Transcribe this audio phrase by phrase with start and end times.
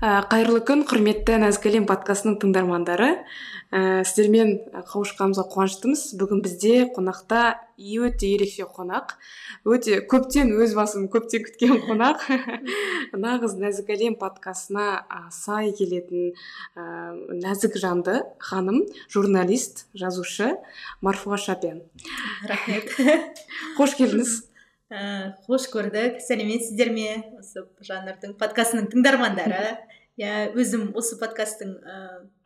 [0.00, 3.10] ә, қайырлы күн құрметті нәзік әлем подкастының тыңдармандары.
[3.70, 4.56] Ә, сіздермен
[4.88, 6.04] қауышқанымызға қуаныштымыз.
[6.18, 9.14] Бүгін бізде қонақта өте ерекше қонақ
[9.68, 12.24] өте көптен өз басым көптен күткен қонақ.
[13.26, 15.04] Нағыз нәзік әлем подкастына
[15.36, 16.32] сай келетін
[16.74, 17.12] ә,
[17.44, 20.54] нәзік жанды ханым журналист жазушы
[21.04, 21.84] марфуға шапен.
[22.48, 22.96] Рахмет.
[23.76, 24.49] Қош келдіңіз.
[24.90, 26.18] Ә, қош көрдік.
[26.24, 27.22] Сәлеметсіздер ме?
[27.38, 29.78] Осы жанрдың подкастының тыңдармандары.
[30.20, 32.00] Иә өзім осы подкасттың ә,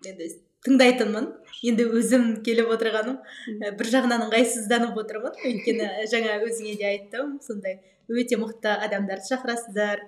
[0.06, 0.28] енді
[0.64, 1.30] тыңдайтынмын.
[1.64, 3.18] Енді өзім келіп отырғаным.
[3.56, 5.40] Ә, бір жағынан ыңғайсызданып отырмын.
[5.48, 7.38] Өйткені жаңа өзіңе де айттым.
[7.44, 7.80] Сондай
[8.12, 10.04] өте мықты адамдарды шақырасыздар.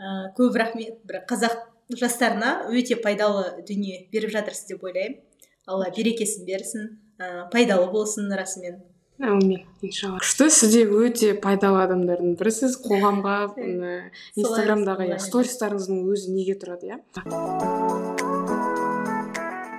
[0.00, 0.98] Ә, көп рахмет.
[1.04, 1.60] Бір қазақ
[1.92, 5.20] жастарына өте пайдалы дүние беріп жатырсыз деп ойлаймын.
[5.68, 6.90] Алла берекесін берсін.
[7.20, 8.80] Ә, пайдалы болсын расымен.
[9.22, 13.36] Әумин иншалла күшті сіз де өте пайдалы адамдардың бірісіз қоғамға
[14.40, 16.98] инстаграмдағы иә стористарыңыздың өзі неге тұрады иә?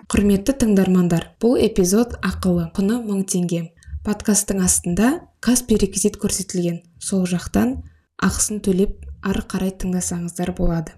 [0.08, 3.74] Құрметті тыңдармандар бұл эпизод ақылы құны мың теңге.
[4.08, 6.84] Подкасттың астында каспи реквизит көрсетілген.
[7.04, 7.82] Сол жақтан
[8.24, 10.96] ақысын төлеп ары қарай тыңдасаңыздар болады.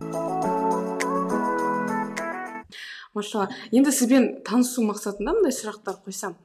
[3.17, 6.37] Машалла енді сізбен танысу мақсатында мындай сұрақтар қойсам.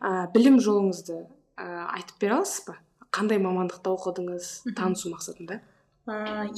[0.00, 1.26] Ә, білім жолыңызды
[1.58, 1.66] ә,
[1.98, 2.78] айтып бере аласыз ба
[3.14, 4.50] қандай мамандықта оқыдыңыз?
[4.76, 5.60] Танысу мақсатында.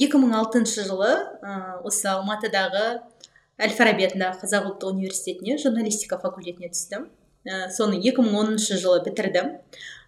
[0.01, 1.51] Екі мың алтыншы жылы ә,
[1.87, 2.87] осы алматыдағы
[3.57, 7.07] әл фараби атындағы қазақ ұлттық университетіне журналистика факультетіне түстім.
[7.47, 9.53] Ә, соны 2010 жылы бітірдім.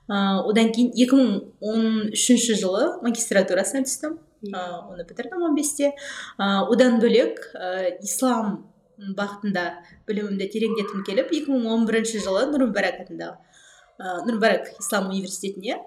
[0.09, 4.17] Ә, одан кейін 2013 жылы магистратурасына түстім.
[4.49, 8.65] Ә, оны бітірдім 15-те ә, одан бөлек ә, ислам
[8.99, 9.63] бағытында
[10.09, 13.37] білімімді тереңдеткім келіп 2011 жылы нұр мүбарак атындағы
[13.99, 15.79] ә, нұрбарак ислам университетіне.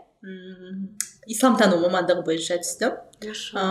[1.33, 2.99] Исламтану мамандығы бойынша түстім.
[3.59, 3.65] Ә,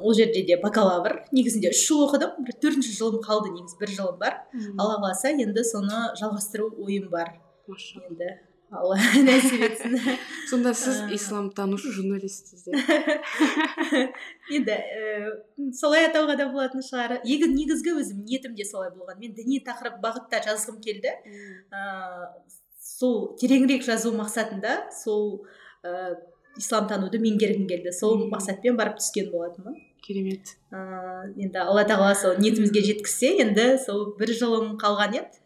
[0.00, 1.24] ол жерде де бакалавр.
[1.32, 2.38] Негізінде үш жыл оқыдым.
[2.46, 4.38] Бір төртінші жылым қалды негізі бір жылым бар.
[4.78, 7.34] Алла қаласа енді соны жалғастыру ойым бар.
[7.70, 8.38] Енді
[8.70, 8.96] алла
[9.26, 9.96] нәсіп етсін.
[10.50, 12.68] Сонда сіз исламтанушы журналистсіз
[14.56, 17.18] енді ііі солай атауға да болатын шығар.
[17.26, 21.16] Негізгі өзім ниетім де солай болған мен діни тақырып бағытта жазғым келді.
[21.26, 22.59] Ыыы
[23.00, 25.46] сол тереңірек жазу мақсатында сол
[25.84, 26.16] ә,
[26.60, 27.92] исламтануды меңгергім келді.
[27.96, 30.56] Сол мақсатпен барып түскен болатынмын керемет.
[30.72, 35.40] Ыыы енді алла тағала сол ниетімізге жеткізсе енді сол бір жылым қалған еді.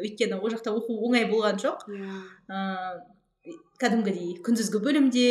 [0.00, 1.86] Өйткені ол жақта оқу оңай болған жоқ.
[1.88, 5.26] Ыыы кәдімгідей күндізгі бөлімде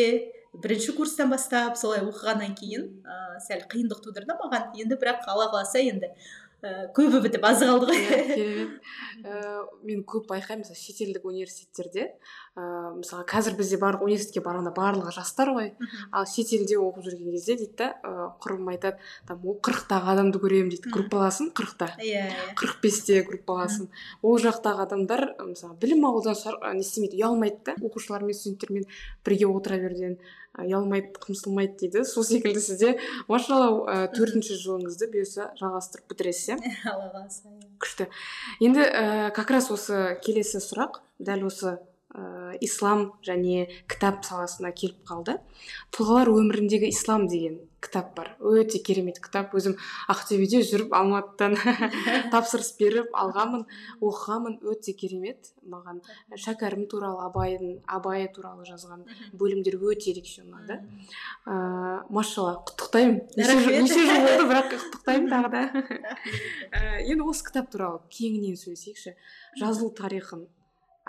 [0.59, 4.72] бірінші курстан бастап солай оқығаннан кейін ә, сәл қиындық тудырды маған.
[4.81, 6.09] Енді бірақ алла қаласа енді
[6.64, 8.90] ә, көбі бітіп азы қалды ғой иә керемет
[9.84, 12.14] мен көп байқаймын мысалы шетелдік университеттерде.
[12.56, 15.72] Ыыы мысалы қазір бізде барлық университетке барғанда барлығы жастар ғой.
[16.12, 20.92] Ал шетелде оқып жүрген кезде дейді да ыыы құрбым айтады там қырықтағы адамды көремін дейді.
[20.94, 21.92] Группаласым қырықта.
[22.00, 22.28] Иә
[22.59, 23.90] қырық бесте группаласым
[24.22, 26.36] ол жақтағы адамдар мысалы білім алудан
[26.75, 27.75] не істемейді ұялмайды да.
[27.80, 28.86] Оқушылармен студенттермен
[29.25, 30.19] бірге отыра беруден
[30.58, 32.04] ұялмайды қымсылмайды дейді.
[32.08, 32.96] Сол секілді сізде
[33.30, 36.58] машалла төртінші жылыңызды бұйырса жалғастырып бітіресіз иә?
[36.92, 38.10] Алла қаласа күшті.
[38.64, 39.06] Енді ә,
[39.36, 45.38] как раз осы келесі сұрақ дәл осы ә, ислам және кітап саласына келіп қалды.
[45.96, 48.31] Тұлғалар өміріндегі ислам деген кітап бар.
[48.40, 49.53] Өте керемет кітап.
[49.57, 49.75] Өзім
[50.12, 51.56] ақтөбеде жүріп алматыдан
[52.34, 53.66] тапсырыс беріп алғанмын
[54.03, 54.59] оқығанмын.
[54.69, 55.51] Өте керемет.
[55.69, 56.01] Маған
[56.35, 59.06] шәкәрім туралы абайдың абай туралы жазған
[59.39, 60.79] бөлімдер өте ерекше ұнады.
[61.45, 63.22] Ыыы машалла құттықтаймын.
[63.38, 65.63] Неше жыл болды бірақ құттықтаймын тағы да.
[67.06, 69.16] Енді осы кітап туралы кеңінен сөйлесейікші.
[69.59, 70.47] Жазылу тарихын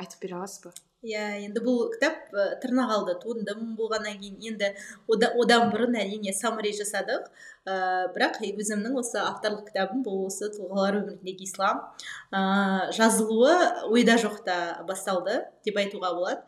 [0.00, 0.74] айтып бере аласыз ба?
[1.06, 4.36] Иә енді бұл кітап ә, тырнақалды туындым болғаннан кейін.
[4.50, 4.72] Енді
[5.08, 7.30] ода, одан бұрын әрине саммари жасадық.
[7.64, 11.80] Ә, бірақ өзімнің осы авторлық кітабым бұл осы тұлғалар өміріндегі ислам
[12.32, 16.42] ә, жазылуы ойда жоқта басталды деп айтуға болады.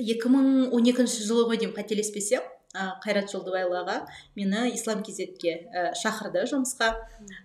[0.00, 2.44] Он екінші жылы ғой деймін қателеспесем.
[2.72, 3.96] Қайрат жолдыбайұлы аға
[4.38, 6.92] мені ислам кезетке ә, шақырды жұмысқа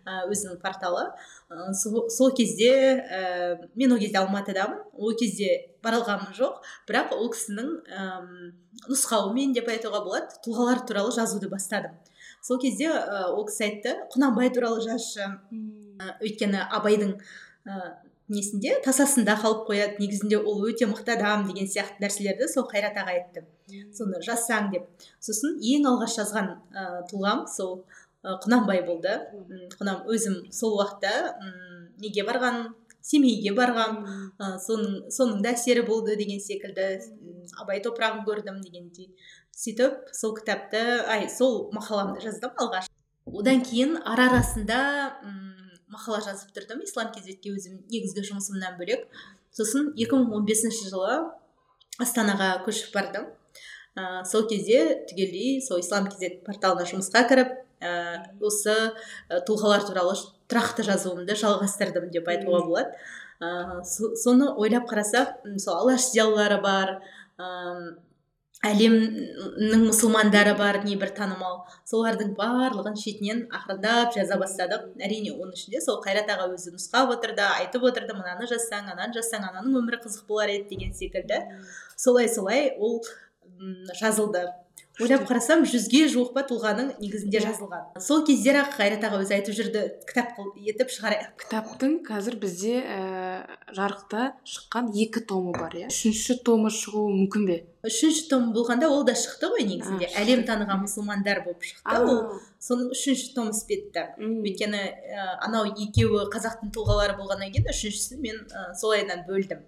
[0.06, 1.08] ә, өзінің порталы.
[1.50, 2.70] Ә, сол, кезде
[3.02, 4.84] ә, мен ол кезде алматыдамын.
[4.94, 6.62] Ол кезде бара алғаным жоқ.
[6.86, 8.08] Бірақ ол кісінің ә,
[8.86, 11.98] нұсқауымен деп айтуға болады тұлғалар туралы жазуды бастадым.
[12.46, 15.26] Сол кезде ол кісі айтты құнанбай туралы жазшы
[16.22, 17.18] өйткені абайдың
[18.32, 20.00] несінде тасасында қалып қояды.
[20.02, 23.46] Негізінде ол өте мықты адам деген сияқты нәрселерді сол қайрат аға айтты.
[23.96, 24.88] Соны жазсаң деп.
[25.20, 27.84] Сосын ең алғаш жазған ә, тұлғам сол
[28.24, 29.20] ә, құнанбай болды.
[29.78, 32.74] Құнан өзім сол уақытта ұм, неге барған
[33.06, 34.02] семейге барғам
[34.42, 36.88] ә, соның соның да әсері болды деген секілді
[37.62, 39.12] абай топырағын көрдім дегендей
[39.56, 42.90] сөйтіп сол кітапты ай сол мақаламды жаздым алғаш.
[43.26, 44.80] Одан кейін ара арасында
[45.96, 46.84] мақала жазып тұрдым.
[46.86, 49.08] Ислам кезетке өзім негізгі жұмысымнан бөлек.
[49.56, 51.18] Сосын 2015 жылы
[52.04, 53.30] астанаға көшіп бардым.
[53.96, 57.92] Ә, сол кезде түгелдей сол ислам кезет порталына жұмысқа кіріп ә,
[58.44, 60.18] осы ә, тұлғалар туралы
[60.52, 63.06] тұрақты жазуымды жалғастырдым деп айтуға болады.
[63.40, 66.98] Ә, соны ойлап қарасақ сол алаш зиялылары бар
[68.70, 71.62] әлемнің мұсылмандары бар небір танымал.
[71.90, 74.90] Солардың барлығын шетінен ақырындап жаза бастадық.
[75.00, 79.48] Әрине оның ішінде сол қайрат аға өзі нұсқап отырды айтып отырды мынаны жазсаң ананы жазсаң
[79.52, 81.42] ананың өмірі қызық болар еді деген секілді.
[81.96, 83.02] Солай солай ол
[84.02, 84.48] жазылды.
[84.96, 87.98] Ойлап қарасам жүзге жуық па тұлғаның негізінде жазылған.
[88.00, 93.00] Сол кездері ақ қайрат аға өзі айтып жүрді кітап етіп шығарайық кітаптың қазір бізде ә,
[93.76, 95.90] жарықта шыққан екі томы бар иә.
[95.92, 97.58] Үшінші томы шығуы мүмкін бе?
[97.88, 100.10] Үшінші том болғанда ол да шықты ғой негізінде.
[100.20, 102.40] Әлем таныған мұсылмандар болып шықты ол.
[102.66, 104.04] Соның үшінші том іспетті.
[104.18, 109.62] Өйткені ә, анау екеуі қазақтың тұлғалары болғаннан кейін үшіншісін мен ә, солайынан бөлдім.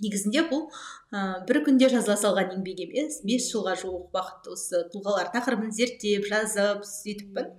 [0.00, 0.68] Негізінде бұл
[1.10, 6.30] ә, бір күнде жазыла салған еңбек емес бес жылға жуық уақыт осы тұлғалар тақырыбын зерттеп
[6.30, 7.50] жазып сөйтіппін.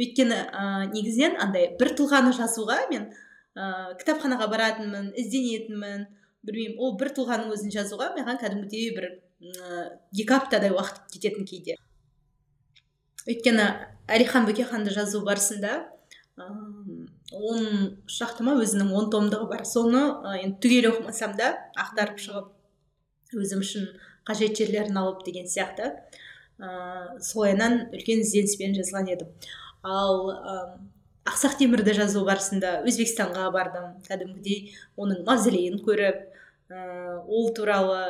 [0.00, 3.10] Өйткені ә, негізінен андай бір тұлғаны жазуға мен
[3.52, 6.08] ә, кітапханаға баратынмын ізденетінмін.
[6.46, 9.06] Білмеймін ол бір тұлғаның өзін жазуға маған кәдімгідей бір
[9.40, 11.76] екі аптадай уақыт кететін кейде.
[13.26, 13.66] Өйткені
[14.08, 15.84] әлихан бөкейханды жазу барысында
[16.36, 19.64] он шақты ма өзінің он томдығы бар.
[19.64, 20.02] Соны
[20.42, 23.88] енді түгел оқымасам да ақтарып шығып өзім үшін
[24.28, 25.90] қажет жерлерін алып деген сияқты
[26.60, 29.32] ә, солайынан үлкен ізденіспен жазған едім.
[29.82, 30.30] Ал
[31.26, 33.96] ақсақ темірді жазу барысында өзбекстанға бардым.
[34.06, 36.24] Кәдімгідей оның мавзолейін көріп
[37.26, 38.00] ол туралы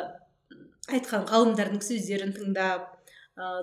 [0.93, 2.89] айтқан ғалымдардың сөздерін тыңдап
[3.37, 3.61] ә,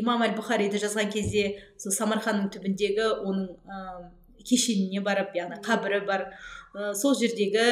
[0.00, 1.46] имам әл бұхариді жазған кезде
[1.78, 3.80] сол самарқанның түбіндегі оның ә,
[4.44, 6.28] кешеніне барып яғни қабірі бар
[6.74, 7.66] ә, сол жердегі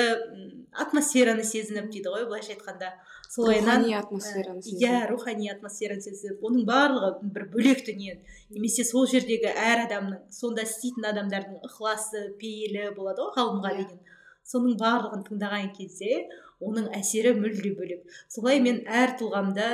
[0.73, 2.93] атмосфераны сезініп дейді ғой былайша айтқанда.
[3.33, 4.83] Солайынан рухани атмосфераны сезініп.
[4.83, 8.19] иә рухани атмосфераны сезініп оның барлығы бір бөлек дүние.
[8.50, 13.79] Немесе сол жердегі әр адамның сонда істейтін адамдардың ықыласы пейілі болады ғой ғалымға иә.
[13.81, 14.00] деген.
[14.45, 16.29] Соның барлығын тыңдаған кезде
[16.62, 18.06] оның әсері мүлде бөлек.
[18.32, 19.69] Солай мен әр тұлғамда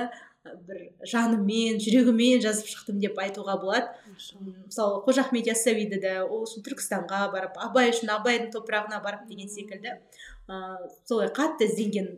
[0.69, 3.91] бір жаныммен жүрегіммен жазып шықтым деп айтуға болады.
[4.17, 9.51] Мысалы қожа ахмет яссауиді да ол үшін түркістанға барып абай үшін абайдың топырағына барып деген
[9.53, 9.99] секілді.
[10.49, 12.15] Ыыы солай қатты ізденген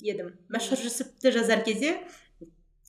[0.00, 0.32] едім.
[0.52, 1.98] Мәшһүр жүсіпті жазар кезде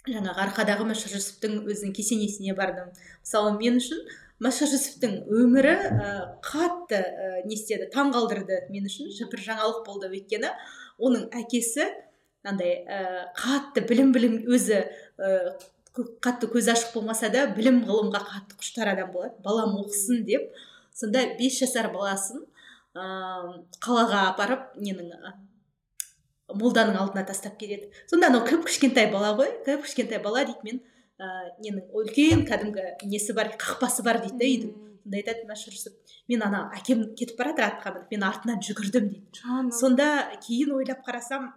[0.07, 2.94] жаңағы арқадағы мәшһүр жүсіптің өзінің кесенесіне бардым.
[3.25, 4.06] Мысалы мен үшін
[4.44, 6.09] мәшһүр жүсіптің өмірі ә,
[6.45, 9.09] қатты ә, не істеді таң қалдырды мен үшін.
[9.31, 10.53] Бір жаңалық болды өйткені.
[10.97, 11.88] Оның әкесі
[12.47, 12.99] андай ә,
[13.38, 14.83] қатты білім білім өзі
[15.17, 15.57] ә,
[16.23, 19.35] қатты көзі ашық болмаса да білім ғылымға қатты құштар адам болады.
[19.44, 20.51] Балам оқысын деп
[20.95, 22.44] сонда бес жасар баласын
[22.95, 23.03] ә,
[23.83, 25.13] қалаға апарып ненің
[26.55, 29.51] молданың алдына тастап кетеді сонда анау кіп кішкентай бала ғой.
[29.65, 30.81] Кіп кішкентай бала дейді мен
[31.19, 31.31] ә,
[31.63, 34.87] ненің үлкен кәдімгі несі бар қақпасы бар дейді да үйдің.
[35.07, 35.94] Сонда айтады мәшһүр
[36.27, 39.71] мен ана әкем кетіп бара жатыр атқа мініп мен артынан жүгірдім дейді.
[39.71, 40.07] Сонда
[40.44, 41.54] кейін ойлап қарасам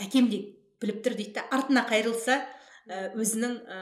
[0.00, 0.40] әкем де
[0.80, 2.40] біліп тұр дейді да артына қайрылса
[2.88, 3.80] өзінің ә,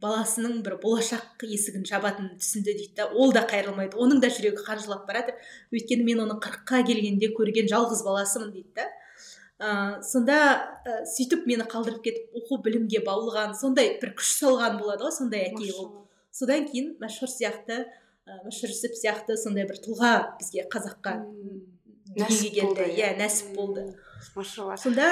[0.00, 5.08] баласының бір болашақ есігін жабатынын түсінді дейді да ол да қайрылмайды оның да жүрегі қанжылап
[5.08, 8.86] бара жатыр өйткені мен оның қырыққа келгенде көрген жалғыз баласымын дейді да.
[9.58, 9.68] Ә,
[10.06, 10.38] сонда
[10.86, 15.48] ә, сөйтіп мені қалдырып кетіп оқу білімге баулыған сондай бір күш салған болады ғой сондай
[15.50, 16.06] әке ол.
[16.30, 17.82] Содан кейін мәшһүр сияқты
[18.44, 21.14] мүшір жүсіп сияқты сондай бір тұлға бізге қазаққа
[22.16, 22.88] дүниеге келді.
[22.94, 23.84] иә нәсіп болды.
[24.34, 24.76] Машалла.
[24.76, 25.08] Сонда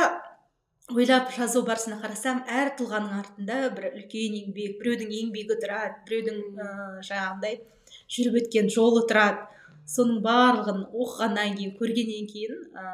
[0.94, 7.02] ойлап жазу барысына қарасам әр тұлғаның артында бір үлкен еңбек біреудің еңбегі тұрады біреудің ыыы
[7.08, 7.60] жаңағындай
[8.16, 9.46] жүріп өткен жолы тұрады.
[9.86, 12.86] Соның барлығын оқығаннан кейін көргеннен кейін ә,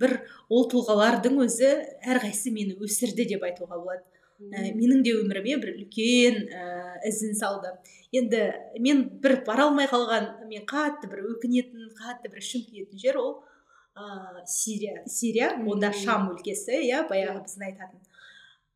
[0.00, 0.18] бір
[0.52, 1.70] ол тұлғалардың өзі
[2.04, 4.04] әрқайсысы мені өсірді деп айтуға болады.
[4.40, 6.64] Ә, менің де өміріме бір үлкен ә,
[7.08, 7.70] ізін салды.
[8.14, 8.42] Енді
[8.82, 13.32] мен бір бара алмай қалған мен қатты бір өкінетін қатты бір ішім күйетін жер ол
[13.94, 15.02] ә, сирия.
[15.06, 18.04] Сирия онда шам өлкесі иә баяғы біздің айтатын.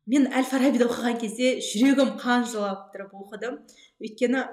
[0.09, 3.59] Мен әл фарабиді оқыған кезде жүрегім қан жылап тұрып оқыдым.
[4.01, 4.45] Өйткені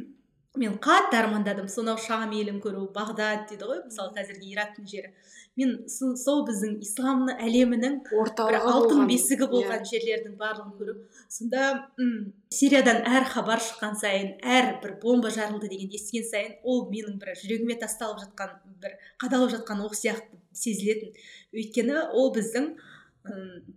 [0.62, 5.14] мен қатты армандадым сонау шам елін көру бағдат дейді ғой мысалы қазіргі ирактың жері.
[5.60, 9.50] Мен сол біздің ислам әлемінің орталығы алтын бесігі иә.
[9.54, 9.88] болған yeah.
[9.92, 10.94] жерлердің барлығын көру
[11.28, 11.64] сонда
[12.00, 17.18] м сириядан әр хабар шыққан сайын әр бір бомба жарылды дегенді естіген сайын ол менің
[17.22, 21.12] бір жүрегіме тасталып жатқан бір қадалып жатқан оқ сияқты сезілетін
[21.54, 22.72] өйткені ол біздің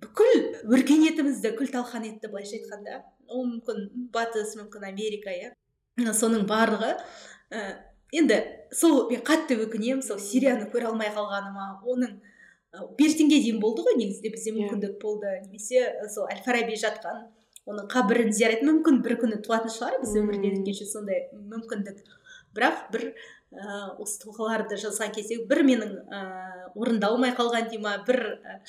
[0.04, 0.38] бүкіл
[0.72, 6.94] өркениетімізді күл талқан етті былайша айтқанда ол мүмкін батыс мүмкін америка иә соның барлығы
[7.52, 7.60] ә,
[8.14, 8.40] енді
[8.74, 11.68] сол мен қатты өкінемін сол сирияны көре алмай қалғаныма.
[11.84, 12.18] Оның
[12.98, 14.58] бертінге дейін болды ғой негізінде бізде Иә.
[14.58, 15.30] мүмкіндік болды.
[15.46, 17.28] Немесе сол әл фараби жатқан
[17.70, 22.02] оның қабірін зиярат мүмкін бір күні туатын шығар біз өмірден өткенше сондай мүмкіндік.
[22.54, 23.06] Бірақ бір
[23.54, 26.24] ә, осы тұлғаларды жазған кезде бір менің ә,
[26.76, 28.60] орындалмай қалған дей ма бір ә,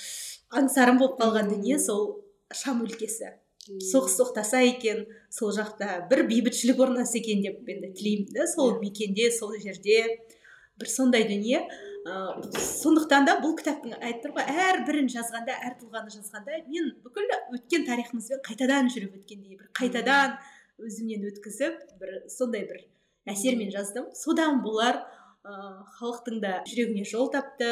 [0.61, 2.23] аңсарым болып қалған дүние сол
[2.53, 3.35] шам өлкесі.
[3.65, 8.81] Соғыс тоқтаса екен сол жақта бір бейбітшілік орнаса екен деп енді тілеймін да сол Иә.
[8.81, 10.21] мекенде сол жерде.
[10.79, 11.63] Бір сондай дүние.
[12.05, 17.31] Ыыы сондықтан да бұл кітаптың айтып тұр ғой әрбірін жазғанда әр тұлғаны жазғанда мен бүкіл
[17.57, 20.37] өткен тарихымызбен қайтадан жүріп өткендей бір қайтадан
[20.85, 22.83] өзімнен өткізіп бір сондай бір
[23.33, 24.11] әсермен жаздым.
[24.13, 25.01] Содан болар
[25.45, 27.69] халықтың да жүрегіне жол тапты.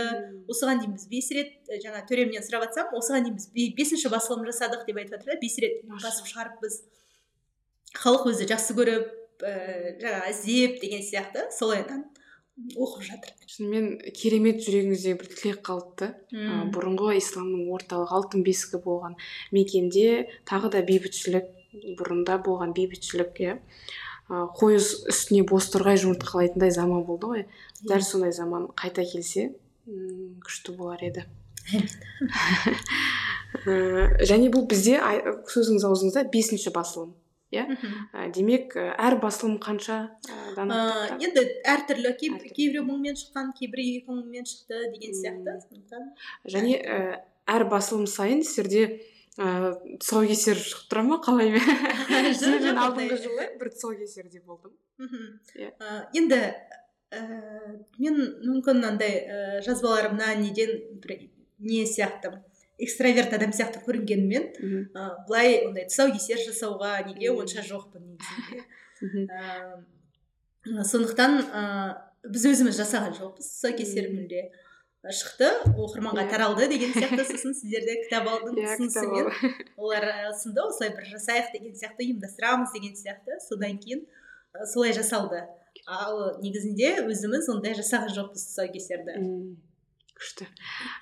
[0.52, 4.44] Осыған дейін біз бес рет жаңа төремнен сұрап жатсам осыған дейін біз бе- бесінші басылым
[4.48, 6.80] жасадық деп айтып жатыр да бес рет басып шығарыппыз.
[7.96, 9.08] Халық өзі жақсы көріп
[9.42, 12.04] ііі жаңағы іздеп деген сияқты солайдан
[12.76, 13.32] оқып жатыр.
[13.48, 16.12] Шынымен керемет жүрегіңізде бір тілек қалыпты.
[16.36, 19.16] Ә, бұрынғы исламның орталық алтын бесігі болған
[19.50, 21.48] мекенде тағы да бейбітшілік
[21.98, 23.56] бұрында болған бейбітшілік иә.
[24.28, 27.42] Қой үс- үстіне бозторғай жұмыртқалайтындай заман болды ғой.
[27.88, 29.50] Дәл сондай заман қайта келсе
[30.46, 31.24] күшті болар еді.
[33.62, 33.74] Ә,
[34.26, 34.96] және бұл бізде
[35.52, 37.10] сөзіңіз аузыңызда бесінші басылым
[37.52, 37.90] мхм.
[38.16, 39.98] ә, демек әр басылым қанша
[40.72, 42.54] ә, енді әртүрлі кей- Әртүрлі.
[42.56, 46.08] кейбіреу мыңмен шыққан кейбіреу екі мыңмен шықты деген сияқты сондықтан.
[46.48, 46.80] Және
[47.46, 49.02] әр басылым сайын сіздерде
[49.40, 49.72] ә,
[50.02, 51.52] тұсаукесер шығып тұра ма қалай
[52.42, 54.74] Жоқ, мен алдыңғы жылы бір тұсаукесерде болдым.
[55.00, 55.28] Мхм.
[55.56, 55.70] Иә.
[55.78, 56.40] Ә, енді
[57.12, 61.28] ііі мен мүмкін андай ііі жазбаларымнан неден бір
[61.62, 62.34] не сияқты
[62.82, 64.80] экстраверт адам сияқты көрінгеніммен Мгм.
[64.96, 68.64] ы былай ондай тұсаукесер жасауға неге онша жоқпын негізінде.
[70.92, 74.44] Сондықтан ыыы біз өзіміз жасаған жоқпыз тұсаукесер мүлде
[75.02, 75.48] шықты.
[75.74, 76.30] Оқырманға Иә.
[76.30, 81.48] таралды деген сияқты сосын сіздерде кітап алдың иә ұсынысымен ал- олар ұсынды осылай бір жасайық
[81.56, 83.40] деген сияқты ұйымдастырамыз деген сияқты.
[83.48, 84.04] Содан кейін
[84.70, 85.42] солай жасалды.
[85.88, 89.16] Ал негізінде өзіміз ондай жасаған жоқпыз тұсаукесерді.
[90.22, 90.46] Күшті.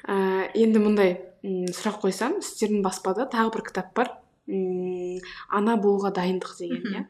[0.08, 4.14] Ә, енді мындай сұрақ қойсам сіздердің баспада тағы бір кітап бар.
[5.52, 7.04] Ана болуға дайындық деген иә.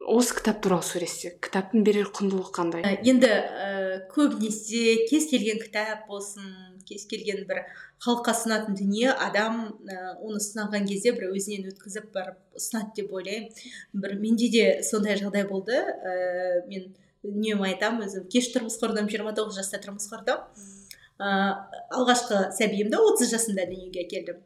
[0.00, 2.84] Осы кітап туралы сөйлессек кітаптың берер құндылығы қандай?
[2.84, 6.48] Ә, енді ә, көбінесе кез келген кітап болсын
[6.88, 7.62] кез келген бір
[8.00, 13.52] халыққа ұсынатын дүние адам ә, оны ұсынған кезде бір өзінен өткізіп барып ұсынады деп ойлаймын.
[13.92, 15.76] Бір менде де сондай жағдай болды.
[15.76, 16.90] Ә, мен
[17.26, 20.40] үнемі айтамын өзім кеш тұрмыс құрдым 29 жаста тұрмыс құрдым.
[21.20, 21.30] Ә,
[21.92, 24.40] алғашқы сәбиімді 30 жасымда дүниеге әкелдім.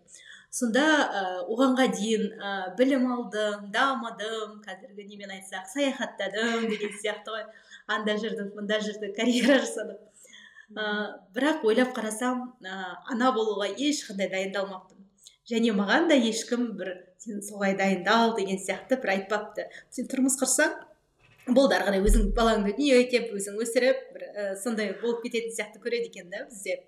[0.55, 7.45] Сонда ә, оғанға дейін ә, білім алдым дамыдым қазіргі немен айтсақ саяхаттадым деген сияқты ғой.
[7.91, 9.99] Анда жүрдік мында жүрдік карьера жасадық
[10.79, 10.87] ә,
[11.35, 12.79] бірақ ойлап қарасам ә,
[13.11, 15.03] ана болуға ешқандай дайындалмаппын.
[15.51, 19.69] Және маған да ешкім бір сен солай дайындал деген сияқты бір айтпапты.
[19.91, 20.79] Сен тұрмыс құрсаң
[21.53, 25.83] болды ары қарай өзің балаңды дүниеге әкеліп өзің өсіріп бір ә, сондай болып кететін сияқты
[25.83, 26.79] көреді екен да бізде.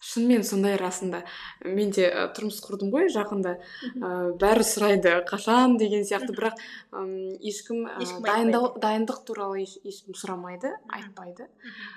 [0.00, 1.22] Шынымен сондай расында.
[1.64, 3.56] Мен де ә, тұрмыс құрдым ғой жақында.
[3.98, 5.76] Ә, бәрі сұрайды қашан?
[5.78, 6.34] деген сияқты.
[6.36, 6.60] Бірақ
[7.40, 11.48] ешкім ә, дайындал дайындық туралы еш- ешкім сұрамайды айтпайды.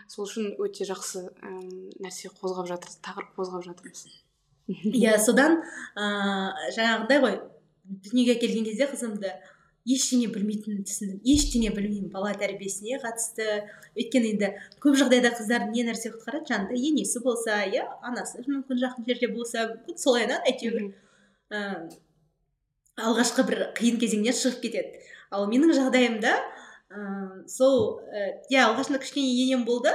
[0.08, 4.05] Сол үшін өте жақсы ым, нәрсе қозғап жатырсыз тақырып қозғап жатырмыз
[4.72, 5.58] иә содан
[5.98, 7.39] ыыы жаңағыдай ғой
[7.84, 9.31] дүниеге келген кезде қызымды
[9.88, 11.22] ештеңе білмейтінін түсіндім.
[11.26, 13.48] Ештеңе білмеймін бала тәрбиесіне қатысты.
[13.96, 14.52] Өйткені енді
[14.84, 16.46] көп жағдайда қыздар не нәрсе құтқарады?
[16.52, 20.92] Жанында енесі болса иә анасы мүмкін жақын жерде болса мүмкін солайынан әйтеуір.
[21.52, 21.90] Ыыы
[23.02, 25.02] алғашқы бір қиын кезеңнен шығып кетеді.
[25.34, 26.36] Ал менің жағдайымда
[26.92, 29.94] ыыы сол і, иә алғашында кішкене енем болды.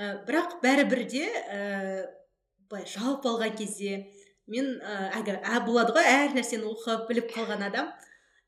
[0.00, 2.06] Ә, бірақ бәрібір де ііі
[2.70, 4.06] былай жалпы алған кезде
[4.48, 4.78] мен
[5.12, 7.92] әлгі ә, болады ғой әр нәрсені оқып біліп қалған адам.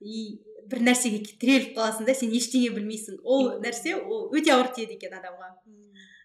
[0.00, 0.40] И
[0.71, 3.21] бір нәрсеге тіреліп қаласың да сен ештеңе білмейсің.
[3.25, 5.50] Ол нәрсе ол өте ауыр тиеді екен адамға.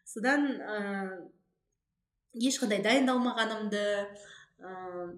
[0.06, 3.84] Содан ыыы ешқандай дайындалмағанымды
[4.60, 5.10] ыыы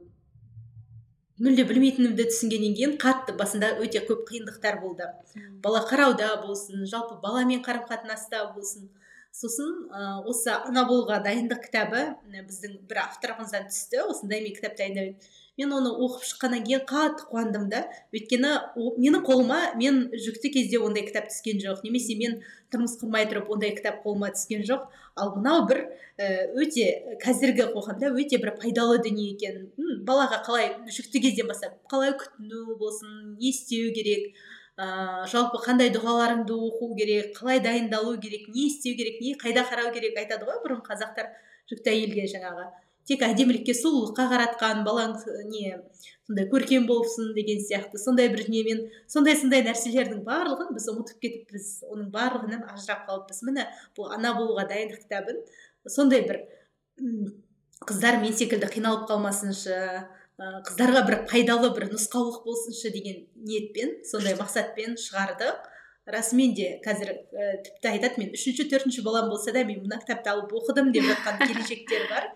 [1.42, 5.08] мүлде білмейтінімді түсінгеннен кейін қатты басында өте көп қиындықтар болды.
[5.63, 8.90] Бала қарауда болсын жалпы баламен қарым қатынаста болсын.
[9.32, 14.04] Сосын ә, осы ана болуға дайындық кітабы біздің бір авторымыздан түсті.
[14.12, 15.16] Осындай мен кітап дайындаймын.
[15.60, 17.84] Мен оны оқып шыққаннан кейін қатты қуандым да.
[18.15, 22.39] Өйткені менің қолыма мен жүкті кезде ондай кітап түскен жоқ немесе мен
[22.72, 24.88] тұрмыс құрмай тұрып ондай кітап қолыма түскен жоқ.
[25.15, 25.84] Ал мынау бір
[26.55, 29.67] өте қазіргі қоғамда өте бір пайдалы дүние екен.
[30.08, 34.31] Балаға қалай жүкті кезден бастап қалай күтіну болсын не істеу керек
[34.79, 39.91] ыыы жалпы қандай дұғаларыңды оқу керек қалай дайындалу керек не істеу керек не қайда қарау
[39.93, 41.27] керек айтады ғой бұрын қазақтар
[41.70, 42.70] жүкті әйелге жаңағы.
[43.10, 45.17] Тек әдемілікке сұлулыққа қаратқан балаң
[45.50, 45.75] не
[46.27, 51.67] сондай көркем болсын деген сияқты сондай бір дүниемен сондай сондай нәрселердің барлығын біз ұмытып кетіппіз
[51.89, 53.41] оның барлығынан ажырап қалыппыз.
[53.48, 53.67] Міне
[53.98, 55.41] бұл ана болуға дайындық кітабын
[55.89, 56.43] сондай бір
[57.89, 59.77] қыздар мен секілді қиналып қалмасыншы
[60.39, 65.67] қыздарға бір пайдалы бір нұсқаулық болсыншы деген ниетпен сондай мақсатпен шығардық
[66.10, 70.31] расымен де қазір ә, тіпті айтады мен үшінші төртінші балам болса да мен мына кітапты
[70.34, 72.29] алып оқыдым деп жатқан келіншектер бар.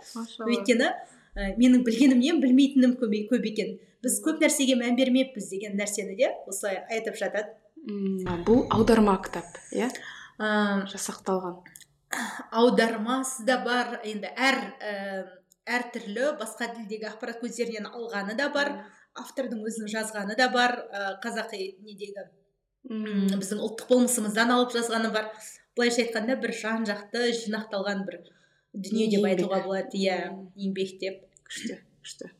[0.45, 3.77] Өйткені ә, менің білгенімнен білмейтінім көп, екен.
[4.05, 7.55] Біз көп нәрсеге мән бермеппіз деген нәрсені де осылай айтып жатады.
[8.45, 9.89] Бұл аударма кітап иә?
[10.37, 11.63] Ә, жасақталған.
[12.51, 14.93] аудармасы да бар енді әр ә,
[15.65, 18.71] әртүрлі басқа тілдегі ақпарат көздерінен алғаны да бар
[19.17, 22.27] автордың өзінің жазғаны да бар ә, қазақи недегі
[22.89, 25.31] мм біздің ұлттық болмысымыздан алып жазғаны бар.
[25.75, 28.21] Былайша айтқанда бір жан жақты жинақталған бір
[28.73, 30.19] дүние деп айтуға болады иә
[30.55, 31.21] еңбек деп.
[31.45, 32.31] күшті күшті.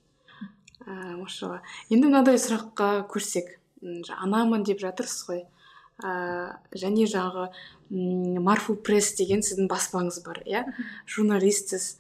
[0.86, 1.62] Ә, машалла.
[1.90, 3.58] Енді мынадай сұраққа көшсек
[4.22, 5.44] анамын деп жатырсыз ғой.
[6.04, 7.48] Ә, және жаңағы
[8.44, 10.66] марфу пресс деген сіздің баспаңыз бар иә?
[11.08, 11.98] Журналистсіз.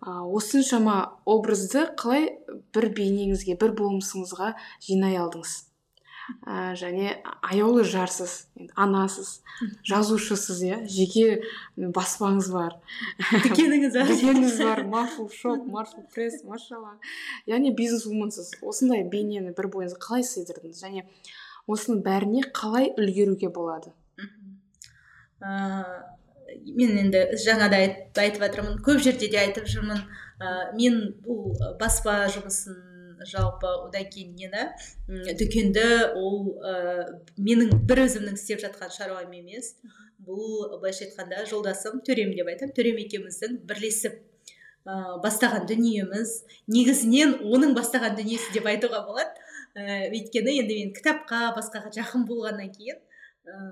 [0.00, 2.36] Ә, осыншама образды қалай
[2.74, 5.65] бір бейнеңізге бір болмысыңызға жинай алдыңыз?
[6.46, 9.30] Ә, және аяулы жарсыз енді анасыз
[9.86, 11.42] жазушысыз иә жеке
[11.76, 12.76] баспаңыз бар.
[13.46, 14.10] Дүкеніңіз бар.
[14.10, 14.82] Дүкеніңіз бар.
[14.90, 16.96] Марфу шоп марфу пресс машалла
[17.46, 20.82] яғни бизнес вуменсіз осындай бейнені бір бойыңызға қалай сыйдырдыңыз?
[20.82, 21.06] Және
[21.70, 23.94] осының бәріне қалай үлгеруге болады?
[25.40, 25.52] Ә,
[26.74, 28.80] мен енді жаңа да айтып жатырмын.
[28.84, 30.02] Көп жерде де айтып жүрмін.
[30.40, 35.84] Ә, мен бұл баспа жұмысын жалпы одан кейін нені дүкенді
[36.18, 36.74] ол ә,
[37.38, 39.74] менің бір өзімнің істеп жатқан шаруам емес.
[40.26, 44.18] Бұл былайша айтқанда жолдасым төрем деп айтамын төрем екеуміздің бірлесіп
[44.86, 46.38] ә, бастаған дүниеміз.
[46.72, 49.32] Негізінен оның бастаған дүниесі деп айтуға болады.
[49.76, 53.00] Ә, өйткені енді мен кітапқа басқаға жақын болғаннан кейін
[53.44, 53.62] ә,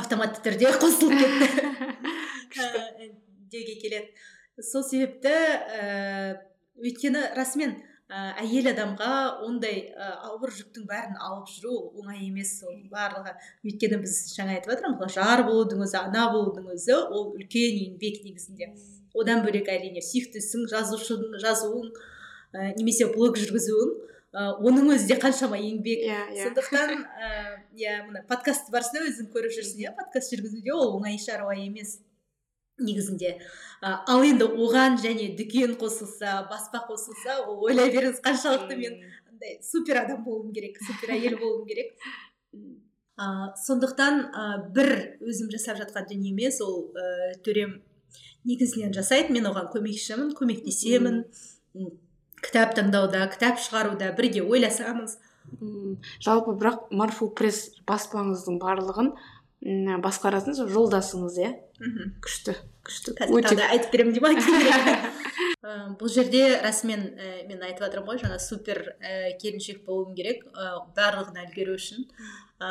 [0.00, 3.10] автоматты түрде қосылып кетті.
[3.50, 4.14] деуге келеді.
[4.60, 6.40] Сол себепті ә,
[6.80, 7.76] өйткені расымен
[8.10, 9.10] ә, әйел адамға
[9.46, 13.36] ондай ә, ауыр жүктің бәрін алып жүру оңай емес оның барлығы
[13.68, 18.72] өйткені біз жаңа айтып жатырмыз жар болудың өзі ана болудың өзі ол үлкен еңбек негізінде.
[19.14, 23.96] Одан бөлек әрине сүйікті ісің жазушының жазуың ә, немесе блог жүргізуің
[24.34, 26.02] ә, оның өзі де қаншама еңбек.
[26.02, 26.94] Иә yeah, сондықтан
[27.78, 32.00] иә мына подкаст барысында өзің көріп жүрсің иә подкаст жүргізуде ол оңай шаруа емес.
[32.80, 33.36] Негізінде
[33.82, 38.98] ал енді оған және дүкен қосылса баспа қосылса ол ойлай беріңіз қаншалықты мен
[39.30, 41.96] андай супер адам болуым керек супер әйел болуым керек.
[43.20, 47.74] Ә, сондықтан ә, бір өзім жасап жатқан дүниеме сол ә, төрем
[48.48, 49.34] негізінен жасайды.
[49.34, 51.18] Мен оған көмекшімін көмектесемін.
[52.40, 55.18] Кітап таңдауда кітап шығаруда бірге ойласамыз.
[56.24, 59.12] Жалпы бірақ марфу пресс баспаңыздың барлығын
[59.60, 61.54] басқаратын сол жолдасыңыз иә?
[62.24, 62.56] Күшті
[62.90, 63.14] күшті.
[63.28, 64.30] Өте айтып беремін дей ма?
[66.00, 70.70] Бұл жерде расымен ә, мен айтып жатырмын ғой жаңа супер ә, келіншек болуым керек ә,
[70.96, 72.06] барлығына үлгеру үшін.
[72.60, 72.70] Ә,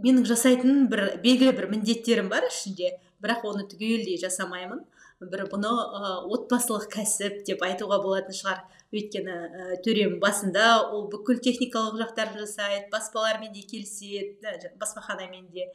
[0.00, 2.96] менің жасайтын бір белгілі бір міндеттерім бар ішінде.
[3.20, 4.82] Бірақ оны түгелдей жасамаймын.
[5.20, 8.64] Бір бұны ә, отбасылық кәсіп деп айтуға болатын шығар.
[8.90, 15.70] Өйткені ә, төрем басында ол бүкіл техникалық жақтарын жасайды баспалармен де келіседі баспаханамен де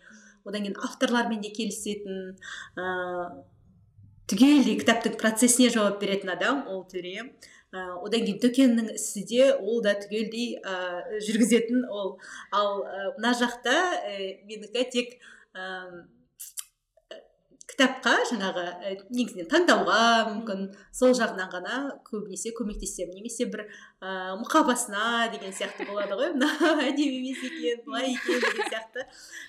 [0.46, 2.36] одан кейін авторлармен де келісетін
[2.78, 2.88] ә,
[4.32, 7.32] түгелдей кітаптың процесіне жауап беретін адам ол төрем.
[7.72, 12.18] Ә, одан кейін дүкеннің ісі де ол да түгелдей ә, жүргізетін ол.
[12.52, 12.84] Ал
[13.18, 14.18] мына жақта ә,
[14.50, 15.18] менікі тек
[17.70, 25.32] кітапқа жаңағы ә, негізінен таңдауға мүмкін сол жағынан ғана көбінесе көмектесемін немесе бір ә, мұқабасына
[25.34, 26.52] деген сияқты болады ғой мына
[26.90, 29.08] әдемі емес екен былай екен деген сияқты.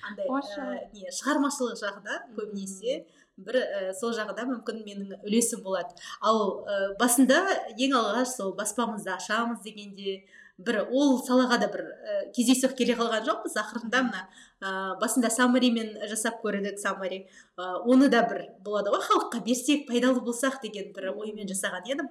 [0.09, 3.02] Андай ә, не шығармашылық жағына көбінесе
[3.37, 5.92] бір ә, сол жағына мүмкін менің үлесім болады.
[6.24, 7.42] Ал ә, басында
[7.76, 10.22] ең алғаш сол баспамызды ашамыз дегенде
[10.59, 13.57] бір ол салаға да бір ә, кездейсоқ келе қалған жоқпыз.
[13.61, 14.23] Ақырында мына
[14.61, 17.27] ә, басында саммаримен жасап көрдік саммари
[17.59, 22.09] ә, оны да бір болады ғой халыққа берсек пайдалы болсақ деген бір оймен жасаған едім.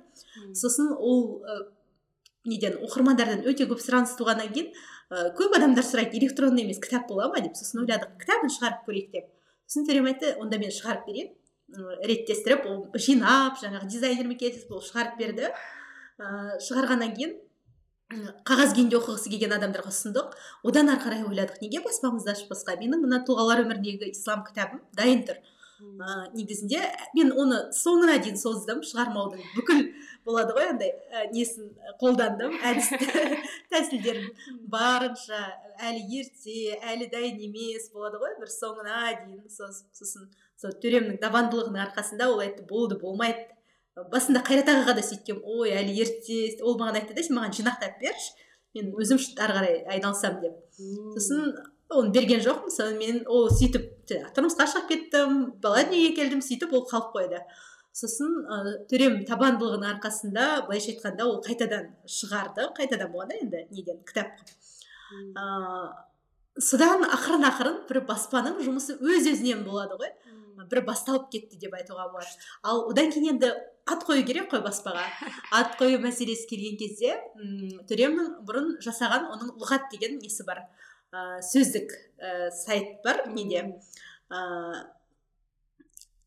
[0.54, 1.64] Сосын ол ә,
[2.46, 4.70] неден оқырмандардан өте көп сұраныс туғаннан кейін
[5.10, 7.58] ә, көп адамдар сұрайды электронды емес кітап бола ма деп.
[7.58, 9.32] Сосын ойладық кітабын шығарып көрейік деп.
[9.66, 11.34] Сосын төрем айтты онда мен шығарып берейін.
[12.06, 15.50] Реттестіріп ол жинап жаңағы дизайнермен келісіп ол шығарып берді.
[16.22, 17.34] Ә, шығарғаннан кейін
[18.14, 20.36] қағаз күйінде оқығысы келген адамдарға ұсындық.
[20.70, 21.58] Одан ары қарай ойладық.
[21.64, 25.40] Неге баспамызды ашпасқа менің мына тұлғалар өміріндегі ислам кітабым дайын тұр.
[25.76, 26.80] Ә, негізінде
[27.18, 29.82] мен оны соңына дейін создым шығармаудың бүкіл
[30.24, 32.94] болады ғой андай ә, несін қолдандым әдіс
[33.74, 34.30] тәсілдерін
[34.72, 35.42] барынша
[35.90, 38.38] әлі ерте әлі дайын емес болады ғой.
[38.40, 40.30] Бір соңына дейін сосын
[40.62, 43.50] сол төремнің табандылығының арқасында ол айтты болды болмайды.
[43.96, 45.44] Басында қайрат ағаға да сөйткенмін.
[45.46, 48.34] Ой әлі ерте ол маған айтты да сен маған жинақтап берші
[48.76, 50.58] мен өзім ары қарай айналысамын деп
[51.16, 51.54] сосын
[51.90, 53.86] оны берген жоқпын сонымен ол сөйтіп
[54.36, 57.40] тұрмысқа шығып кеттім бала дүниеге келдім сөйтіп ол қалып қойды.
[57.96, 58.56] Сосын ә,
[58.92, 65.46] төрем табандылығының арқасында былайша айтқанда ол қайтадан шығарды қайтадан болғанда енді неден кітап қылып ә,
[66.60, 70.12] содан ақырын ақырын бір баспаның жұмысы өз өзінен болады ғой.
[70.72, 72.32] Бір басталып кетті деп айтуға болады.
[72.64, 73.52] Ал одан кейін енді
[73.86, 75.06] ат қою керек қой баспаға.
[75.60, 77.16] Ат қою мәселесі келген кезде
[77.90, 80.66] төремнің бұрын жасаған оның лұғат деген несі бар?
[81.14, 83.62] Ә, сөздік ә, сайт бар неде
[84.30, 84.40] ә,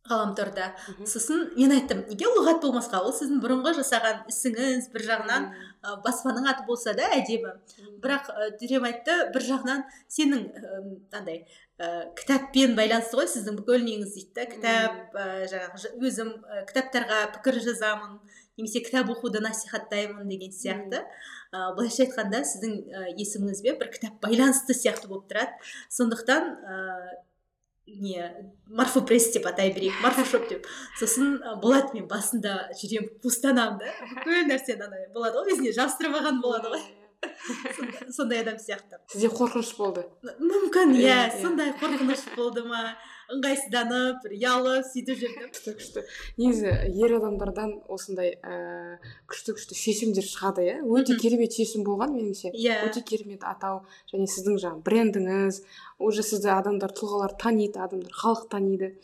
[0.09, 0.73] ғаламторда.
[1.07, 3.03] Сосын мен айттым неге лұғат болмасқа?
[3.05, 7.55] Ол сіздің бұрынғы жасаған ісіңіз бір жағынан ә, баспаның аты болса да әдемі
[8.03, 10.45] бірақ ә, дүрем айтты бір жағынан сенің
[11.13, 11.45] андай
[11.79, 17.23] ә, кітаппен байланысты ғой сіздің бүкіл неңіз дейді да кітап ә, жаңағы өзім ә, кітаптарға
[17.37, 18.19] пікір жазамын
[18.59, 21.05] немесе кітап оқуды насихаттаймын деген сияқты.
[21.55, 25.55] Ә, былайша айтқанда сіздің ә, есіміңізбен бір кітап байланысты сияқты болып тұрады.
[25.95, 26.51] Сондықтан
[28.01, 28.29] не
[28.67, 30.67] марфопресс деп атай берейік марфошоп деп.
[31.01, 33.93] Сосын болады мен басында жүремін қуыстанамын да.
[34.15, 36.87] Бүкіл нәрсені андай болады ғой өзіне жабыстырып алған болады ғой.
[38.15, 39.01] Сондай адам сияқты.
[39.11, 40.05] Сізде қорқыныш болды?
[40.39, 41.41] Мүмкін иә.
[41.43, 42.95] сондай қорқыныш болды ма?
[43.29, 45.49] Ыңғайсызданып бір ұялып сөйтіп жүрдім.
[45.53, 46.05] күшті күшті.
[46.41, 46.71] Негізі
[47.05, 48.97] ер адамдардан осындай ііі
[49.29, 50.77] күшті күшті шешімдер шығады иә?
[50.85, 52.55] Өте керемет шешім болған меніңше.
[52.57, 52.81] Иә.
[52.89, 53.83] Өте керемет атау.
[54.13, 55.61] Және сіздің жаңағы брендіңіз
[56.09, 58.95] уже сізді адамдар тұлғалар таниды адамдар халық таниды.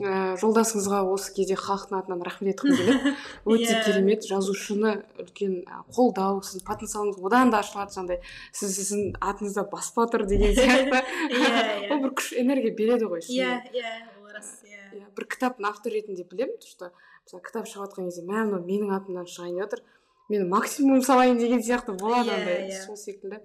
[0.00, 3.14] Ә, жолдасыңызға осы кезде халықтың атынан рахмет айтқым келеді.
[3.44, 3.82] Өте Иә.
[3.84, 8.20] керемет жазушыны үлкен ә, қолдау сіздің потенциалыңыз одан да ашылады жаңағыдай
[8.52, 11.02] сіз сіздің атыңызда баспа тұр деген сияқты.
[11.28, 11.50] Иә,
[11.88, 11.92] иә.
[11.94, 14.82] ол бір күш энергия береді ғой иә иә ол рас иә.
[15.00, 16.92] Иә бір кітаптың авторы ретінде білемін то что
[17.26, 19.82] мысалы кітап шығып жатқан кезде мә мынау менің атымнан шығайын деп жатыр
[20.28, 23.42] мен максимум салайын деген сияқты болады андай сол секілді.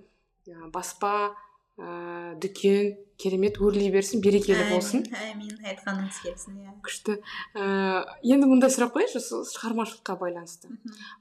[0.47, 1.33] Ә, баспа
[1.77, 5.05] ә, дүкен керемет өрлей берсін берекелі болсын.
[5.31, 6.73] әмин айтқаныңыз келсін иә.
[6.85, 7.19] Күшті.
[7.55, 10.71] Ә, енді мындай сұрақ қояйыншы сол шығармашылыққа байланысты.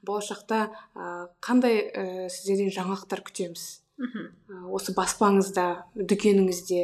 [0.05, 3.65] Болашақта ә, қандай ә, сіздерден жаңалықтар күтеміз?
[3.97, 6.83] Ә, осы баспаңызда дүкеніңізде?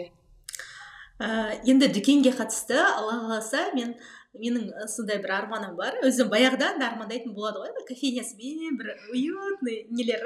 [1.20, 1.28] Ә,
[1.68, 3.98] енді дүкенге қатысты алла қаласа мен
[4.38, 5.98] менің сондай бір арманым бар.
[6.06, 10.24] Өзім баяғыдан да армандайтын болады ғой кофейнясымен бір уютный нелер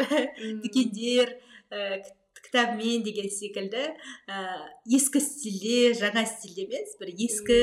[0.62, 1.38] дүкендер
[1.72, 2.04] ә,
[2.46, 3.86] кітабымен деген секілді
[4.28, 4.44] ә,
[4.86, 7.60] ескі стильде жаңа стильде емес бір ескі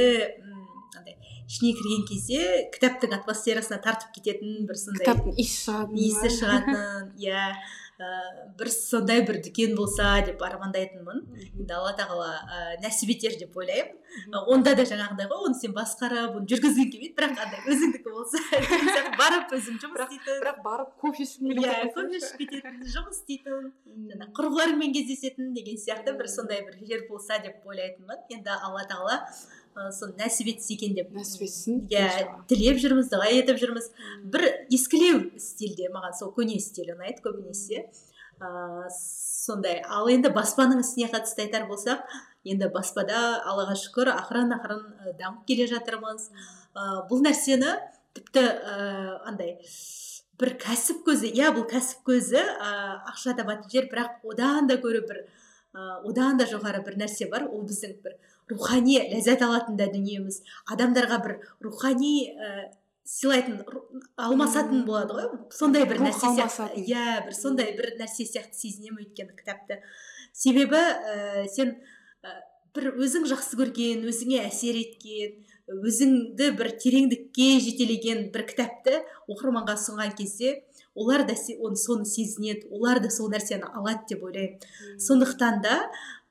[0.99, 1.17] андай
[1.51, 2.41] ішіне кірген кезде
[2.75, 7.45] кітаптың атмосферасына тартып кететін бір сондай кітаптың иісі шығатын иісі шығатын иә.
[8.01, 8.11] Ә,
[8.59, 11.23] бір сондай бір дүкен болса деп армандайтынмын.
[11.59, 13.97] Енді алла тағала ә, нәсіп етер деп ойлаймын.
[14.33, 18.43] Ә, онда да жаңағыдай ғой оны сен басқарып оны жүргізгің келмейді бірақ андай өзіңдікі болса.
[19.21, 20.41] Барып өзің жұмыс істейтін.
[20.43, 23.71] бірақ барып кофе ішкім иә келеді кофе ішіп кететін жұмыс істейтін
[24.11, 28.25] жаңағы құрбыларыңмен кездесетін деген сияқты бір сондай бір жер болса деп ойлайтынмын.
[28.35, 29.21] Енді алла тағала
[29.77, 31.11] ә, соны нәсіп етсе екен деп.
[31.17, 32.07] Нәсіп етсін иә
[32.51, 33.91] тілеп жүрміз дұға етіп жүрміз.
[34.33, 37.87] Бір ескілеу стильде маған сол көне стиль ұнайды көбінесе.
[38.41, 42.07] Ыыы сондай ал енді баспаның ісіне қатысты айтар болсақ
[42.49, 46.31] енді баспада аллаға шүкір ақырын ақырын дамып келе жатырмыз.
[46.73, 47.75] Ыыы бұл нәрсені
[48.17, 49.59] тіпті ыыы андай
[50.41, 55.05] бір кәсіп көзі иә бұл кәсіп көзі ыыы ақша табатын жер бірақ одан да гөрі
[55.05, 57.45] бір ы, одан да жоғары бір нәрсе бар.
[57.45, 58.17] Ол біздің бір
[58.51, 60.41] рухани ләззат алатын да дүниеміз.
[60.71, 62.71] Адамдарға бір рухани ә,
[63.07, 63.63] сыйлайтын
[64.21, 65.29] алмасатын болады ғой.
[65.55, 69.81] Сондай бір нәрсе сияқты иә бір сондай бір нәрсе сияқты сезінемін өйткені кітапты.
[70.33, 71.77] Себебі ә, сен
[72.23, 72.35] ә,
[72.75, 75.39] бір өзің жақсы көрген өзіңе әсер еткен
[75.71, 80.57] өзіңді бір тереңдікке жетелеген бір кітапты оқырманға ұсынған кезде
[80.95, 84.59] олар да оны соны сезінеді олар да сол нәрсені алады деп ойлаймын.
[84.99, 85.77] Сондықтан да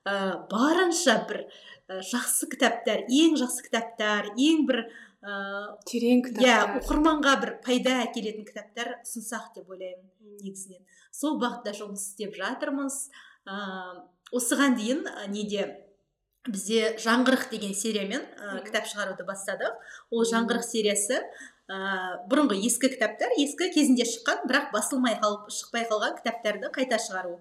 [0.05, 1.45] ә, барынша бір
[1.89, 5.33] жақсы кітаптар ең жақсы кітаптар ең бір ә,
[5.89, 6.45] терең кітаптар.
[6.45, 10.81] иә оқырманға бір пайда әкелетін кітаптар ұсынсақ деп ойлаймын негізінен.
[11.11, 13.09] Сол бағытта жұмыс істеп жатырмыз.
[13.49, 13.57] Ә,
[14.35, 15.67] осыған дейін неде
[16.47, 19.79] бізде жаңғырық деген сериямен ә, кітап шығаруды бастадық.
[20.11, 21.23] Ол жаңғырық сериясы
[21.69, 21.77] ә,
[22.29, 27.37] бұрынғы ескі кітаптар ескі кезінде шыққан бірақ басылмай қалып шықпай қалған кітаптарды қайта шығару.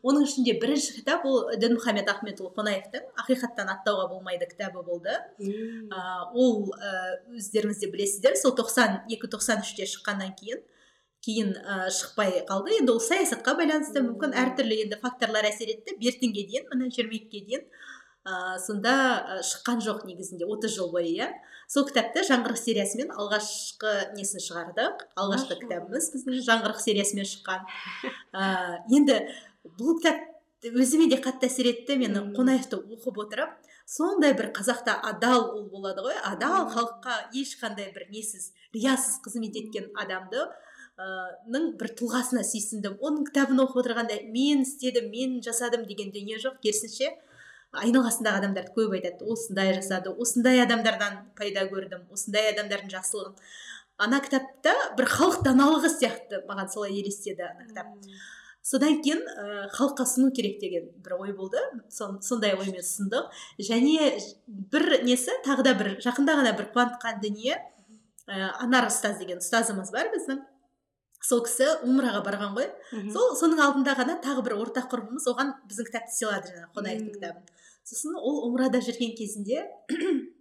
[0.00, 5.12] Оның ішінде бірінші кітап ол дінмұхаммед ахметұлы қонаевтың ақиқаттан аттауға болмайды кітабы болды.
[5.12, 6.00] Ә,
[6.32, 10.64] ол ә, өздеріңіз де білесіздер сол тоқсан екі тоқсан үште шыққаннан кейін
[11.20, 12.78] кейін ә, шықпай қалды.
[12.80, 15.98] Енді ол саясатқа байланысты мүмкін әртүрлі енді факторлар әсер етті.
[16.00, 17.66] Бертінге дейін міне жиырма екіге дейін.
[18.24, 21.30] Ә, сонда шыққан жоқ негізінде отыз жыл бойы иә.
[21.70, 25.06] Сол кітапты жаңғырық сериясымен алғашқы несін шығардық?
[25.20, 27.62] Алғашқы кітабымыз біздің жаңғырық сериясымен шыққан.
[28.34, 29.20] Ә, енді
[29.78, 30.26] бұл кітап
[30.66, 31.96] өзіме де қатты әсер етті.
[32.00, 33.54] Мені қонаевты оқып отырып
[33.86, 36.18] сондай бір қазақта адал ұл болады ғой.
[36.26, 40.44] Адал халыққа ешқандай бір несіз риясыз қызмет еткен адамды
[41.48, 42.98] ның бір тұлғасына сүйсіндім.
[43.00, 46.60] Оның кітабын оқып отырғанда мен істедім мен жасадым деген дүние жоқ.
[46.60, 47.14] Керісінше
[47.72, 49.26] айналасындағы адамдарды көп айтады.
[49.30, 53.36] Осындай жасады осындай адамдардан пайда көрдім осындай адамдардың жақсылығын
[54.00, 57.90] ана кітапта бір халық даналығы сияқты маған солай елестеді ана кітап.
[58.62, 61.60] Содан кейін ә, халыққа ұсыну керек деген бір ой болды.
[61.88, 64.10] Сон, сондай оймен ұсындық және
[64.46, 69.92] бір несі тағы да бір жақында ғана бір қуантқан дүние ә, анар ұстаз деген ұстазымыз
[69.94, 70.44] бар біздің.
[71.24, 72.68] Сол кісі умраға барған ғой.
[73.12, 77.56] Сол соның алдында ғана тағы бір ортақ құрбымыз оған біздің кітапты сыйлады жаңағы қонаевтың кітабын.
[77.90, 79.66] Сосын ол умрада жүрген кезінде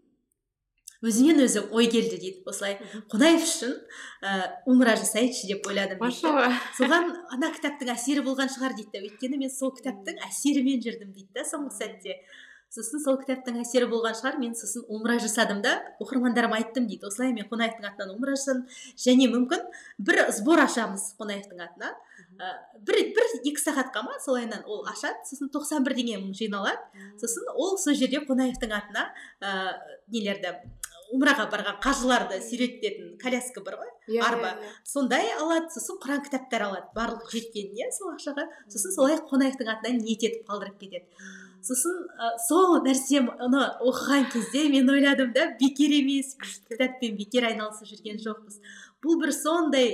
[1.06, 2.42] өзімен өзі ой келді дейді.
[2.50, 2.78] Осылай
[3.12, 3.76] қонаев үшін
[4.24, 4.34] ә,
[4.68, 6.34] умра жасайыншы деп ойладым дейді.
[6.80, 11.32] Соған ана кітаптың әсері болған шығар дейді да өйткені мен сол кітаптың әсерімен жүрдім дейді
[11.40, 12.20] да соңғы сәтте.
[12.74, 14.38] Сосын сол кітаптың әсері болған шығар.
[14.42, 17.10] Мен сосын умра жасадым да оқырмандарыма айттым дейді.
[17.10, 18.66] Осылай мен қонаевтың атынан умра жасадым.
[19.00, 19.66] Және мүмкін
[19.98, 21.96] бір сбор ашамыз қонаевтың атынан
[22.40, 22.52] ә,
[22.86, 25.22] бір бір екі сағатқа ма солайынан ол ашады.
[25.30, 27.06] Сосын тоқсан бірдеңе мың жиналады.
[27.22, 29.10] Сосын ол сол жерде қонаевтың атына
[29.42, 29.74] ә,
[30.14, 30.58] нелерді
[31.14, 34.52] умраға барған қажыларды сүйрететін коляска бар ғой yeah, иә, арба.
[34.52, 34.90] yeah, иә, иә.
[34.92, 38.46] сондай алады сосын құран кітаптар алады барлық жеткеніне сол ақшаға.
[38.70, 41.08] Сосын солай қонаевтың атынан ниет етіп қалдырып кетеді.
[41.66, 46.36] Сосын ә, сол нәрсе оны оқыған кезде мен ойладым да бекер емес
[46.70, 48.60] кітаппен бекер айналысып жүрген жоқпыз.
[49.04, 49.92] Бұл бір сондай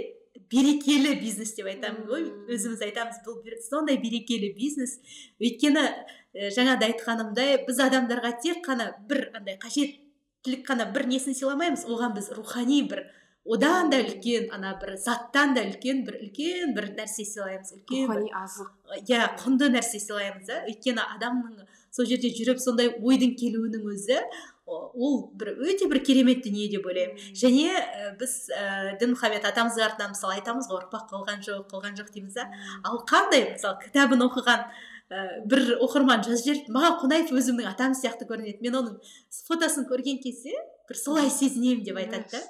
[0.51, 4.99] берекелі бизнес деп айтамын ғой өзіміз айтамыз бұл сондай берекелі бизнес.
[5.41, 11.87] Өйткені ә, жаңада айтқанымдай біз адамдарға тек қана бір андай қажеттілік қана бір несін сыйламаймыз
[11.89, 13.07] оған біз рухани бір
[13.45, 18.31] одан да үлкен ана бір заттан да үлкен бір үлкен бір нәрсе сыйлаймыз үлкен рухани
[18.33, 18.71] азық.
[19.05, 24.17] иә құнды нәрсе сыйлаймыз да өйткені адамның сол жерде жүріп сондай ойдың келуінің өзі
[24.65, 27.21] ол бір өте бір керемет дүние деп ойлаймын.
[27.37, 32.09] Және ә, біз ә, дінмұхаммед атамыздың артынан мысалы айтамыз ғой ұрпақ қалған жоқ қалған жоқ
[32.15, 32.47] дейміз да
[32.83, 38.25] ал қандай мысалы кітабын оқыған ә, бір оқырман жазып жіберді маған қонаев өзімнің атам сияқты
[38.25, 38.57] көрінеді.
[38.65, 38.97] Мен оның
[39.45, 40.57] фотосын көрген кезде
[40.89, 42.43] бір солай сезінемін деп айтады да.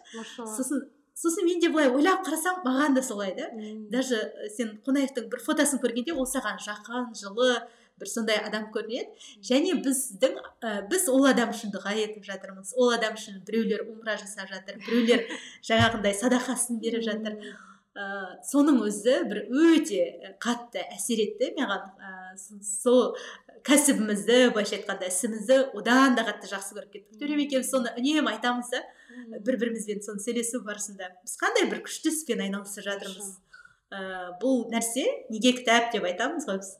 [0.57, 3.49] Сосын сосын мен де былай ойлап қарасам маған да солай да.
[3.91, 4.19] Даже
[4.57, 7.61] сен қонаевтың бір фотосын көргенде ол саған жақын жылы
[7.99, 9.13] бір сондай адам көрінеді.
[9.39, 12.73] Және біздің ә, біз ол адам үшін дұға етіп жатырмыз.
[12.75, 15.23] Ол адам үшін біреулер умра жасап жатыр біреулер
[15.69, 17.39] жаңағындай садақасын беріп жатыр.
[17.95, 18.05] Ә,
[18.43, 21.87] соның өзі бір өте қатты әсер етті маған.
[21.95, 23.15] Ә, сол
[23.65, 27.17] кәсібімізді былайша айтқанда ісімізді одан да қатты жақсы көріп кеттік.
[27.21, 28.83] Төрем екеуміз соны үнемі айтамыз да
[29.47, 31.09] бір бірімізбен соны сөйлесу барысында.
[31.23, 33.31] Біз қандай бір күшті іспен айналысып жатырмыз?
[33.89, 33.99] Ә,
[34.41, 36.75] бұл нәрсе неге кітап деп айтамыз ғой біз?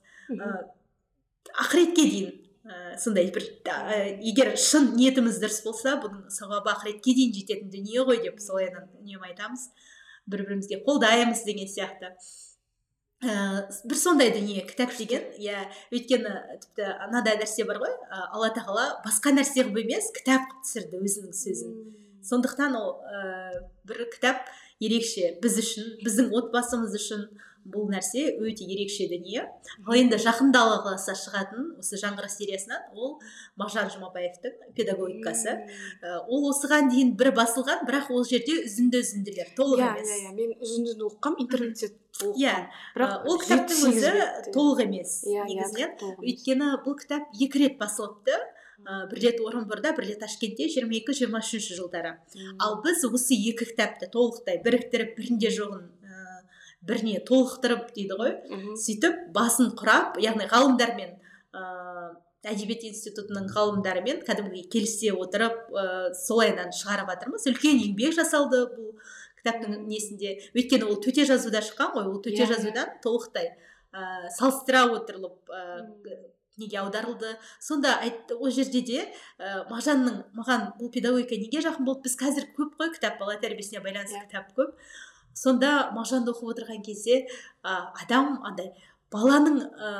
[1.56, 2.32] Ақыретке дейін
[2.66, 8.06] ә, сондай бір ә, егер шын ниетіміз дұрыс болса бұның сауабы ақыретке дейін жететін дүние
[8.06, 9.70] ғой деп солай үнемі айтамыз.
[10.28, 12.12] Бір бірімізге қолдаймыз деген сияқты.
[13.24, 15.24] Ә, бір сондай дүние кітап деген.
[15.40, 20.46] Иә өйткені тіпті анадай нәрсе бар ғой ә, алла тағала басқа нәрсе қылып емес кітап
[20.50, 21.74] қылып түсірді өзінің сөзін.
[22.26, 24.50] Сондықтан ол ә, бір кітап
[24.84, 27.28] ерекше біз үшін біздің отбасымыз үшін
[27.66, 29.46] бұл нәрсе өте ерекше дүние.
[29.86, 33.16] Ал енді жақында алла қаласа шығатын осы жаңғырық сериясынан ол
[33.58, 35.56] мағжан жұмабаевтың педагогикасы
[36.30, 40.12] ол осыған дейін бір басылған бірақ ол жерде үзінді үзінділер толық иә, емес.
[40.12, 40.36] иә иә.
[40.38, 41.92] Мен үзінді оқығанмын интернетте
[42.36, 42.58] иә.
[42.98, 44.14] Бірақ ол кітаптың өзі
[44.54, 45.98] толық емес иә, иә негізінен.
[46.22, 48.38] өйткені бұл кітап екі рет басылыпты.
[48.86, 52.20] Ә, бір рет орынборда бір рет ташкентте жиырма екі жиырма үшінші жылдары.
[52.62, 55.88] Ал біз осы екі кітапты толықтай біріктіріп бірінде жоғын
[56.88, 58.34] біріне толықтырып дейді ғой.
[58.80, 61.16] Сөйтіп басын құрап яғни ғалымдармен
[61.56, 62.06] ыыы
[62.46, 67.48] әдебиет институтының ғалымдарымен кәдімгідей келісе отырып ыыы солайынан шығарып жатырмыз.
[67.50, 68.92] Үлкен еңбек жасалды бұл
[69.42, 70.36] кітаптың несінде.
[70.54, 72.54] Өйткені ол төте жазуда шыққан ғой ол төте Иә, иә.
[72.54, 73.50] жазудан толықтай
[73.96, 76.22] ыыы салыстыра отырылып ыыы
[76.58, 77.34] неге аударылды.
[77.60, 79.02] Сонда айтты ол жерде де
[79.40, 82.06] ә, мағжанның маған бұл педагогика неге жақын болды?
[82.08, 84.28] Біз қазір көп қой кітап бала тәрбиесіне байланысты Иә.
[84.30, 84.72] кітап көп.
[85.36, 87.26] Сонда мағжанды оқып отырған кезде
[87.62, 88.72] ә, адам андай
[89.14, 89.92] баланың ә,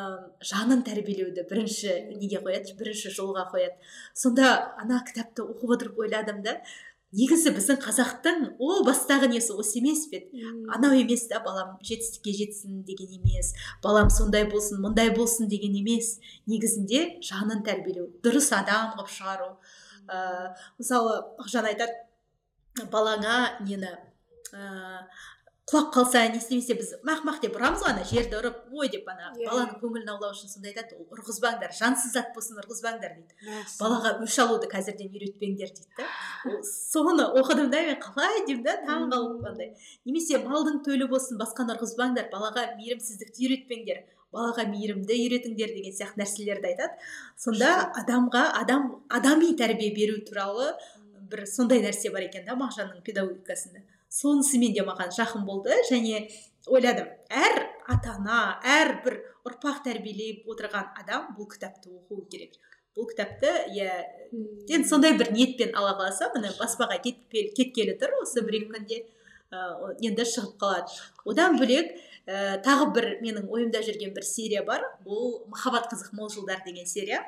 [0.44, 2.74] жанын тәрбиелеуді бірінші неге қояды?
[2.80, 3.78] Бірінші жолға қояды.
[4.18, 6.58] Сонда ана кітапты оқып отырып ойладым да
[7.16, 10.26] негізі біздің қазақтың о бастағы несі осы емес пе?
[10.34, 15.78] Еді анау емес та балам жетістікке жетсін деген емес балам сондай болсын мұндай болсын деген
[15.80, 16.18] емес.
[16.50, 19.54] Негізінде жанын тәрбиелеу дұрыс адам қылып шығару.
[20.10, 23.96] Ә, мысалы мағжан айтады балаңа нені
[24.54, 25.08] ә,
[25.66, 29.08] құлап қалса не істемесе біз мақ мақ деп ұрамыз ғой ана жерді ұрып ой деп
[29.10, 29.48] ана Иә.
[29.50, 33.34] баланың көңілін аулау үшін сонда айтады ол ұрғызбаңдар жансыз зат болсын ұрғызбаңдар дейді.
[33.48, 33.80] Мәссаған.
[33.80, 36.06] балаға өш алуды қазірден үйретпеңдер дейді да.
[36.94, 39.72] Соны оқыдым да мен қалай деймін да таң қалып андай.
[40.06, 44.04] Немесе малдың төлі болсын басқаны ұрғызбаңдар балаға мейірімсіздікті үйретпеңдер
[44.36, 46.94] балаға мейірімді үйретіңдер деген сияқты нәрселерді айтады.
[47.42, 50.76] Сонда адамға адам адами тәрбие беру туралы
[51.32, 53.82] бір сондай нәрсе бар екен да мағжанның педагогикасында.
[54.10, 56.28] Сонысымен де маған жақын болды және
[56.68, 57.10] ойладым.
[57.30, 62.56] Әр ата ана әрбір ұрпақ тәрбиелеп отырған адам бұл кітапты оқуы керек.
[62.96, 63.92] Бұл кітапты иә
[64.72, 69.02] енді сондай бір ниетпен ала қалса міне баспаға кетпел- кеткелі тұр осы бір екі күнде
[69.52, 70.96] ә, енді шығып қалады.
[71.26, 71.92] Одан бөлек
[72.26, 74.82] ә, тағы бір менің ойымда жүрген бір серия бар.
[75.06, 77.20] Ол махаббат қызық мол жылдар деген серия.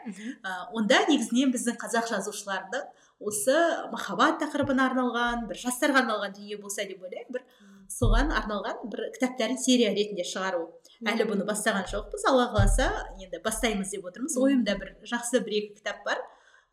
[0.41, 2.87] Ә, онда негізінен біздің қазақ жазушылардың
[3.19, 3.55] осы
[3.91, 7.33] махаббат тақырыбына арналған бір жастарға арналған дүние болса деп ойлаймын.
[7.33, 7.43] Бір
[7.91, 10.67] соған арналған бір кітаптарын серия ретінде шығару.
[11.07, 12.27] Әлі бұны бастаған жоқпыз.
[12.29, 12.89] Алла қаласа
[13.21, 14.37] енді бастаймыз деп отырмыз.
[14.37, 16.21] Ойымда бір жақсы бір екі кітап бар.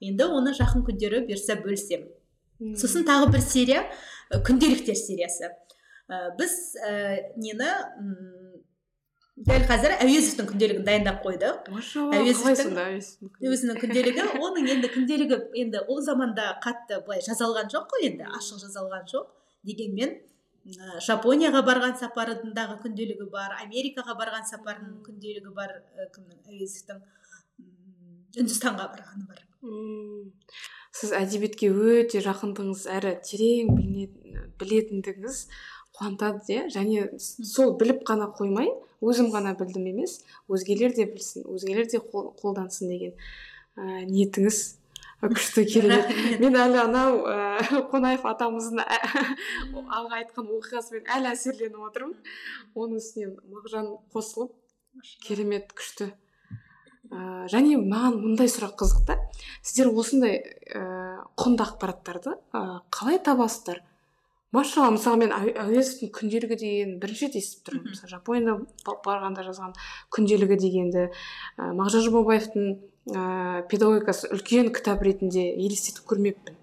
[0.05, 2.11] Енді оны жақын күндері бұйырса бөлісемін.
[2.79, 3.85] Сосын тағы бір серия
[4.45, 5.51] күнделіктер сериясы.
[6.39, 6.55] Біз
[6.85, 7.71] ә, нені
[9.35, 11.67] дәл қазір әуезовтің күнделігін дайындап қойдық
[12.15, 12.77] әуезовтің-
[13.51, 14.27] өзінің күнделігі?
[14.39, 19.27] оның енді күнделігі енді ол заманда қатты былай жазалған жоқ қой енді ашық жазалған жоқ.
[19.67, 20.15] Дегенмен
[21.03, 27.03] жапонияға барған сапарындағы күнделігі бар америкаға барған сапарының күнделігі бар ә, кімнің әуезовтің
[28.39, 29.43] үндістанға барғаны бар.
[30.95, 33.75] Сіз әдебиетке өте жақындығыңыз әрі терең
[34.63, 35.47] білетіндігіңіз
[35.99, 38.71] қуантады иә және сол біліп қана қоймай
[39.05, 40.21] өзім ғана білдім емес.
[40.49, 43.15] Өзгелер де білсін өзгелер де қол- қолдансын деген
[43.77, 44.63] ә, ниетіңіз
[45.25, 46.11] күшті керемет.
[46.43, 47.39] Мен әлі анау ә,
[47.93, 49.37] қонаев атамыздың ә-
[49.73, 52.19] алға айтқан оқиғасымен әлі әсерленіп отырмын.
[52.77, 54.53] Оның үстіне мағжан қосылып
[55.25, 56.11] керемет күшті.
[57.13, 59.19] Ә, және маған мындай сұрақ қызық та
[59.63, 60.39] сіздер осындай
[60.73, 60.85] ә,
[61.41, 62.63] құнды ақпараттарды ә,
[62.93, 63.83] қалай табасыздар?
[64.55, 67.89] Машалла мысалы мен Әу- әуезовтің күнделігі деген бірінші рет естіп тұрмын.
[67.93, 68.55] Мысалы жапонияда
[68.87, 69.75] ба- барғанда жазған
[70.15, 71.09] күнделігі дегенді
[71.59, 72.69] ә, мағжан жұмабаевтың
[73.15, 76.55] ә, педагогикасы үлкен кітап ретінде елестетіп көрмеппін.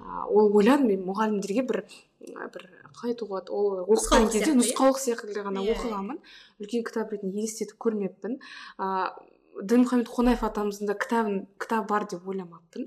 [0.00, 4.56] Ә, ол ойладым мен мұғалімдерге бір ә, бір қалай айтуға болады ол оқыған кезде иә?
[4.62, 6.18] нұсқаулық секілді ғана Иә, оқығанмын.
[6.62, 8.38] Үлкен кітап ретінде елестетіп көрмеппін.
[8.78, 9.30] Ыыы
[9.68, 12.86] дінмұхаммед қонаев атамыздың да кітабын кітап бар деп ойламаппын.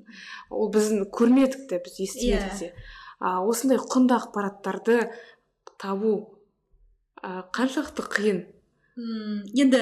[0.49, 2.57] Ол біздің көрмедік те біз естімедік Иә.
[2.57, 2.71] те.
[3.19, 4.99] А, осындай құнды ақпараттарды
[5.81, 6.15] табу
[7.21, 8.43] ә, қаншалықты қиын?
[8.97, 9.81] М, енді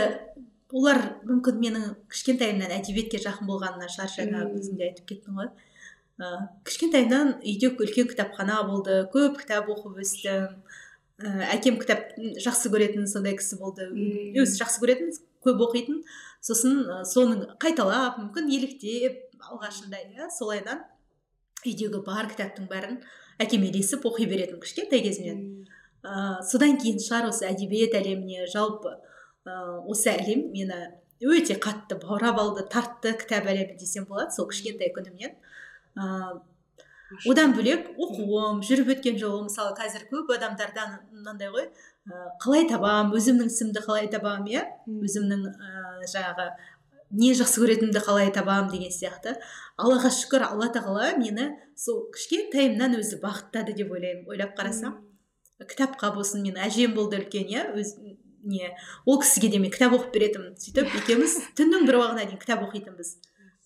[0.74, 5.52] олар мүмкін менің кішкентайымнан әдебиетке жақын болғанынан шығар жаңа өзің де айтып кеттің ғой.
[6.18, 6.32] Ә,
[6.66, 10.48] кішкентайымнан үйде үлкен кітапхана болды көп кітап оқып өстім.
[11.22, 13.90] Ә, әкем кітап жақсы көретін сондай кісі болды.
[14.34, 15.14] Өзі жақсы көретін
[15.46, 16.02] көп оқитын.
[16.44, 20.82] Сосын ә, соның қайталап мүмкін еліктеп алғашында иә солайынан
[21.64, 22.98] үйдегі бар кітаптың бәрін
[23.42, 25.66] әкеме ілесіп оқи беретінмін кішкентай кезімнен.
[26.04, 28.98] Ә, содан кейін шығар осы әдебиет әлеміне жалпы
[29.48, 30.80] ә, осы әлем мені
[31.24, 35.38] өте қатты баурап алды тартты кітап әлемі десем болады сол кішкентай күнімнен.
[35.96, 36.42] Ә,
[37.30, 43.14] одан бөлек оқуым жүріп өткен жолым мысалы қазір көп адамдардан мынандай ғой ә, қалай табам
[43.16, 44.66] өзімнің ісімді қалай табам иә?
[44.88, 46.50] Өзімнің ә, жаңағы
[47.14, 49.38] не жақсы көретінімді қалай табам деген сияқты.
[49.78, 54.98] Аллаға шүкір алла тағала мені сол кішкентайымнан өзі бағыттады деп ойлаймын ойлап қарасам.
[55.62, 57.96] Кітапқа болсын мен әжем болды үлкен иә өз
[58.44, 58.74] не
[59.06, 60.58] ол кісіге де мен кітап оқып беретінмін.
[60.58, 63.16] Сөйтіп екеуміз түннің бір уағына дейін кітап оқитынбыз.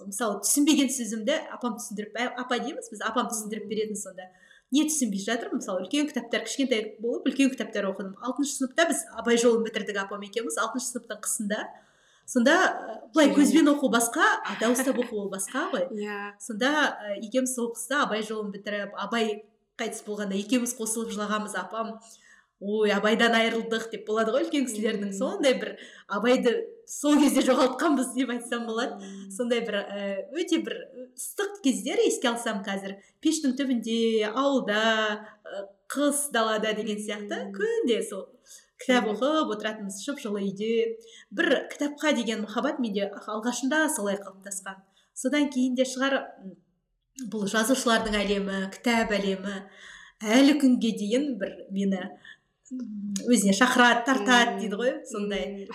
[0.03, 4.27] Мысалы түсінбеген сөзімді апам түсіндіріп «Ә, апа дейміз біз апам түсіндіріп беретін сонда.
[4.69, 8.13] Не түсінбей жатыр мысалы үлкен кітаптар кішкентай болып үлкен кітаптар оқыдым.
[8.21, 11.63] Алтыншы сыныпта біз абай жолын бітірдік апам екеуміз алтыншы сыныптың қысында.
[12.27, 15.87] Сонда ә, былай көзбен оқу басқа а дауыстап оқу ол басқа ғой.
[15.95, 16.35] Иә.
[16.43, 19.45] Сонда ә, екеуміз сол қыста абай жолын бітіріп абай
[19.79, 21.95] қайтыс болғанда екеуміз қосылып жылағанбыз апам
[22.59, 25.13] ой абайдан айырылдық деп болады ғой үлкен кісілердің.
[25.13, 25.75] Сондай бір
[26.09, 26.55] абайды
[26.89, 28.97] сол кезде жоғалтқанбыз деп айтсам болады.
[29.31, 30.79] Сондай бір ә, өте бір
[31.13, 32.97] ыстық кездер еске алсам қазір.
[33.21, 34.81] Пештің түбінде ауылда
[35.93, 37.45] қыс далада деген сияқты.
[37.55, 38.25] Күнде сол.
[38.81, 40.71] Кітап оқып отыратынбыз жып жылы үйде
[41.33, 44.81] бір кітапқа деген махаббат менде алғашында солай қалыптасқан.
[45.17, 46.19] Содан кейін де шығар
[47.31, 49.61] бұл жазушылардың әлемі кітап әлемі.
[50.21, 52.03] Әлі күнге дейін бір мені
[52.67, 55.67] өзіне шақырады тартады дейді ғой сондай.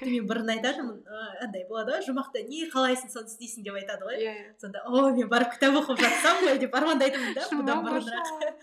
[0.00, 4.22] Мен бұрын айтатынмын «Ы, андай болады ғой жұмақта не қалайсың соны істейсің деп айтады ғой.
[4.24, 4.32] Иә.
[4.62, 8.56] Сонда о мен барып кітап оқып жатсам ғой деп армандайтынмын да бұдан бұрынырақ.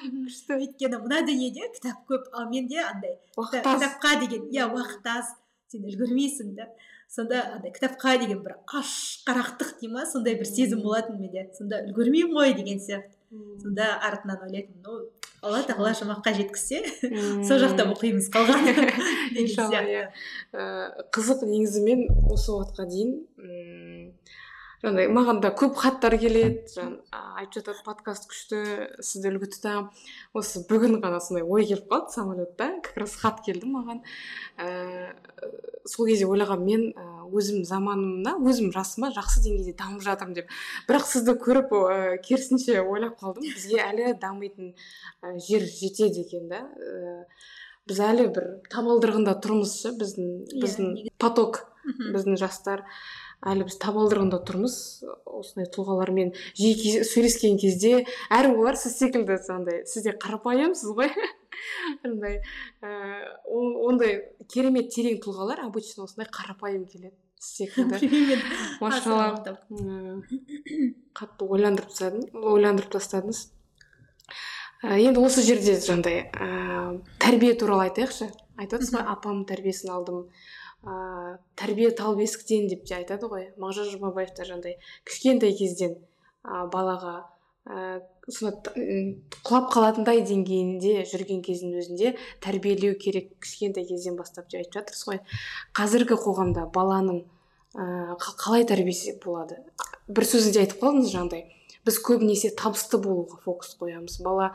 [0.00, 5.34] Күшті өйткені мына дүниеде кітап көп ал менде андай кітапқа деген иә уақыт аз
[5.70, 6.68] сен үлгермейсің да.
[7.10, 10.06] Сонда андай кітапқа деген бір аш қарақтық дей ма?
[10.06, 11.48] Сондай бір сезім болатын менде.
[11.58, 13.16] Сонда үлгермеймін ғой деген сияқты.
[13.62, 15.10] Сонда артынан ойлайтынмын ну
[15.42, 16.80] алла тағала жұмаққа жеткізсе
[17.46, 18.66] сол жақта оқимыз қалған.
[19.42, 20.06] Иншалла иә.
[20.52, 20.64] Ә,
[21.14, 23.14] қызық негізі мен осы уақытқа дейін
[24.80, 28.60] жаңағыдай маған да көп хаттар келеді жаңа айтып жатады подкаст күшті
[29.04, 29.90] сізді үлгі тұтамын
[30.40, 34.00] осы бүгін ғана сондай ой келіп қалды самолетта как раз хат келді маған.
[34.56, 35.12] Ә,
[35.84, 40.52] сол кезде ойлағанмын мен өзім заманымда өзім жасыма жақсы деңгейде дамып жатырмын деп.
[40.88, 44.72] Бірақ сізді көріп ә, керісінше ойлап қалдым бізге әлі дамитын
[45.44, 46.64] жер жетеді екен да.
[46.80, 47.24] Ә,
[47.90, 51.66] біз әлі бір табалдырығында тұрмыз ше біздің Иә, біздің негізі- поток
[52.14, 52.84] біздің жастар.
[53.46, 54.74] Әлі біз табалдырығында тұрмыз.
[55.40, 61.12] Осындай тұлғалармен жиі сөйлескен кезде әрі олар сіз секілді андай сіз де қарапайымсыз ғой.
[62.04, 62.40] Андай
[62.84, 62.90] ә,
[63.44, 64.20] о- ондай
[64.52, 68.38] керемет терең тұлғалар обычно осындай қарапайым келеді сіз секілді.
[68.84, 69.56] Машалла.
[71.16, 73.42] Қатты ойландырып тастадың ойландырып тастадыңыз.
[74.84, 78.30] Ә, енді осы жерде жаңағыдай ә, тәрбие туралы айтайықшы.
[78.60, 80.26] Айтып отырсыз ғой апамның тәрбиесін алдым.
[80.84, 83.50] Ә, тәрбие тал бесіктен деп те айтады ғой.
[83.60, 84.78] Мағжан жұмабаев та жаңағыдай
[85.08, 85.98] кішкентай кезден
[86.44, 87.26] ә, балаға
[87.68, 88.00] ә,
[88.30, 92.14] құлап қалатындай деңгейінде жүрген кездің өзінде
[92.44, 93.32] тәрбиелеу керек.
[93.42, 95.22] Кішкентай кезден бастап деп айтып жатырсыз ғой.
[95.76, 97.24] Қазіргі қоғамда баланың
[97.74, 99.60] ә, қа- қалай тәрбиесі болады?
[100.08, 101.48] Бір сөзінде айтып қалдыңыз жаңағыдай.
[101.80, 104.18] Біз көбінесе табысты болуға фокус қоямыз.
[104.22, 104.50] Бала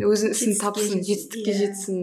[0.00, 1.58] өзінің ісін Жетістікке тапсын жетсін, жетістікке иә.
[1.58, 1.98] жетсін.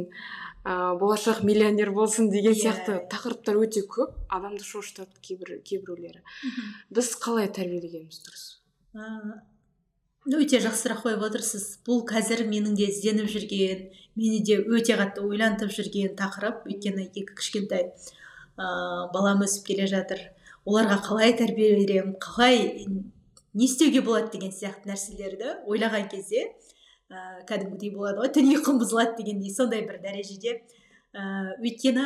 [0.65, 2.61] Ә, болашақ миллионер болсын деген Иә.
[2.63, 4.15] сияқты тақырыптар өте көп.
[4.29, 6.23] Адамды шошытады кейбір кейбіреулері.
[6.89, 8.45] Біз қалай тәрбиелегеніміз дұрыс?
[10.29, 11.79] Өте жақсы сұрақ қойып отырсыз.
[11.87, 13.85] Бұл қазір менің де ізденіп жүрген
[14.19, 16.67] мені де өте қатты ойлантып жүрген тақырып.
[16.67, 17.93] Өйткені екі кішкентай
[18.59, 20.19] ыыы балам өсіп келе жатыр.
[20.67, 22.85] Оларға қалай тәрбие беремін қалай
[23.53, 26.51] не істеуге болады деген сияқты нәрселерді ойлаған кезде
[27.09, 30.61] ә, кәдімгідей болады ғой ұйқым бұзылады дегендей сондай бір дәрежеде.
[31.13, 32.05] Ә, өйткені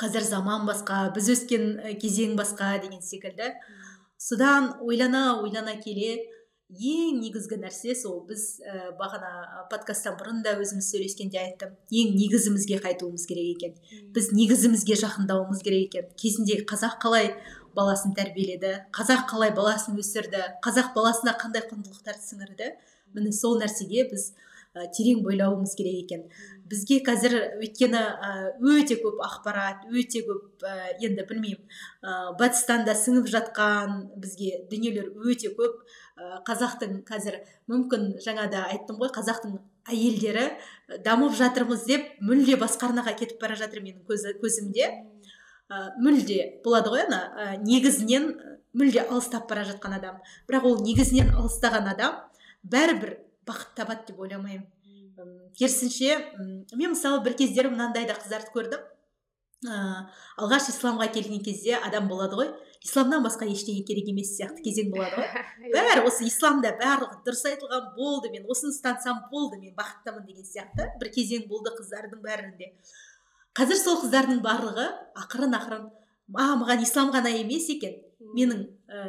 [0.00, 3.54] қазір заман басқа біз өскен кезең басқа деген секілді.
[4.16, 6.18] Содан ойлана ойлана келе
[6.70, 8.20] ең негізгі нәрсе сол.
[8.28, 11.74] Біз ә, бағана подкасттан бұрын да өзіміз сөйлескенде айттым.
[11.90, 13.74] Ең негізімізге қайтуымыз керек екен.
[14.14, 16.12] Біз негізімізге жақындауымыз керек екен.
[16.16, 17.34] Кезінде қазақ қалай
[17.76, 22.72] баласын тәрбиеледі қазақ қалай баласын өсірді қазақ баласына қандай құндылықтар сіңірді
[23.14, 24.30] міне сол нәрсеге біз
[24.74, 26.26] ә, терең бойлауымыз керек екен.
[26.70, 28.00] Бізге қазір өйткені
[28.62, 31.64] өте көп ақпарат өте көп ә, енді білмеймін
[32.02, 35.82] ә, батыстан да сіңіп жатқан бізге дүниелер өте көп.
[36.14, 37.40] Ә, қазақтың қазір
[37.70, 39.58] мүмкін жаңа да айттым ғой қазақтың
[39.90, 40.46] әйелдері
[41.02, 44.90] дамып жатырмыз деп мүлде басқа арнаға кетіп бара жатыр менің көзі, көзімде.
[45.70, 48.30] Ә, мүлде болады ғой ана ә, негізінен
[48.78, 50.22] мүлде алыстап бара жатқан адам.
[50.46, 52.20] Бірақ ол негізінен алыстаған адам
[52.62, 53.16] бәрібір
[53.48, 54.66] бақыт табады деп ойламаймын.
[55.58, 56.16] Керісінше
[56.76, 58.82] мен мысалы бір кездері мынандай да қыздарды көрдім.
[59.60, 59.78] Ә,
[60.40, 62.50] алғаш исламға келген кезде адам болады ғой.
[62.80, 65.44] Исламнан басқа ештеңе керек емес сияқты кезең болады ғой.
[65.74, 70.88] Бәрі осы исламда барлығы дұрыс айтылған болды мен осыны ұстансам болды мен бақыттымын деген сияқты
[71.02, 72.72] бір кезең болды қыздардың бәрінде.
[73.58, 74.86] Қазір сол қыздардың барлығы
[75.26, 75.88] ақырын ақырын
[76.38, 77.98] а маған ислам ғана емес екен
[78.36, 79.04] менің ә,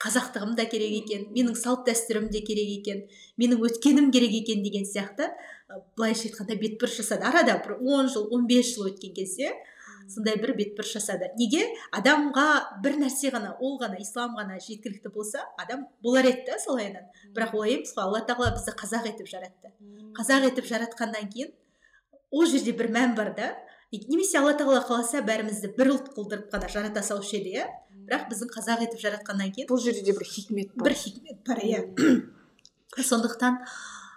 [0.00, 3.02] қазақтығым да керек екен менің салт дәстүрім де керек екен
[3.40, 5.28] менің өткенім керек екен деген сияқты.
[5.96, 7.26] Былайша айтқанда бетбұрыс жасады.
[7.28, 9.52] Арада бір он жыл 15 жыл өткен кезде
[10.10, 11.30] сондай бір бетбұрыс жасады.
[11.38, 11.62] Неге?
[11.94, 12.46] Адамға
[12.84, 17.54] бір нәрсе ғана ол ғана ислам ғана жеткілікті болса адам болар еді да солайынан бірақ
[17.54, 19.72] олай емес қой алла тағала бізді қазақ етіп жаратты.
[20.18, 21.52] Қазақ етіп жаратқаннан кейін
[22.30, 23.52] ол жерде бір мән бар да
[23.92, 27.68] немесе алла тағала қаласа бәрімізді бір ұлт қылдырып қана жарата салушы еді иә?
[28.10, 30.90] Бірақ біздің қазақ етіп жаратқаннан кейін бұл жерде де бір хикмет бар.
[30.90, 31.82] бір хикмет бар иә.
[33.10, 33.60] Сондықтан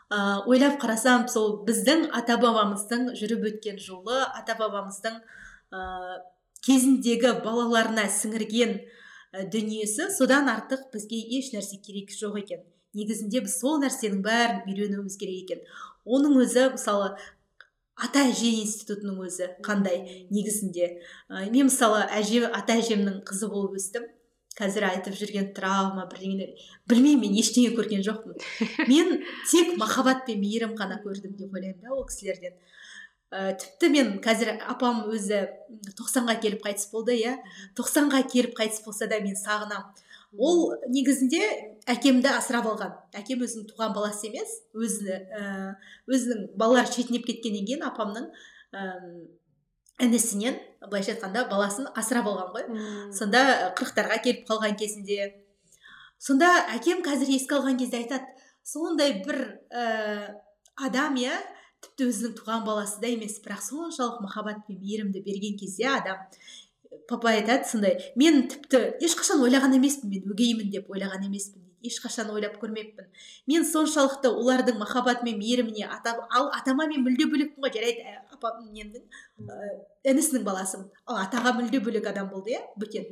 [0.09, 5.85] ә, ойлап қарасам сол біздің ата бабамыздың жүріп өткен жолы ата бабамыздың ә,
[6.65, 12.65] кезіндегі балаларына сіңірген ә, дүниесі содан артық бізге еш нәрсе керек жоқ екен.
[12.97, 15.63] Негізінде біз сол нәрсенің бәрін үйренуіміз керек екен.
[16.05, 17.13] Оның өзі мысалы
[17.99, 20.89] ата әже институтының өзі қандай негізінде?
[21.29, 24.07] Ә, мен мысалы әже ата әжемнің қызы болып өстім.
[24.53, 26.51] Қазір айтып жүрген травма бірдеңелер
[26.89, 28.37] білмеймін мен ештеңе көрген жоқпын.
[28.91, 29.15] Мен
[29.49, 32.53] тек махаббат пен мейірім ғана көрдім деп ойлаймын да ол кісілерден.
[33.33, 35.47] Ә, тіпті мен қазір апам өзі
[35.97, 37.39] тоқсанға келіп қайтыс болды иә.
[37.77, 40.02] Тоқсанға келіп қайтыс болса да мен сағынамын
[40.37, 41.41] ол негізінде
[41.89, 42.95] әкемді асырап алған.
[43.17, 45.75] Әкем өзінің туған баласы емес өзі ә,
[46.09, 48.29] өзінің балалары шетінеп кеткеннен кейін апамның
[50.01, 50.57] інісінен
[50.87, 52.67] былайша айтқанда баласын асырап алған ғой.
[53.13, 55.29] Сонда қырықтарға келіп қалған кезінде.
[56.17, 58.25] Сонда әкем қазір еске алған кезде айтады
[58.63, 60.39] сондай бір ә,
[60.79, 61.35] адам иә
[61.83, 66.21] тіпті өзінің туған баласы да емес бірақ соншалық махаббат пен мейірімді берген кезде адам
[67.07, 72.55] папа айтады сондай мен тіпті ешқашан ойлаған емеспін мен өгеймін деп ойлаған емеспін ешқашан ойлап
[72.61, 73.09] көрмеппін.
[73.47, 78.61] Мен соншалықты олардың махаббаты мен мейіріміне ата, ал атама мен мүлде бөлекпін ғой жарайды апам
[78.71, 79.03] немнің
[80.07, 80.87] інісінің баласымын.
[81.05, 83.09] Ал атаға мүлде бөлек адам болды иә бөтен.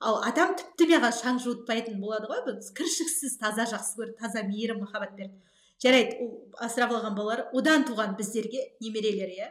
[0.00, 5.16] Ал атам тіпті маған шаң жуытпайтын болады ғой кіршіксіз таза жақсы көрді таза мейірім махаббат
[5.16, 5.40] берді.
[5.80, 9.48] Жарайды ол асырап алған балалар одан туған біздерге немерелер иә.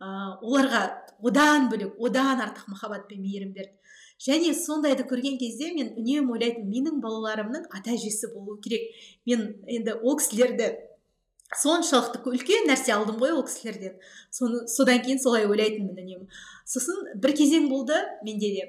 [0.00, 0.82] Оларға
[1.24, 3.72] одан бөлек одан артық махаббат пен мейірім берді.
[4.20, 8.92] Және сондайды көрген кезде мен үнемі ойлайтынмын менің балаларымның ата әжесі болу керек.
[9.26, 10.70] Мен енді ол кісілерді
[11.54, 13.96] соншалықты үлкен нәрсе алдым ғой ол кісілерден.
[14.30, 16.28] Соны содан кейін солай ойлайтынмын үнемі.
[16.64, 18.66] Сосын бір кезең болды менде де.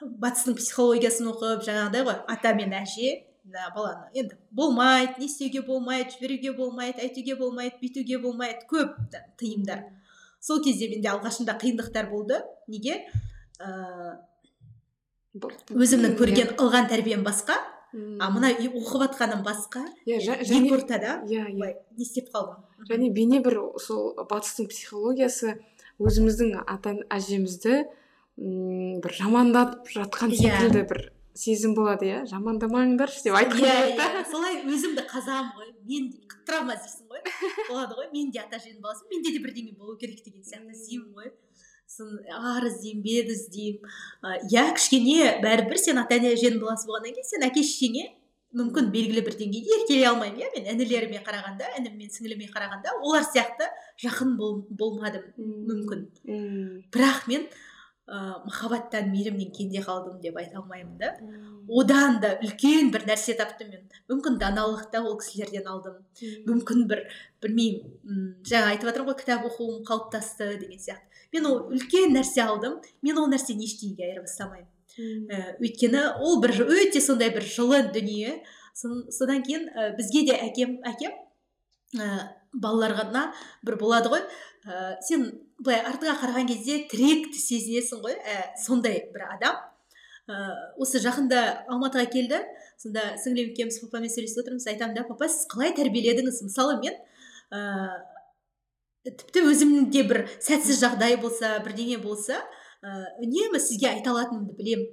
[0.00, 3.26] Батыстың психологиясын оқып жаңағыдай ғой ата мен әже
[3.74, 8.94] баланы енді болмайды не істеуге болмайды жіберуге болмайды әйтуге болмайды бүйтуге болмайды көп
[9.40, 9.84] тыйымдар.
[10.40, 12.40] Сол кезде менде алғашында қиындықтар болды.
[12.68, 13.04] Неге?
[13.60, 14.16] Ыыы
[15.70, 17.54] өзімнің көрген алған тәрбием басқа
[17.94, 19.84] а мына оқып жатқаным басқа.
[20.06, 21.74] Иә екі ортада иә иә.
[21.96, 22.62] не істеп қалдым.
[22.88, 25.56] Және бейне бір сол батыстың психологиясы
[25.98, 27.84] өзіміздің ата әжемізді
[28.38, 30.38] м бір жамандатып жатқан Иә.
[30.38, 32.18] секілді бір сезім болады иә?
[32.30, 34.24] Жамандамаңдаршы деп айтқан иә болады да иә.
[34.30, 36.10] Солай өзімді қазамын ғой мен
[36.46, 37.22] травма іздейсің ғой.
[37.68, 41.12] Болады ғой мен де ата әженің баласымын менде де бірдеңе болу керек деген сияқты іздеймін
[41.14, 41.32] ғой.
[41.90, 43.92] Сосын ар іздеймін бет іздеймін.
[44.50, 48.10] Иә кішкене бәрібір сен ата әженің баласы болғаннан кейін сен әке шешеңе
[48.50, 50.48] мүмкін белгілі бір деңгейде еркелей алмаймын иә?
[50.56, 53.68] Мен інілеріме қарағанда інім мен сіңліме қарағанда олар сияқты
[54.02, 56.08] жақын бол, болмадым мүмкін.
[56.90, 57.46] Бірақ мен
[58.10, 61.10] ыыы махаббаттан мейірімнен кенде қалдым деп айта алмаймын да.
[61.70, 63.84] Одан да үлкен бір нәрсе таптым мен.
[64.10, 66.00] Мүмкін даналықты ол кісілерден алдым.
[66.48, 67.04] Мүмкін бір
[67.42, 71.06] білмеймін жаңа айтып жатырмын ғой кітап оқуым қалыптасты деген сияқты.
[71.32, 72.80] Мен ол үлкен нәрсе алдым.
[73.02, 74.66] Мен ол нәрсені ештеңеге айырбастамаймын.
[75.30, 78.40] Ә, өйткені ол бір өте сондай бір жылы дүние.
[78.74, 81.14] Сон- содан кейін ә, бізге де әкем әкем
[81.94, 83.30] ә, балаларына
[83.62, 84.26] бір болады ғой.
[84.66, 85.30] Ә, сен
[85.64, 89.58] былай артыңа қараған кезде тіректі сезінесің ғой ә, сондай бір адам.
[90.30, 90.36] Ә,
[90.80, 91.40] осы жақында
[91.70, 92.40] алматыға келді.
[92.80, 94.68] Сонда сіңлім екеуміз папамен сөйлесіп отырмыз.
[94.72, 96.40] Айтамын да папа сіз қалай тәрбиеледіңіз?
[96.46, 96.96] Мысалы мен
[97.52, 97.60] ә,
[99.10, 102.40] тіпті өзімде бір сәтсіз жағдай болса бірдеңе болса
[102.80, 104.88] ә, үнемі сізге айта алатынымды білемін.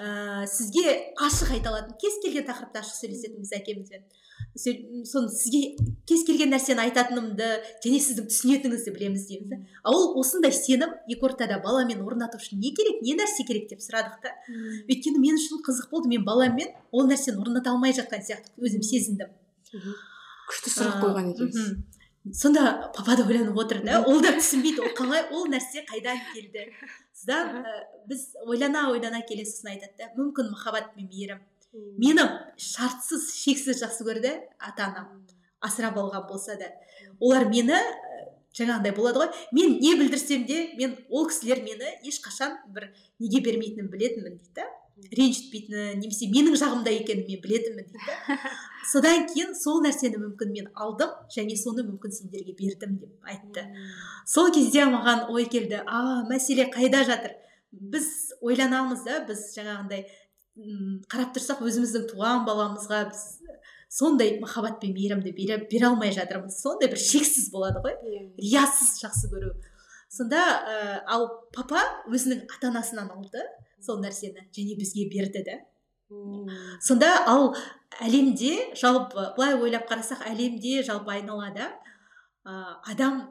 [0.00, 4.06] Ә, сізге ашық айта алатын кез келген тақырыпта ашық сөйлесетінбіз әкемізбен.
[4.56, 5.76] Соны сізге
[6.08, 7.48] кез келген нәрсені айтатынымды
[7.84, 9.58] және сіздің түсінетініңізді білеміз дейміз да.
[9.82, 13.84] А ол осындай сенім екі ортада баламен орнату үшін не керек не нәрсе керек деп
[13.84, 14.32] сұрадық та.
[14.88, 19.34] Өйткені мен үшін қызық болды мен баламмен ол нәрсені орната алмай жатқан сияқты өзім сезіндім.
[20.46, 21.76] Күшті сұрақ қойған екенсіз.
[22.34, 26.72] сонда папа да ойланып отыр да ол да түсінбейді ол қалай ол нәрсе қайдан келді?
[27.14, 27.74] Содан ә,
[28.08, 31.38] біз ойлана ойлана келе сосын айтады да мүмкін махаббат пен мейірім.
[31.98, 32.24] Мені
[32.56, 35.26] шартсыз шексіз жақсы көрді ата анам
[35.60, 36.70] асырап алған болса да.
[37.20, 37.82] Олар мені ә,
[38.56, 39.30] жаңағындай болады ғой.
[39.52, 44.66] Мен не білдірсем де мен ол кісілер мені ешқашан бір неге бермейтінін білетінмін дейді да.
[45.12, 48.38] Ренжітпейтінін немесе менің жағымда екенін мен білетінмін дейді да.
[48.92, 53.66] Содан кейін сол нәрсені мүмкін мен алдым және соны мүмкін сендерге бердім деп айтты.
[54.26, 55.82] Сол кезде маған ой келді.
[55.86, 57.34] А мәселе қайда жатыр?
[57.72, 60.06] Біз ойланамыз да біз жаңағындай
[61.10, 63.22] қарап тұрсақ өзіміздің туған баламызға біз
[63.92, 66.56] сондай махаббат пен мейірімді бере, бере алмай жатырмыз.
[66.62, 67.96] Сондай бір шексіз болады ғой.
[68.08, 68.22] Иә.
[68.40, 69.52] Риясыз жақсы көру.
[70.08, 73.42] Сонда ә, ал папа өзінің ата анасынан алды
[73.84, 75.58] сол нәрсені және бізге берді да
[76.80, 77.50] сонда ал
[78.00, 81.72] әлемде жалпы былай ойлап қарасақ әлемде жалпы айналада
[82.46, 83.26] ә, адам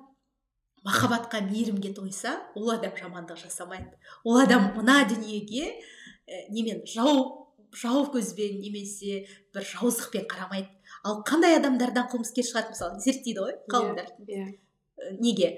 [0.86, 3.96] махаббатқа мейірімге тойса ол адам жамандық жасамайды.
[4.24, 5.80] Ол адам мына дүниеге
[6.28, 7.46] ә, немен жау
[7.76, 10.70] жау көзбен немесе бір жауыздықпен қарамайды.
[11.04, 12.74] Ал қандай адамдардан қылмыскер шығады?
[12.74, 14.12] Мысалы зерттейді ғой ғалымдар.
[14.28, 14.46] иә.
[15.20, 15.50] Неге?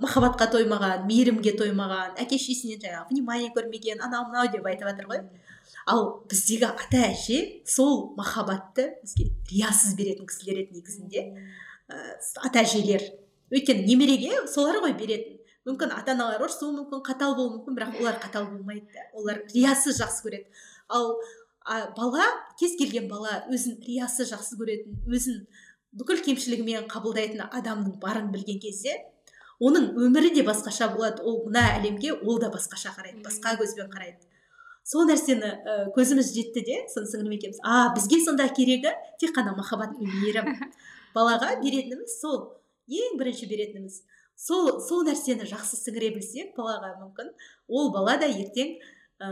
[0.00, 5.20] Махаббатқа тоймаған мейірімге тоймаған әке шешесінен жаңағы внимание көрмеген анау мынау деп айтып жатыр ғой.
[5.86, 7.38] Ал біздегі ата әже
[7.68, 11.26] сол махаббатты бізге риясыз беретін кісілер еді негізінде.
[11.88, 13.04] Ә, ата әжелер
[13.52, 15.33] өйткені немереге солар ғой беретін.
[15.68, 19.06] Мүмкін ата аналар ұрысуы мүмкін қатал болуы мүмкін бірақ олар қатал болмайды да.
[19.16, 20.44] Олар риясыз жақсы көреді.
[20.88, 21.14] Ал
[21.64, 22.26] а, бала
[22.60, 25.46] кез келген бала өзін риясыз жақсы көретін өзін
[25.96, 28.98] бүкіл кемшілігімен қабылдайтын адамның барын білген кезде
[29.64, 31.22] оның өмірі де басқаша болады.
[31.22, 34.20] Ол мына әлемге ол да басқаша қарайды басқа көзбен қарайды.
[34.84, 37.62] Сол нәрсені ә, көзіміз жетті де соны сіңілім екеуміз.
[37.64, 40.50] А бізге сонда керегі тек қана махаббат пен мейірім.
[41.16, 42.50] Балаға беретініміз сол.
[42.90, 44.02] Ең бірінші беретініміз
[44.36, 47.30] сол сол нәрсені жақсы сіңіре білсек балаға мүмкін
[47.68, 48.74] ол бала да ертең
[49.22, 49.28] ә,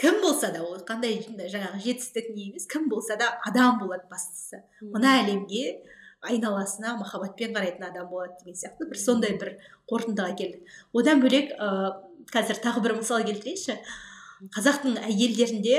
[0.00, 4.62] кім болса да ол қандай жаңағы жетістік не емес кім болса да адам болады бастысы.
[4.80, 5.82] Мына әлемге
[6.24, 9.54] айналасына махаббатпен қарайтын адам болады деген сияқты бір сондай бір
[9.90, 10.74] қорытындыға келдік.
[10.94, 12.00] Одан бөлек ә,
[12.32, 13.78] қазір тағы бір мысал келтірейінші.
[14.54, 15.76] Қазақтың әйелдерінде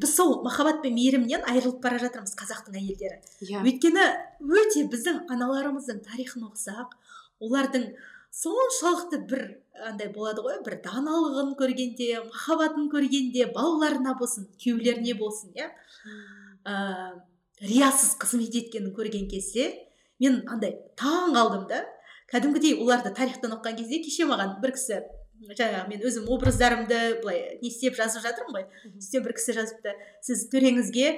[0.00, 3.18] біз сол махаббат пен мейірімнен айырылып бара жатырмыз қазақтың әйелдері.
[3.44, 3.60] Иә.
[3.62, 4.06] Өйткені
[4.42, 6.96] өте біздің аналарымыздың тарихын оқысақ
[7.42, 7.90] олардың
[8.32, 9.42] соншалықты бір
[9.90, 15.70] андай болады ғой бір даналығын көргенде махаббатын көргенде балаларына болсын күйеулеріне болсын иә.
[16.64, 16.74] Ә,
[17.60, 19.72] риясыз қызмет еткенін көрген кезде
[20.22, 21.82] мен андай таң қалдым да.
[22.32, 25.02] Кәдімгідей оларды тарихтан оқыған кезде кеше маған бір кісі
[25.42, 28.66] жаңағы мен өзім образдарымды былай не істеп жазып жатырмын ғой.
[28.94, 29.94] Сөйтсе бір кісі жазыпты.
[30.22, 31.08] Сіз төреңізге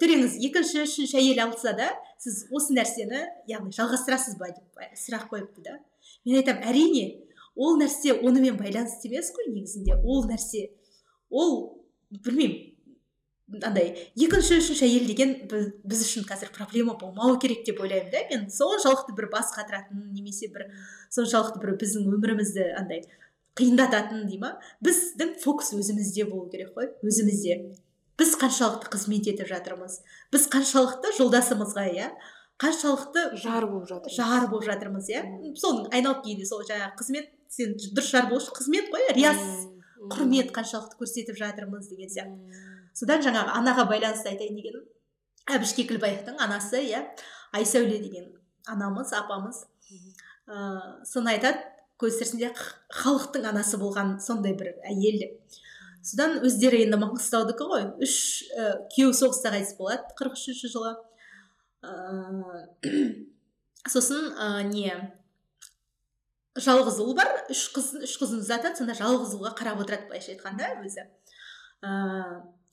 [0.00, 1.88] төреңіз екінші үшінші әйел алса да
[2.22, 5.78] сіз осы нәрсені яғни жалғастырасыз ба деп сұрақ қойыпты да.
[6.24, 7.06] Мен айтамын әрине
[7.54, 9.98] ол нәрсе онымен байланысты емес қой негізінде.
[10.04, 10.70] Ол нәрсе
[11.30, 12.70] ол білмеймін
[13.66, 18.24] андай екінші үшінші әйел деген біз үшін қазір проблема болмау керек деп ойлаймын да.
[18.30, 20.70] Мен соншалықты бір бас қатыратын немесе бір
[21.10, 23.04] соншалықты бір біздің өмірімізді андай
[23.58, 24.54] қиындататын дей ма?
[24.84, 27.74] Біздің фокус өзімізде болу керек қой өзімізде.
[28.18, 30.00] Біз қаншалықты қызмет етіп жатырмыз?
[30.32, 32.08] біз қаншалықты жолдасымызға иә?
[32.62, 35.22] қаншалықты жар болып жатыр жар болып жатырмыз иә?
[35.58, 37.30] Соның айналып келгенде сол жаңағы қызмет.
[37.52, 39.42] Сен дұрыс жар болу үшін қызмет қой рияз
[40.12, 42.62] құрмет қаншалықты көрсетіп жатырмыз деген сияқты.
[42.94, 44.86] Содан жаңағы анаға байланысты айтайын дегенім
[45.50, 47.02] әбіш кекілбаевтың анасы иә?
[47.52, 48.30] Айсәуле деген
[48.66, 49.64] анамыз апамыз.
[50.46, 51.64] Ыыы соны айтады
[52.00, 52.52] көз тірісінде
[53.02, 55.58] халықтың анасы болған сондай бір әйел деп.
[56.06, 57.88] Содан өздері енді маңғыстаудікі ғой.
[58.02, 58.14] Үш
[58.52, 60.94] ә, күйеуі соғыста қайтыс болады қырық үшінші жылы.
[61.82, 61.92] Ә,
[63.94, 64.96] сосын ә, не?
[66.58, 67.30] Жалғыз ұл бар.
[67.52, 71.06] Үш қыз үш қызын ұзатады сонда жалғыз ұлға қарап отырады былайша айтқанда өзі.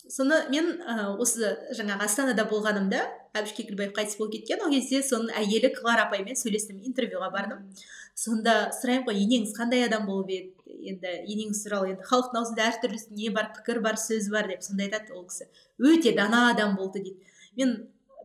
[0.09, 3.01] Соны мен ә, осы жаңағы астанада болғанымда
[3.37, 7.61] әбіш кекілбаев қайтыс болып кеткен ол кезде соның әйелі клара апаймен сөйлестім интервьюға бардым.
[8.17, 10.53] Сонда сұраймын ғой енеңіз қандай адам болып еді?
[10.91, 14.87] Енді енеңіз туралы енді халықтың аузында әртүрлі не бар пікір бар сөз бар деп сонда
[14.87, 15.47] айтады ол кісі.
[15.77, 17.33] Өте дана адам болды дейді.
[17.55, 17.75] Мен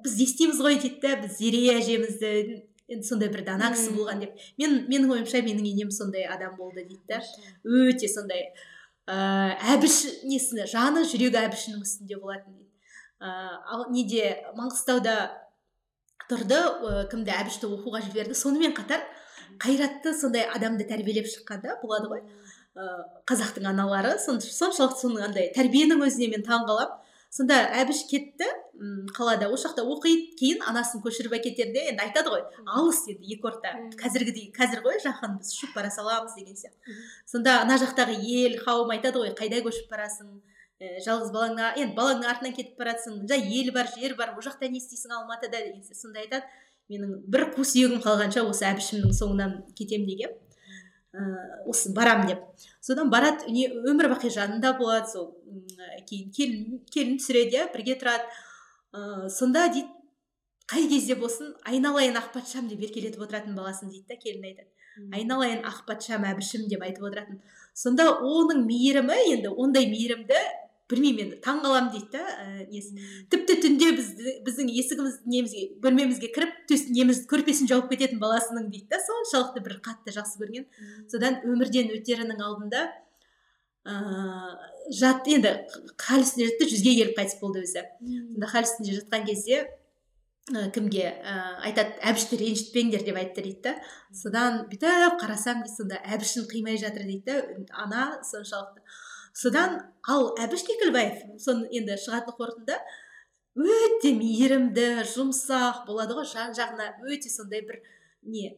[0.05, 2.33] біз естиміз ғой дейді да біз зере әжемізді
[2.89, 4.39] енді сондай бір дана кісі болған деп.
[4.59, 7.21] Мен менің ойымша менің енем сондай адам болды дейді да
[7.65, 8.51] өте сондай
[9.11, 12.71] ыыы әбіш несіне жаны жүрегі әбішінің үстінде болатын дейді.
[13.21, 15.17] Ыыы ал неде маңғыстауда
[16.31, 16.61] тұрды
[17.13, 18.37] кімді әбішті оқуға жіберді.
[18.39, 19.05] Сонымен қатар
[19.61, 22.25] қайратты сондай адамды тәрбиелеп шыққан да болады ғой.
[22.75, 26.97] Ыыы қазақтың аналары соншалықты соның андай тәрбиенің өзіне мен таң қаламын
[27.29, 28.49] сонда әбіш кетті
[29.15, 29.49] қалада.
[29.53, 33.73] Осы жақта оқиды кейін анасын көшіріп әкетерде енді айтады ғой алыс енді екі орта.
[34.01, 36.97] Қазіргідей қазір ғой жақын біз ұшып бара саламыз деген сияқты.
[37.27, 40.33] Сонда ана жақтағы ел қауым айтады ғой қайда көшіп барасың?
[40.83, 44.43] Ә, жалғыз балаңа енді балаңның артынан кетіп бара жатсың мында ел бар жер бар ол
[44.43, 46.01] жақта не істейсің алматыда деген сияқты.
[46.03, 46.45] Сонда айтады
[46.91, 50.35] менің бір қу сүйегім қалғанша осы әбішімнің соңынан кетем деген.
[51.15, 52.43] Ыыы осы барам деп.
[52.83, 53.47] Содан барады
[53.87, 55.31] өмір бақи жанында болады сол.
[56.09, 58.27] Кейін келін келін түсіреді иә бірге тұрады.
[58.95, 59.91] Ыыы сонда дейді
[60.71, 64.71] қай кезде болсын айналайын ақ патшам деп еркелетіп отыратын баласын дейді да келін айтады.
[65.13, 67.41] Айналайын ақ патшам әбішім деп айтып отыратын.
[67.75, 70.39] Сонда оның мейірімі енді ондай мейірімді
[70.91, 72.97] білмеймін енді таң қаламын дейді да ә, несі.
[73.33, 74.11] Тіпті түнде біз
[74.47, 79.79] біздің есігіміз немізге бөлмемізге кіріп төс неміз көрпесін жауып кететін баласының дейді да соншалықты бір
[79.85, 80.69] қатты жақсы көрген.
[81.09, 82.85] Содан өмірден өтерінің алдында
[83.85, 85.53] ыыы жат енді
[86.01, 87.85] хал үстінде жатты жүзге келіп қайтыс болды өзі.
[88.33, 89.61] Сонда хал үстінде жатқан кезде
[90.53, 91.37] ә, кімге ә,
[91.69, 93.75] айтады әбішті ренжітпеңдер деп айтты дейді да.
[94.13, 97.65] Содан бүйтіп қарасам дейді сонда әбішін қимай жатыр дейді да.
[97.85, 98.85] Ана соншалықты.
[99.35, 102.77] Содан ал әбіш кекілбаев соны енді шығатын қорытынды
[103.55, 107.81] өте мейірімді жұмсақ болады ғой жан жағына өте сондай бір
[108.23, 108.57] не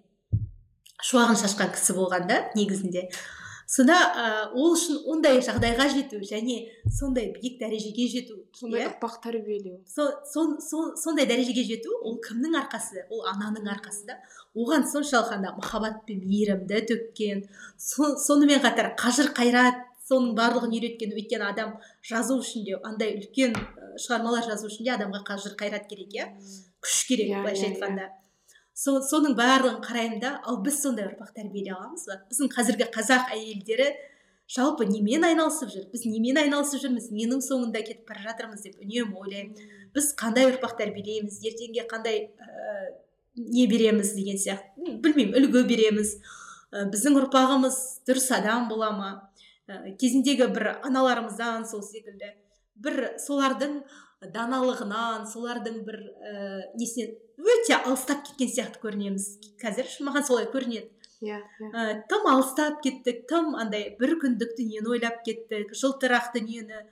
[1.05, 3.11] шуағын шашқан кісі болған да негізінде.
[3.66, 6.58] Сонда ә, ол үшін ондай жағдайға жету және
[6.98, 8.92] сондай биік дәрежеге жету сондай иә?
[8.92, 9.80] ұрпақ тәрбиелеу.
[9.90, 13.06] Со, сон, сон, сондай дәрежеге жету ол кімнің арқасы?
[13.10, 14.20] Ол ананың арқасы да.
[14.54, 17.42] Оған соншалық ана махаббат пен мейірімді төккен
[17.76, 21.74] со, сонымен қатар қажыр қайрат соның барлығын үйреткен өйткені адам
[22.06, 23.56] жазу үшін де андай үлкен
[23.98, 26.28] шығармалар жазу үшін де адамға қажыр қайрат керек иә?
[26.84, 28.06] Күш керек иә, былайша yeah, иә, айтқанда.
[28.77, 32.18] Со, соның барлығын қараймын да ал біз сондай ұрпақ тәрбиелей аламыз ба?
[32.29, 33.87] Біздің қазіргі қазақ әйелдері
[34.53, 35.87] жалпы немен айналысып жүр?
[35.95, 37.09] Біз немен айналысып жүрміз?
[37.09, 39.72] Ненің соңында кетіп бара жатырмыз деп үнемі ойлаймын.
[39.97, 41.41] Біз қандай ұрпақ тәрбиелейміз?
[41.49, 42.77] Ертеңге қандай ә,
[43.49, 44.93] не береміз деген сияқты.
[45.01, 46.18] Білмеймін үлгі береміз.
[46.68, 49.12] Ә, біздің ұрпағымыз дұрыс адам бола ма?
[49.72, 52.35] Ә, кезіндегі бір аналарымыздан сол секілді.
[52.77, 53.81] Бір солардың
[54.37, 56.35] даналығынан солардың бір ә,
[56.77, 59.26] несінен өте алыстап кеткен сияқты көрінеміз.
[59.61, 60.89] Қазір маған солай көрінеді.
[61.24, 61.70] Иә yeah, yeah.
[61.72, 65.72] ә, тым алыстап кеттік тым андай бір күндік дүниені ойлап кеттік.
[65.72, 66.82] Жылтырақ дүниені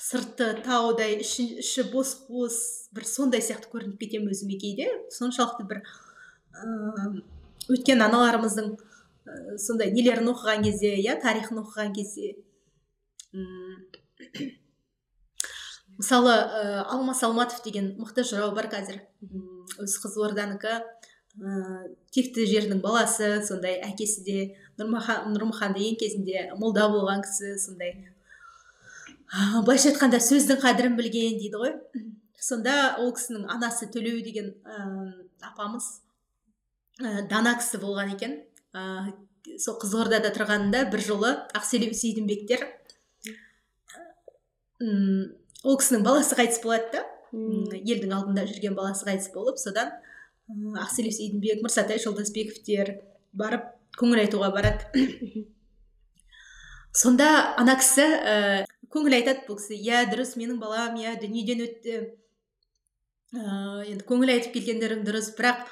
[0.00, 2.56] сырты таудай іші, іші бос бос
[2.96, 4.88] бір сондай сияқты көрініп кетемін өзіме кейде.
[5.12, 5.82] Соншалықты бір
[6.64, 7.26] ыыы
[7.76, 12.38] өткен аналарымыздың ә, сондай нелерін оқыған кезде иә тарихын оқыған кезде
[16.00, 19.02] мысалы ә, алмас алматов деген мықты жырау бар қазір.
[19.80, 20.78] Өз қызылорданікі
[21.40, 24.38] ыыы текті жердің баласы сондай әкесі де
[24.80, 27.94] нұрмұхан деген кезінде молда болған кісі сондай.
[29.30, 31.74] Былайша айтқанда сөздің қадірін білген дейді ғой.
[32.40, 35.12] Сонда ол кісінің анасы төлеу деген ә,
[35.52, 36.00] апамыз
[36.98, 38.40] ә, дана кісі болған екен.
[38.72, 39.12] Ә,
[39.60, 42.64] сол қызылордада тұрғанында бір жолы ақселеу сейдімбектер
[45.64, 47.04] ол кісінің баласы қайтыс болады да.
[47.30, 49.92] Елдің алдында жүрген баласы қайтыс болып содан
[50.80, 52.96] ақселеу сейдімбек мырсатай жолдасбековтер
[53.32, 53.68] барып
[54.00, 54.86] көңіл айтуға барады.
[57.00, 61.98] Сонда ана кісі ә, көңіл айтады бұл кісі иә дұрыс менің балам иә дүниеден өтті
[63.36, 65.68] ә, енді көңіл айтып келгендерің дұрыс бірақ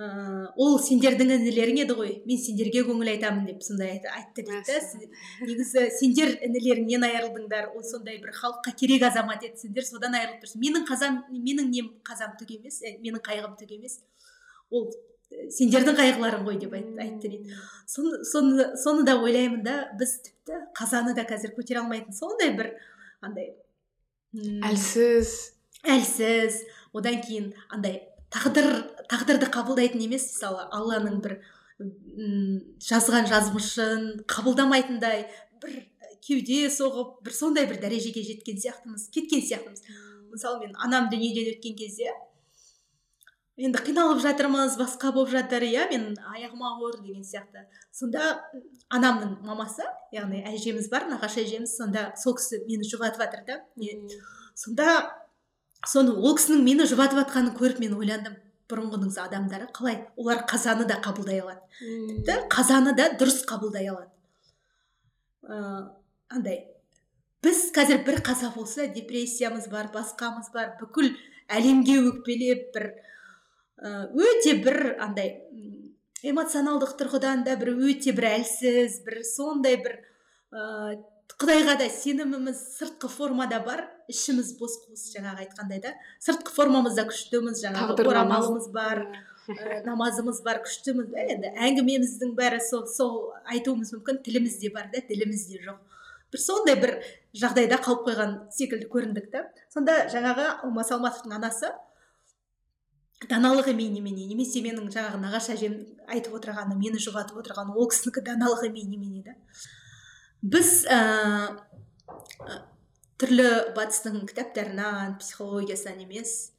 [0.00, 2.12] ыыы ол сендердің інілерің еді ғой.
[2.24, 5.08] Мен сендерге көңіл айтамын деп сондай айтты дейді да.
[5.44, 7.68] Негізі сендер інілеріңнен айырылдыңдар.
[7.76, 9.84] Ол сондай бір халыққа керек азамат еді сендер.
[9.84, 10.62] Содан айырылып тұрсың.
[10.64, 12.80] Менің қазам менің нем қазам түк емес.
[13.04, 13.98] Менің қайғым түк емес.
[14.70, 14.88] Ол
[15.52, 17.56] сендердің қайғыларың ғой деп айтты дейді.
[17.86, 19.76] Соны, соны, соны да ойлаймын да.
[20.00, 22.72] Біз тіпті қазаны да қазір көтере алмайтын сондай бір
[23.20, 23.52] андай
[24.64, 25.52] әлсіз.
[25.84, 26.62] әлсіз.
[26.96, 28.68] Одан кейін андай тағдыр
[29.12, 31.38] тағдырды қабылдайтын емес мысалы алланың бір
[32.88, 35.26] жазған жазмышын қабылдамайтындай
[35.62, 35.78] бір
[36.22, 39.82] кеуде соғып бір сондай бір дәрежеге жеткен сияқтымыз кеткен сияқтымыз.
[40.32, 42.12] Мысалы мен анам дүниеден өткен кезде
[43.60, 47.66] енді қиналып жатырмыз басқа болып жатыр иә мен аяғым ауыр деген сияқты.
[47.92, 48.38] Сонда
[48.88, 49.84] анамның мамасы
[50.14, 53.58] яғни әжеміз бар нағашы әжеміз сонда сол кісі мені жұбатып жатыр да.
[54.54, 54.96] Сонда
[55.86, 58.38] соны ол кісінің мені жұбатып жатқанын көріп мен ойландым.
[58.72, 60.00] Бұрынғының адамдары қалай?
[60.16, 61.60] Олар қазаны да қабылдай алады.
[61.78, 64.10] Тіпті қазаны да дұрыс қабылдай алады.
[65.46, 65.82] Ыыы
[66.32, 66.58] андай.
[67.42, 71.10] Біз қазір бір қаза болса депрессиямыз бар басқамыз бар бүкіл
[71.50, 72.88] әлемге өкпелеп бір
[73.82, 75.32] өте бір андай
[76.22, 79.98] эмоционалдық тұрғыдан да бір өте бір әлсіз бір сондай бір
[80.54, 81.00] ыыы
[81.40, 83.84] құдайға да сеніміміз сыртқы формада бар.
[84.12, 85.92] Ішіміз бос қуыс жаңағы айтқандай да.
[86.22, 89.04] Сыртқы формамызда күштіміз жаңағы орамалымыз бар
[89.48, 94.22] ә, намазымыз бар күштіміз енді әңгімеміздің бәрі сол сол айтуымыз мүмкін.
[94.26, 95.78] Тілімізде бар да ділімізде жоқ.
[96.32, 96.96] Бір сондай бір
[97.36, 99.46] жағдайда қалып қойған секілді көріндік та.
[99.72, 101.72] Сонда жаңағы алмас алматовтың анасы
[103.28, 105.76] даналық емей немене немесе менің жаңағы нағашы әжем
[106.10, 109.36] айтып отырғаны мені жұбатып отырғаны ол кісінікі даналық емей немене да.
[110.42, 111.00] Біз ә,
[113.22, 116.52] түрлі батыстың кітаптарынан психологиясынан емес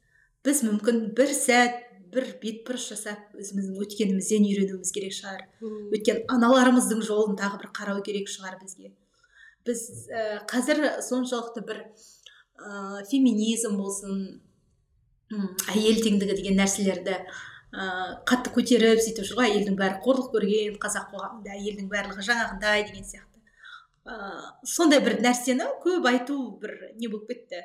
[0.44, 1.82] біз мүмкін бір сәт
[2.14, 5.40] бір бетбұрыс жасап өзіміздің өткенімізден үйренуіміз керек шығар.
[5.64, 8.92] Өйткені аналарымыздың жолын тағы бір қарау керек шығар бізге.
[9.66, 14.22] Біз ә, қазір соншалықты бір ә, феминизм болсын
[15.74, 17.84] әйел теңдігі деген нәрселерді ә,
[18.28, 23.08] қатты көтеріп сөйтіп жүр ғой әйелдің бәрі қорлық көрген қазақ қоғамында әйелдің барлығы жаңағындай деген
[23.08, 23.33] сияқты.
[24.04, 24.14] Ә,
[24.64, 27.62] сондай бір нәрсені көп айту бір не болып кетті.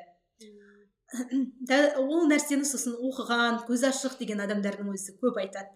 [2.00, 5.72] Ол нәрсені сосын оқыған көзі ашық деген адамдардың өзі көп айтады.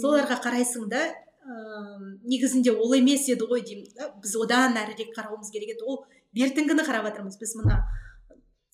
[0.00, 1.00] Соларға қарайсың да
[1.46, 4.10] ыыы негізінде ол емес еді ғой деймін да?
[4.22, 5.86] Біз одан әрірек қарауымыз керек еді.
[5.86, 6.04] Ол
[6.36, 7.38] бертіңгіні қарап жатырмыз.
[7.40, 7.80] Біз мына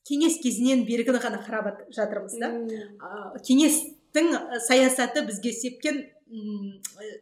[0.09, 2.51] кеңес кезінен бергіні ғана қарап жатырмыз да?
[3.47, 4.33] Кеңестің
[4.67, 6.03] саясаты бізге сепкен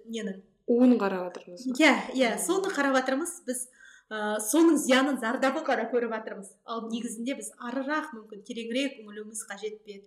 [0.08, 0.40] ненің
[0.70, 3.42] уын қарап жатырмыз иә иә соны қарап жатырмыз.
[3.46, 3.66] Біз
[4.10, 9.80] ә, соның зиянын зардабын ғана көріп жатырмыз ал негізінде біз арырақ мүмкін тереңірек үңілуіміз қажет
[9.86, 10.00] пе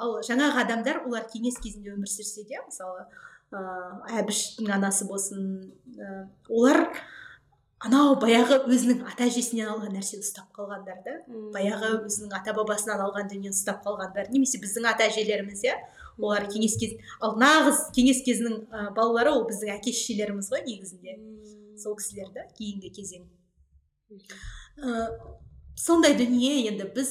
[0.00, 3.06] ал жаңағы адамдар олар кеңес кезінде өмір сүрсе де мысалы
[3.52, 5.46] ыыы әбіштің анасы болсын
[5.98, 6.86] ә, олар
[7.80, 11.16] анау баяғы өзінің ата әжесінен алған нәрсені ұстап қалғандар да
[11.54, 15.78] баяғы өзінің ата бабасынан алған дүниені ұстап қалғандар немесе біздің ата әжелеріміз иә
[16.20, 21.16] олар кеңес кез ал нағыз кеңес кезінің ә, балалары ол біздің әке шешелеріміз ғой негізінде.
[21.80, 23.24] Сол кісілер да кейінгі кезең.
[23.24, 23.39] ә,
[25.80, 27.10] сондай дүние енді біз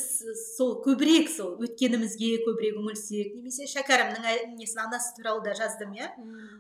[0.57, 6.11] сол көбірек сол өткенімізге көбірек үңілсек немесе шәкәрімнің несін анасы туралы да жаздым иә?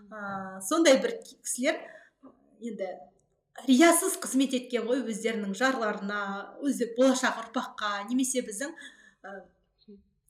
[0.09, 1.77] Ә, сондай бір кісілер
[2.61, 2.89] енді
[3.67, 6.19] риясыз қызмет еткен ғой өздерінің жарларына
[6.65, 8.07] өзі болашақ ұрпаққа.
[8.09, 8.73] Немесе біздің
[9.23, 9.41] ә,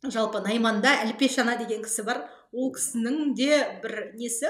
[0.09, 2.23] жалпы найманда әлпеш ана деген кісі бар.
[2.51, 4.49] Ол кісінің де бір несі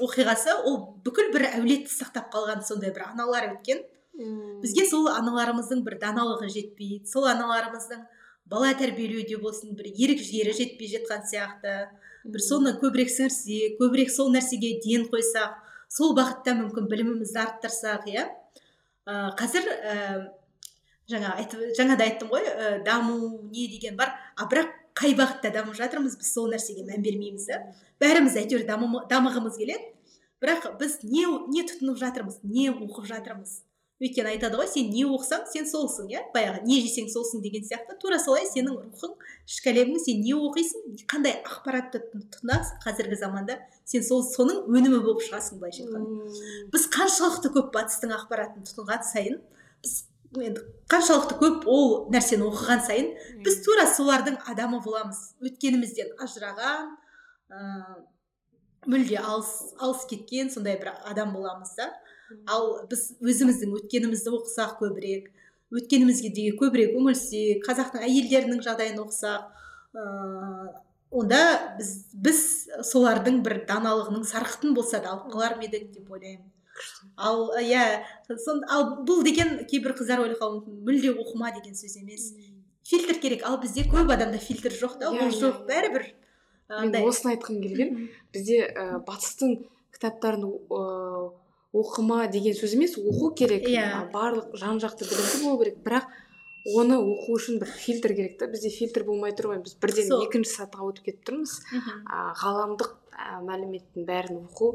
[0.00, 3.84] оқиғасы ол бүкіл бір әулетті сақтап қалған сондай бір аналар өткен.
[4.14, 8.04] Бізге сол аналарымыздың бір даналығы жетпейді сол аналарымыздың
[8.46, 11.74] бала тәрбиелеуде болсын бір ерік жігері жетпей жатқан сияқты.
[12.24, 15.58] Бір соны көбірек сіңірсек көбірек сол нәрсеге ден қойсақ
[15.92, 18.28] сол бағытта мүмкін білімімізді арттырсақ иә.
[19.40, 19.96] Қазір ә,
[21.10, 24.14] жаңа айтып жаңа да айттым ғой ә, даму не деген бар.
[24.36, 27.60] А бірақ қай бағытта дамып жатырмыз біз сол нәрсеге мән бермейміз да.
[28.00, 29.92] Бәріміз әйтеуір дамығымыз келеді.
[30.40, 33.62] Бірақ біз не не тұтынып жатырмыз не оқып жатырмыз.
[34.04, 36.22] Өйткені айтады ғой сен не оқысаң сен солсың иә?
[36.34, 37.96] Баяғы не жесең солсың деген сияқты.
[38.02, 39.14] Тура солай сенің рухың
[39.48, 45.24] ішкі әлемің сен не оқисың қандай ақпаратты тұтынасың қазіргі заманда сен сол соның өнімі болып
[45.24, 46.30] шығасың былайша айтқанда.
[46.74, 49.40] Біз қаншалықты көп батыстың ақпаратын тұтынған сайын
[49.84, 50.00] біз
[50.44, 53.12] енді қаншалықты көп ол нәрсені оқыған сайын
[53.44, 55.20] біз тура солардың адамы боламыз.
[55.44, 56.96] Өткенімізден ажыраған
[57.54, 58.02] ыыы
[58.84, 61.88] мүлде алыс алыс кеткен сондай бір адам боламыз да.
[62.46, 65.28] Ал біз өзіміздің өткенімізді оқысақ көбірек
[65.74, 69.52] өткенімізге деген көбірек үңілсек қазақтың әйелдерінің жағдайын оқысақ
[69.94, 70.72] ыыы
[71.14, 71.40] онда
[71.78, 71.90] біз
[72.26, 72.40] біз
[72.90, 76.50] солардың бір даналығының сарқытын болса да алып қалар ма едік деп ойлаймын.
[77.16, 77.84] Ал иә
[78.74, 82.32] ал бұл деген кейбір қыздар ойлауы мүмкін мүлде оқыма деген сөз емес.
[82.84, 83.46] Фильтр керек.
[83.46, 86.08] Ал бізде көп адамда фильтр жоқ та ол жоқ бәрібір.
[86.68, 88.08] Мен осыны айтқым келген.
[88.32, 91.30] Бізде ә, батыстың кітаптарын ыыы
[91.74, 94.04] оқыма деген сөз емес оқу керек иә yeah.
[94.14, 96.10] барлық жан жақты білімді болу керек бірақ
[96.64, 98.48] оны оқу үшін бір фильтр керек та.
[98.48, 99.60] Бізде фильтр болмай тұр ғой.
[99.64, 100.22] Біз бірден so.
[100.24, 101.58] екінші сатыға өтіп кетіп тұрмыз.
[101.76, 104.74] Ә, ғаламдық ә, мәліметтің бәрін оқу.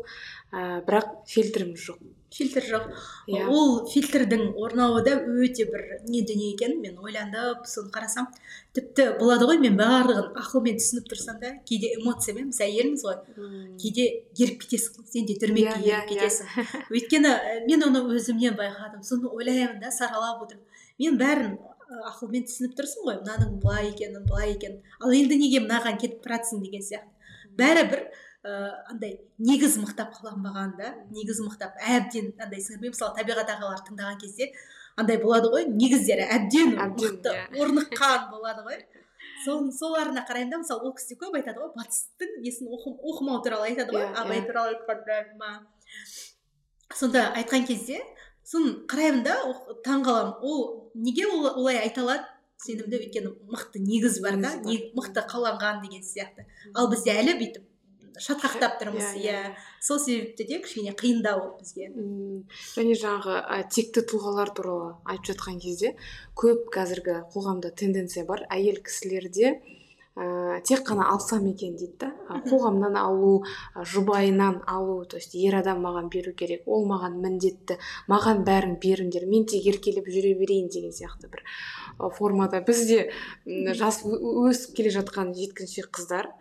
[0.54, 2.04] Ә, бірақ фильтріміз жоқ.
[2.30, 2.84] Фильтр жоқ.
[3.26, 3.42] Yeah.
[3.42, 3.46] Иә.
[3.50, 8.28] ол фильтрдің орнауы да өте бір не дүние екен мен ойланып соны қарасам
[8.78, 11.56] тіпті болады ғой мен барлығын ақылмен түсініп тұрсам да.
[11.66, 13.18] Кейде эмоциямен біз әйелміз ғой.
[13.34, 13.74] Hmm.
[13.82, 14.06] кейде
[14.38, 16.86] еріп кетесің сен де дүрмекке yeah, иә, еріп yeah, кетесің.
[16.94, 17.34] Өйткені
[17.66, 19.02] мен оны өзімнен байқадым.
[19.02, 20.62] Соны ойлаймын да саралап отырып.
[21.02, 21.58] Мен бәрін
[21.90, 26.62] ақылмен түсініп тұрсың ғой мынаның былай екенін былай екенін ал енді неге мынаған кетіп баратсың
[26.66, 28.04] деген сияқты бәрібір
[28.50, 34.22] ыыы андай негіз мықтап қаланбаған да негіз мықтап әбден андай сіңірмей мысалы табиғат ағалар тыңдаған
[34.22, 34.52] кезде
[35.02, 37.44] андай болады ғой негіздері әбден мықты иә.
[37.58, 38.78] орныққан болады ғой
[39.44, 43.98] сол соларына қараймын да мысалы ол кісі көп айтады ғой батыстың несін оқымау туралы айтады
[43.98, 44.48] ғой иә, абай иә.
[44.48, 45.16] туралы айтқанда
[46.96, 48.00] сонда айтқан кезде
[48.50, 49.38] соны қараймын да
[49.86, 50.36] таң қаламын.
[50.42, 52.26] Ол неге ол олай айта алады?
[52.60, 54.56] Сенімді өйткені мықты негіз бар да
[54.98, 56.48] мықты қаланған деген сияқты.
[56.76, 57.70] Ал бізде әлі бүйтіп
[58.20, 59.14] шатқақтап тұрмыз.
[59.16, 59.36] Иә, иә.
[59.40, 61.88] иә сол себепті де кішкене қиындау бізге.
[62.76, 65.94] Және жаңағы ә, текті тұлғалар туралы айтып жатқан кезде
[66.36, 68.44] көп қазіргі қоғамда тенденция бар.
[68.52, 69.60] Әйел кісілерде
[70.20, 72.10] ә, тек қана алсам екен дейді да.
[72.28, 73.44] Ә, қоғамнан алу
[73.76, 77.80] ә, жұбайынан алу то есть ер адам маған беру керек ол маған міндетті
[78.12, 81.44] маған бәрін беріңдер мен тек еркелеп жүре берейін деген сияқты бір
[82.18, 82.62] формада.
[82.62, 83.12] Бізде
[83.46, 86.32] жас өсіп келе жатқан жеткіншек қыздар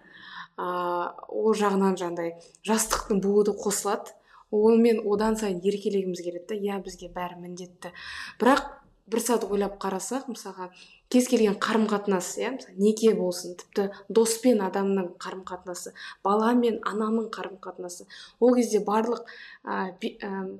[0.58, 2.34] ә, ол жағынан жаңағыдай
[2.66, 4.16] жастықтың буы да қосылады
[4.50, 7.92] онымен одан сайын еркелегіміз келеді да иә бізге бәрі міндетті.
[8.40, 8.64] Бірақ
[9.08, 10.70] бір сәт ойлап қарасақ мысалға
[11.08, 15.94] кез келген қарым қатынас иә неке болсын тіпті дос пен адамның қарым қатынасы
[16.24, 18.06] бала мен ананың қарым қатынасы
[18.40, 19.24] ол кезде барлық
[19.64, 19.96] ә,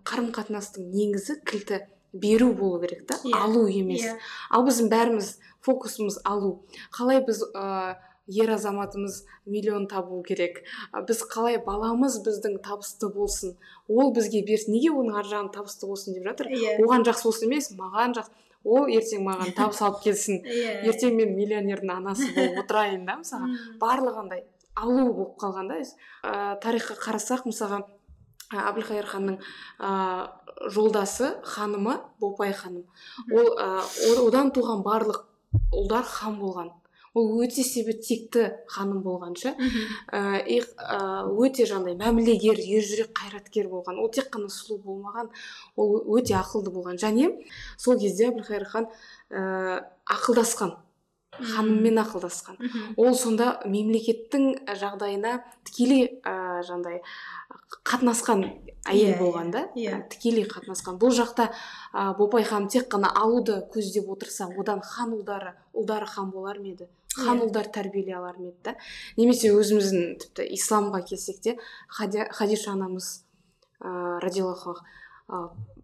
[0.08, 3.32] қарым қатынастың негізі кілті беру болу керек та yeah.
[3.32, 3.42] Иә.
[3.44, 4.16] алу емес yeah.
[4.16, 4.28] Иә.
[4.50, 6.58] ал біздің бәріміз фокусымыз алу
[6.96, 7.44] қалай біз
[8.28, 10.62] ер азаматымыз миллион табу керек
[11.08, 13.56] біз қалай баламыз біздің табысты болсын
[13.88, 16.78] ол бізге берсін неге оның ар жағын табысты болсын деп жатыр yeah.
[16.78, 16.84] Иә.
[16.86, 20.40] оған жақсы болсын емес маған жақсы ол ертең маған табыс алып келсін.
[20.44, 20.82] Yeah.
[20.90, 23.52] ертең мен миллионердің анасы болып отырайын да мысалға
[23.82, 24.44] барлығындай
[24.78, 25.78] алу болып қалған да.
[26.22, 26.32] Ә,
[26.62, 27.82] тарихқа қарасақ мысалға
[28.48, 29.38] әбілқайыр ханның
[29.78, 29.92] ә,
[30.72, 32.86] жолдасы ханымы бопай ханым.
[33.32, 33.68] Ол ә,
[34.26, 35.24] одан туған барлық
[35.72, 36.72] ұлдар хан болған.
[37.14, 39.54] Ол өте себі текті ханым болған ше.
[40.12, 40.42] Ә,
[41.28, 44.00] өте жаңағыдай мәмілегер ержүрек қайраткер болған.
[44.02, 45.30] Ол тек қана сұлу болмаған
[45.76, 46.98] ол өте ақылды болған.
[47.00, 47.32] Және
[47.76, 48.90] сол кезде әбілқайыр хан
[49.30, 50.76] ә, ақылдасқан.
[51.38, 52.58] Ханыммен ақылдасқан.
[52.96, 57.02] Ол сонда мемлекеттің жағдайына тікелей ә, жаңағыдай
[57.86, 58.44] қатынасқан
[58.88, 59.64] әйел иә, болған да?
[59.74, 60.02] иә, иә.
[60.12, 60.98] тікелей қатынасқан.
[61.00, 61.50] Бұл жақта
[61.92, 66.72] ә, бопай ханым тек қана алуды көздеп отырса одан хан ұлдары ұлдары хан болар ма
[66.74, 66.88] еді?
[67.18, 68.76] Хан ұлдар тәрбиелей алар ма еді да?
[69.16, 71.58] Немесе өзіміздің тіпті исламға келсек те
[71.88, 73.22] хадиша анамыз
[73.80, 74.76] ыыы радиаллаху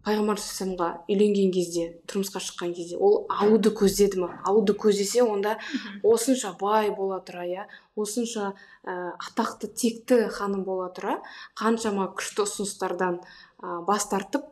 [0.05, 4.29] пайғамбар саллаллаху үйленген кезде тұрмысқа шыққан кезде ол алуды көздеді ма?
[4.45, 5.55] Алуды көздесе онда
[6.03, 7.65] осынша бай бола тұра иә?
[7.95, 8.51] Осынша
[8.85, 11.17] ә, атақты текті ханым бола тұра.
[11.57, 13.17] Қаншама күшті ұсыныстардан
[13.61, 14.45] ә, бас тартып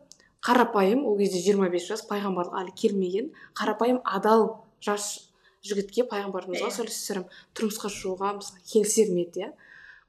[0.44, 5.30] қарапайым ол кезде 25 жас пайғамбарлық әлі келмеген қарапайым адал жас
[5.64, 6.78] жігітке пайғамбарымызға иә.
[6.82, 9.54] саллаллаху тұрмысқа шығуға мысалы келісер ме еді иә?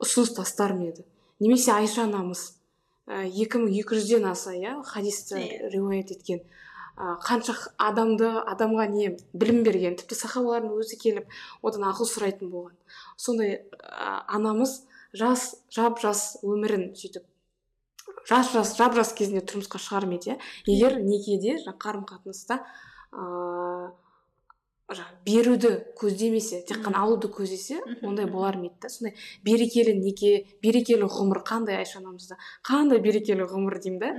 [0.00, 1.04] Ұсыныс тастар ма еді?
[1.38, 2.54] Немесе айша анамыз
[3.06, 5.68] екі мың екі жүзден аса иә хадисті иә.
[5.72, 6.40] риуаят еткен.
[6.96, 11.26] Ә, қанша адамды адамға не білім берген тіпті сахабалардың өзі келіп
[11.62, 12.76] одан ақыл сұрайтын болған.
[13.16, 17.26] Сондай ә, анамыз жас жап жас өмірін сөйтіп
[18.28, 20.38] жас жас жап жас кезінде тұрмысқа шығар ма еді иә.
[20.66, 22.62] Егер некеде қарым қатынаста
[23.12, 23.92] ыыы
[25.24, 28.88] беруді көздемесе тек қана алуды көздесе ондай болар ма еді да?
[28.92, 29.14] Сондай
[29.44, 32.36] берекелі неке берекелі ғұмыр қандай айша анамызда
[32.68, 34.10] қандай берекелі ғұмыр деймін да?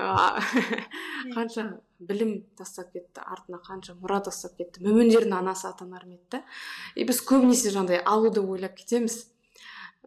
[0.00, 0.86] Иә.
[1.36, 1.66] қанша
[2.00, 6.42] білім тастап кетті артына қанша мұра тастап кетті мүміндердің анасы атанар ма еді да?
[6.96, 9.26] И біз көбінесе жаңағыдай алуды ойлап кетеміз.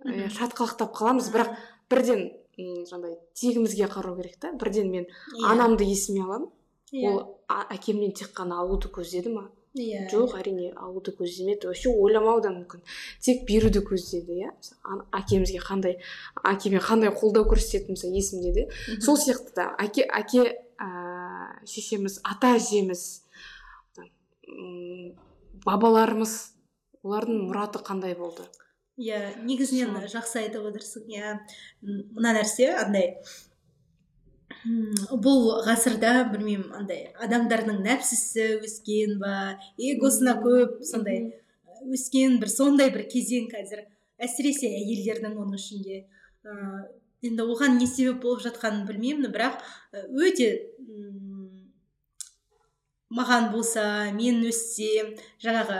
[0.02, 1.54] Шатқалақтап қаламыз бірақ
[1.93, 4.52] бірден жаңағыдай тегімізге қарау керек та?
[4.58, 5.45] Бірден мен иә.
[5.54, 6.49] анамды есіме аламын.
[6.91, 7.08] Иә.
[7.08, 9.49] ол әкемнен тек қана алуды көздеді ма?
[9.76, 10.08] Иә.
[10.12, 11.70] жоқ әрине алуды көздемеді.
[11.70, 12.82] Вообще ойламауы да мүмкін.
[13.24, 14.52] Тек беруді көздеді иә?
[15.16, 15.98] Әкемізге қандай
[16.44, 18.68] әкеме қандай қолдау көрсететінім мысалы есімде де.
[19.00, 20.90] Сол сияқты да әке әке ә,
[21.66, 23.24] шешеміз ата әжеміз
[25.66, 26.34] бабаларымыз
[27.04, 28.44] олардың мұраты қандай болды?
[29.00, 31.38] Иә негізінен жақсы айтып отырсың иә.
[31.82, 33.16] Мына нәрсе андай
[34.64, 39.36] бұл ғасырда білмеймін андай адамдардың нәпсісі өскен ба
[39.82, 41.24] эгосына көп сондай
[41.89, 43.86] өскен бір сондай бір кезең қазір
[44.22, 46.03] әсіресе әйелдердің оның ішінде.
[46.45, 46.51] Ә,
[47.26, 49.64] енді оған не себеп болып жатқанын білмеймін бірақ
[50.14, 50.51] өте
[53.12, 53.84] маған болса
[54.16, 55.14] мен өссем.
[55.43, 55.78] Жаңағы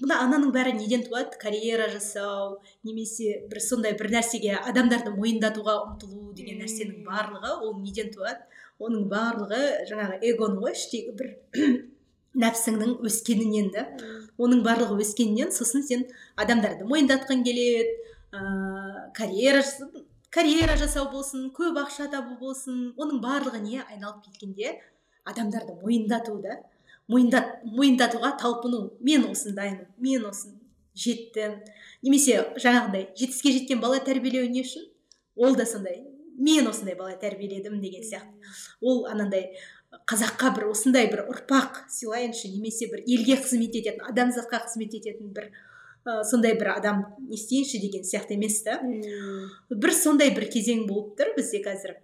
[0.00, 1.36] мына ананың бәрі неден туады?
[1.40, 8.12] Карьера жасау немесе бір сондай бір нәрсеге адамдарды мойындатуға ұмтылу деген нәрсенің барлығы ол неден
[8.14, 8.46] туады?
[8.82, 11.34] Оның барлығы жаңағы эгоның ғой іштегі бір
[12.42, 13.88] нәпсіңнің өскенінен да.
[14.40, 16.06] Оның барлығы өскеннен сосын сен
[16.40, 17.98] адамдарды мойындатқың келеді
[18.32, 19.60] ыыы карьера
[20.32, 23.82] карьера жасау болсын көп ақша табу болсын оның барлығы не?
[23.84, 24.78] Айналып кеткенде
[25.24, 26.60] адамдарды мойындату да?
[27.08, 28.92] Мойындат, мойындатуға талпыну.
[29.00, 30.56] Мен осындаймын мен осын
[30.94, 31.58] жеттім.
[32.02, 34.88] Немесе жаңағыдай жетістікке жеткен бала тәрбиелеу не үшін?
[35.36, 36.02] Ол да сондай
[36.38, 38.52] мен осындай бала тәрбиеледім деген сияқты.
[38.80, 39.52] Ол анандай
[40.08, 45.50] қазаққа бір осындай бір ұрпақ сыйлайыншы немесе бір елге қызмет ететін адамзатқа қызмет ететін бір
[46.06, 48.80] ә, сондай бір адам не істейінші деген сияқты емес та.
[49.70, 51.98] Бір сондай бір кезең болып тұр бізде қазір.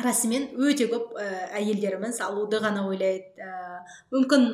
[0.00, 1.26] Расымен өте көп ә,
[1.58, 3.34] әйелдеріміз алуды ғана ойлайды.
[3.36, 3.82] Ә,
[4.14, 4.46] мүмкін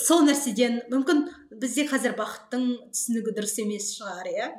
[0.00, 1.24] сол нәрседен мүмкін
[1.60, 4.50] бізде қазір бақыттың түсінігі дұрыс емес шығар иә?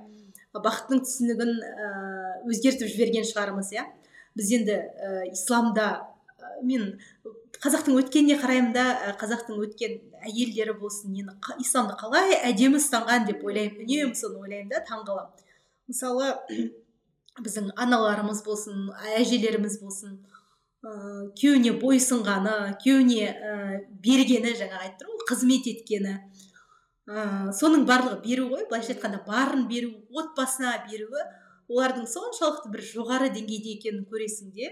[0.54, 1.92] Бақыттың түсінігін ә,
[2.50, 3.86] өзгертіп жіберген шығармыз иә?
[4.38, 5.88] Біз енді ә, исламда
[6.40, 6.94] ә, мен
[7.64, 13.86] қазақтың өткеніне қараймын да қазақтың өткен әйелдері болсын нені исламды қалай әдемі ұстанған деп ойлаймын
[13.86, 15.46] үнемі соны ойлаймын да таңқаламын
[15.88, 16.34] мысалы
[17.42, 20.20] біздің аналарымыз болсын әжелеріміз болсын
[20.84, 23.54] ыыы күйеуіне бойсұнғаны күйеуіне ә,
[24.04, 26.18] бергені жаңағы айтып ғой қызмет еткені.
[27.10, 31.24] Ыыы соның барлығы беру ғой былайша айтқанда барын беру отбасына беруі
[31.72, 34.70] олардың соншалықты бір жоғары деңгейде екенін көресің де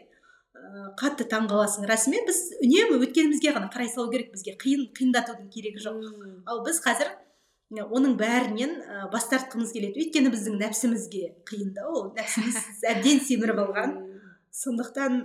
[0.53, 5.81] ыыы қатты таңқаласың расымен біз үнемі өткенімізге ғана қарай салу керек бізге қиын қиындатудың керегі
[5.81, 6.03] жоқ.
[6.45, 7.15] Ал біз қазір
[7.79, 10.01] оның бәрінен ә, бас тартқымыз келеді.
[10.03, 12.09] Өйткені біздің нәпсімізге қиын да ол.
[12.17, 12.57] Нәпсіміз
[12.91, 13.95] әбден семіріп алған.
[14.51, 15.21] Сондықтан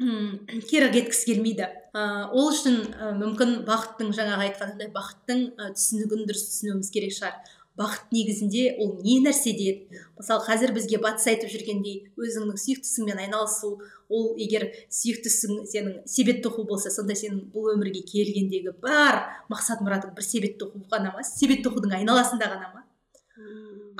[0.00, 1.68] м кері кеткісі келмейді.
[1.92, 7.36] Ә, ол үшін ә, мүмкін бақыттың жаңағы айтқанындай бақыттың ә, түсінігін дұрыс түсінуіміз керек шығар.
[7.78, 9.86] Бақыт негізінде ол не нәрседен
[10.18, 13.76] мысалы қазір бізге батыс айтып жүргендей өзіңнің сүйіктісіңмен айналысу
[14.10, 20.14] ол егер сүйіктісің сенің себет тоқу болса сонда сенің бұл өмірге келгендегі бар мақсат мұратың
[20.16, 21.24] бір себет тоқу ғана ма?
[21.24, 22.84] Себет тоқудың айналасында ғана ма?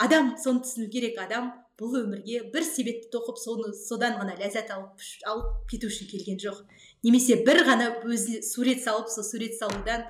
[0.01, 5.05] Адам соны түсіну керек адам бұл өмірге бір себетті тоқып соны содан ғана ләззат алып
[5.31, 6.61] алып кету үшін келген жоқ.
[7.07, 10.05] Немесе бір ғана өзі сурет салып сол сурет салудан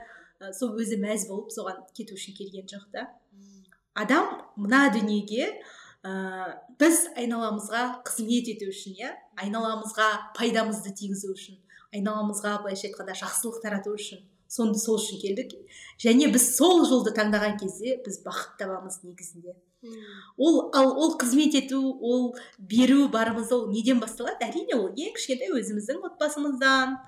[0.56, 3.06] сол өзі мәз болып соған кету үшін келген жоқ та.
[3.94, 4.26] Адам
[4.56, 5.46] мына дүниеге
[6.04, 6.12] ә,
[6.80, 9.14] біз айналамызға қызмет ету үшін иә
[9.44, 11.60] айналамызға пайдамызды тигізу үшін
[11.94, 15.54] айналамызға былайша айтқанда жақсылық тарату үшін соны сол үшін келдік.
[16.02, 19.54] Және біз сол жолды таңдаған кезде біз бақыт табамыз негізінде.
[20.36, 24.42] Ол ал ол қызмет ету ол беру барымыз ол неден басталады?
[24.44, 26.98] Әрине ол ең кішкентай өзіміздің отбасымыздан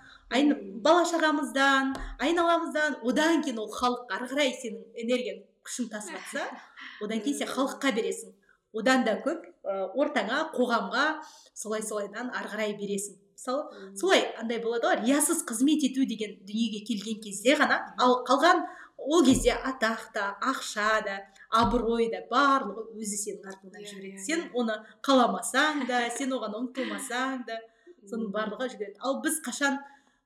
[0.87, 3.01] бала шағамыздан айналамыздан.
[3.03, 6.47] Одан кейін ол халық ары қарай сенің энергияң күшің тасып жатса
[7.05, 8.37] одан кейін сен халыққа бересің.
[8.73, 11.07] Одан да көп ә, ортаңа қоғамға
[11.55, 13.19] солай солайдан ары қарай бересің.
[13.43, 18.63] Мысалы солай андай болады ғой риясыз қызмет ету деген дүниеге келген кезде ғана ал қалған
[18.99, 21.17] ол кезде атақ та ақша да
[21.51, 24.53] абырой да барлығы өзі сенің артыңнан жүреді иә, сен иә.
[24.55, 27.59] оны қаламасаң да сен оған ұмтылмасаң да
[28.11, 29.81] соның барлығы жүреді ал біз қашан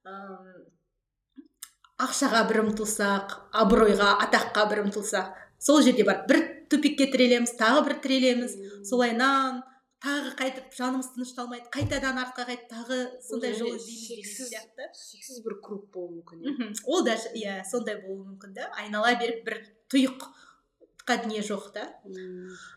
[0.04, 0.66] ыыы
[2.02, 5.32] ақшаға бір ұмтылсақ абыройға атаққа бір ұмтылсақ
[5.66, 8.56] сол жерде барып бір тупикке тірелеміз тағы бір тірелеміз.
[8.88, 9.62] Солайынан
[10.04, 14.88] тағы қайтып жанымыз тынышталмайды қайтадан артқа қайтып тағы сондай жол іздейміз деген сияқты.
[14.92, 16.74] шексіз бір круг болуы мүмкін иә.
[16.84, 18.68] Ол даже иә сондай болуы мүмкін да.
[18.76, 21.88] Айнала беріп бір тұйыққа дүние жоқ та.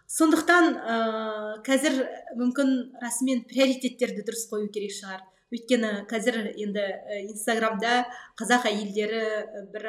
[0.07, 2.05] Сондықтан ыыы қазір
[2.39, 5.25] мүмкін расымен приоритеттерді дұрыс қою керек шығар.
[5.53, 6.83] Өйткені қазір енді
[7.31, 8.03] инстаграмда
[8.39, 9.21] қазақ әйелдері
[9.73, 9.87] бір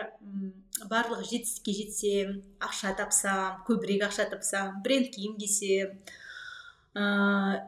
[0.89, 5.99] барлығы жетістікке жетсем ақша тапсам көбірек ақша тапсам бренд киім кисем
[6.97, 7.61] ыыы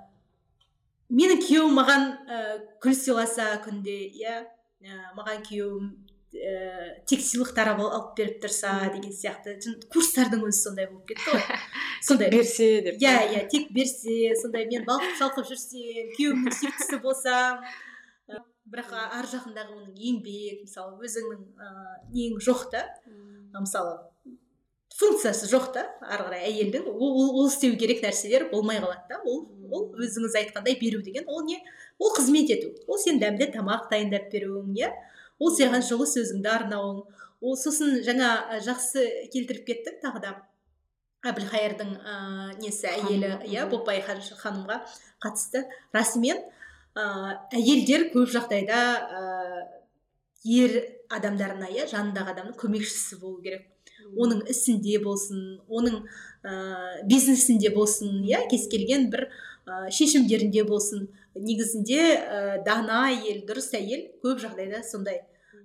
[1.12, 2.38] менің күйеуім маған ә,
[2.80, 5.90] гүл сыйласа күнде иә ә, маған күйеуім
[6.32, 9.56] ә, тек сыйлықтар алып беріп тұрса деген сияқты.
[9.92, 11.60] Курстардың өзі сондай болып кетті ғой.
[12.08, 12.30] Сондай.
[12.32, 17.62] берсе деп иә иә тек берсе сондай мен балқып шалқып жүрсем күйеуімнің сүйіктісі болсам
[18.72, 22.86] бірақ ар жағындағы оның еңбек мысалы өзіңнің ыыы нең жоқ та
[23.54, 24.00] мысалы
[24.98, 29.20] функциясы жоқ та ары қарай әйелдің ол, ол істеу керек нәрселер болмай қалады да.
[29.24, 31.58] Ол ол өзіңіз айтқандай беру деген ол не?
[31.98, 32.74] Ол қызмет ету.
[32.86, 34.92] Ол сен дәмді тамақ дайындап беруің иә?
[35.42, 37.02] Ол саған жылы сөзіңді арнауың.
[37.42, 40.32] Ол сосын жаңа жақсы келтіріп кеттің тағы да.
[41.26, 44.80] Әбілхайырдың ыыы несі әйелі иә бопай ханымға
[45.22, 45.64] қатысты
[45.94, 46.40] расымен
[46.94, 48.80] ыыы әйелдер көп жағдайда
[49.20, 49.62] ыыы
[50.44, 50.74] ер
[51.12, 53.66] адамдарына иә жанындағы адамның көмекшісі болу керек.
[54.18, 56.02] Оның ісінде болсын оның
[56.42, 59.28] ә, бизнесінде болсын иә кез келген бір
[59.66, 61.06] ә, шешімдерінде болсын.
[61.34, 65.22] Негізінде ә, дана әйел дұрыс әйел көп жағдайда сондай.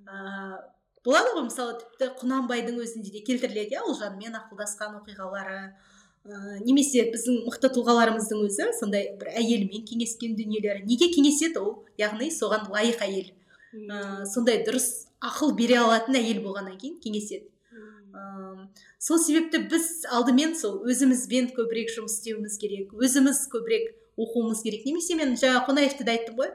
[0.08, 0.58] Ә,
[1.06, 5.60] болады ғой мысалы тіпті құнанбайдың өзінде де келтіріледі иә ұлжанмен ақылдасқан оқиғалары.
[6.28, 10.86] Ә, немесе біздің мықты тұлғаларымыздың өзі сондай бір әйелімен кеңескен дүниелері.
[10.88, 11.76] Неге кеңеседі ол?
[12.00, 13.30] Яғни соған лайық әйел.
[13.76, 17.48] Ә, сондай дұрыс ақыл бере алатын әйел болғаннан кейін кеңеседі.
[19.00, 24.88] Сол себепті біз алдымен сол өзімізбен көбірек жұмыс істеуіміз керек өзіміз көбірек оқуымыз керек.
[24.88, 26.50] Немесе мен жаңа қонаевты да айттым ғой.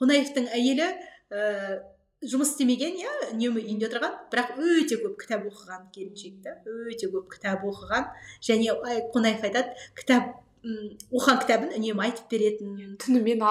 [0.00, 0.88] Қонаевтың әйелі
[1.30, 1.78] ә,
[2.24, 7.28] жұмыс істемеген иә үнемі үйінде отырған бірақ өте көп кітап оқыған келіншек та өте көп
[7.34, 8.08] кітап оқыған.
[8.40, 8.72] Және
[9.12, 10.32] қонаев айтады кітап
[10.64, 12.96] оқыған кітабын үнемі айтып беретін.
[13.02, 13.44] Түнімен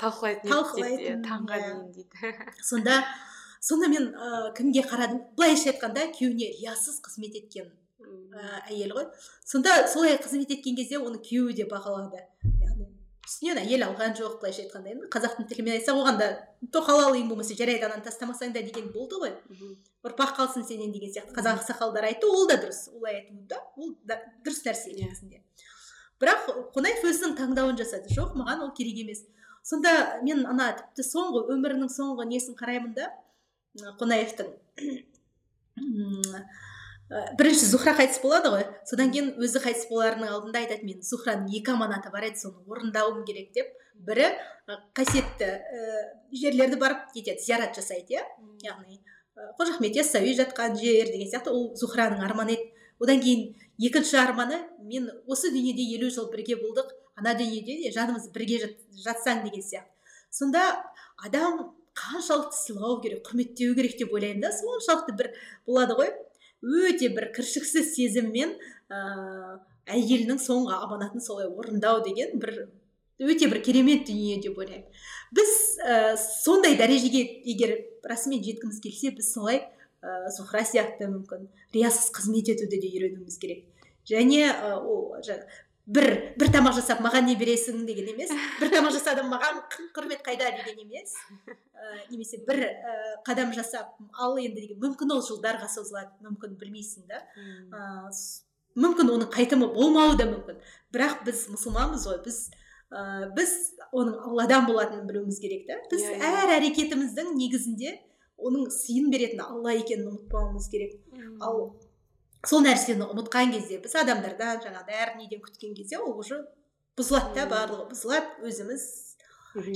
[0.00, 2.32] талқылайтын талқылайтын таңға дейін дейді.
[2.64, 3.02] Сонда
[3.60, 5.22] сонда мен ә, кімге қарадым?
[5.36, 9.06] Былайша айтқанда күйеуіне риясыз қызмет еткен ә, әйел ғой.
[9.44, 12.24] Сонда солай қызмет еткен кезде оны күйеуі де бағалады.
[13.22, 16.28] Үстінен әйел алған жоқ былайша айтқанда енді қазақтың тілімен айтсақ оған да
[16.74, 19.32] тоқал алайын болмаса жарайды ананы тастамасаң да деген болды ғой.
[20.02, 21.34] Ұрпақ қалсын сенен деген сияқты.
[21.36, 25.06] Қазақ ақсақалдар айтты ол да дұрыс олай айту да ол да дұрыс нәрсе Иә.
[25.06, 25.42] негізінде.
[26.18, 28.10] Бірақ қонаев өзінің таңдауын жасады.
[28.10, 29.22] Жоқ маған ол керек емес.
[29.62, 33.12] Сонда мен ана тіпті соңғы өмірінің соңғы несін қараймын да
[34.00, 34.50] қонаевтың
[37.38, 38.64] бірінші зухра қайтыс болады ғой.
[38.88, 43.24] Содан кейін өзі қайтыс боларының алдында айтады мен зухраның екі аманаты бар еді соны орындауым
[43.28, 43.72] керек деп.
[43.94, 44.30] Бірі
[44.96, 45.48] қасиетті
[46.32, 48.24] ііі жерлерді барып нетеді зиярат жасайды иә.
[48.64, 49.00] Яғни
[49.58, 52.72] қожа ахмет яссауи жатқан жер деген сияқты ол зухраның арманы еді.
[53.02, 58.30] Одан кейін екінші арманы мен осы дүниеде елу жыл бірге болдық ана дүниеде де жанымыз
[58.32, 59.90] бірге жат- жатсаң деген сияқты.
[60.30, 60.84] Сонда
[61.18, 65.34] адам қаншалықты сыйлау керек құрметтеу керек деп ойлаймын да соншалықты бір
[65.66, 66.12] болады ғой.
[66.62, 68.56] Өте бір кіршіксіз сезіммен
[68.92, 69.58] ыыы
[69.90, 72.68] әйелінің соңғы аманатын солай орындау деген бір
[73.22, 74.86] өте бір керемет дүние деп ойлаймын.
[75.34, 75.52] Біз
[75.82, 77.74] ә, сондай дәрежеге егер
[78.06, 79.62] расымен жеткіміз келсе біз солай
[80.02, 83.66] ә, зухра сияқты мүмкін риясыз қызмет етуді де үйренуіміз керек.
[84.08, 84.48] Және
[84.82, 85.14] ол
[85.86, 86.06] бір
[86.38, 88.30] бір тамақ жасап маған не бересің деген емес.
[88.60, 89.58] Бір тамақ жасадым маған
[89.96, 91.14] құрмет қайда деген емес.
[91.48, 92.94] Ә, немесе бір ә,
[93.26, 97.22] қадам жасап ал енді деген мүмкін ол жылдарға созылады мүмкін білмейсің да.
[97.74, 98.10] Ә,
[98.78, 100.62] мүмкін оның қайтымы болмауы да мүмкін.
[100.94, 102.38] Бірақ біз мұсылманбыз ғой біз
[102.92, 103.52] ә, біз
[103.92, 105.80] оның алладан болатынын білуіміз керек та.
[105.90, 106.32] Біз Иә, иә.
[106.44, 107.98] әр әрекетіміздің негізінде
[108.38, 110.96] оның сыйын беретін алла екенін ұмытпауымыз керек.
[111.42, 111.74] Ал
[112.48, 116.40] сол нәрсені ұмытқан кезде біз адамдардан жаңағыдай әр неден күткен кезде ол уже
[116.98, 118.86] бұзылады да барлығы бұзылады өзіміз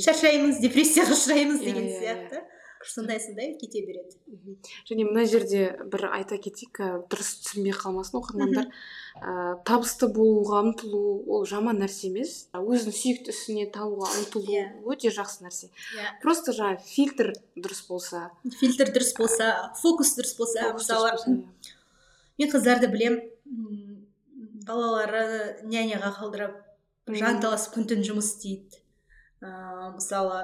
[0.03, 2.03] шаршаймыз депрессияға ұшыраймыз Иә, деген иә, иә.
[2.03, 2.45] сияқты.
[2.87, 4.15] Сондай сондай кете береді.
[4.87, 6.79] Және мына жерде бір айта кетейік
[7.11, 8.69] дұрыс түсінбей қалмасын оқырмандар.
[9.17, 12.35] Ә, табысты болуға ұмтылу ол жаман нәрсе емес.
[12.55, 14.69] Өзінің сүйікті ісіне табуға ұмтылу Иә.
[14.87, 15.73] өте жақсы нәрсе.
[15.97, 16.13] Иә.
[16.23, 18.31] Просто жаңағы фильтр дұрыс болса.
[18.61, 19.51] Фильтр дұрыс болса
[19.83, 21.43] фокус дұрыс болса мысалы.
[22.39, 23.21] Мен қыздарды білем
[24.67, 28.83] балалары няняға қалдырып жанталасып күн түн жұмыс істейді.
[29.45, 30.41] Ыыы мысалы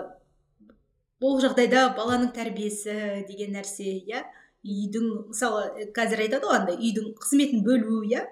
[1.23, 4.23] бұл жағдайда баланың тәрбиесі деген нәрсе иә.
[4.63, 8.25] Үйдің мысалы э, қазір айтады ғой андай үйдің қызметін бөлу иә.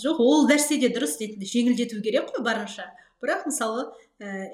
[0.00, 2.86] Жоқ ол нәрсе де дұрыс дейді жеңілдету керек қой барынша.
[3.20, 3.90] Бірақ мысалы
[4.20, 4.48] ә,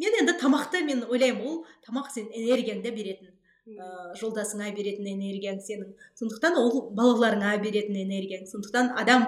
[0.00, 3.34] мен енді тамақты мен ойлаймын ол тамақ сен энергияңды беретін.
[3.76, 5.92] Ә, жолдасыңа беретін энергияң сенің.
[6.18, 8.46] Сондықтан ол балаларыңа беретін энергияң.
[8.48, 9.26] Сондықтан адам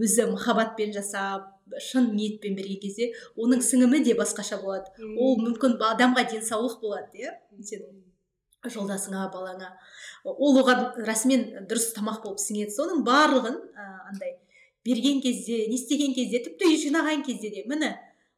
[0.00, 1.48] өзі махаббатпен жасап
[1.78, 4.90] шын ниетпен берген кезде оның сіңімі де басқаша болады.
[5.16, 9.72] Ол мүмкін адамға денсаулық болады иә сенің жолдасыңа балаңа.
[10.24, 12.74] Ол оған расымен дұрыс тамақ болып сіңеді.
[12.74, 14.36] Соның барлығын ә, андай
[14.84, 17.64] берген кезде не істеген кезде тіпті үй жинаған кезде де.
[17.68, 17.94] Міне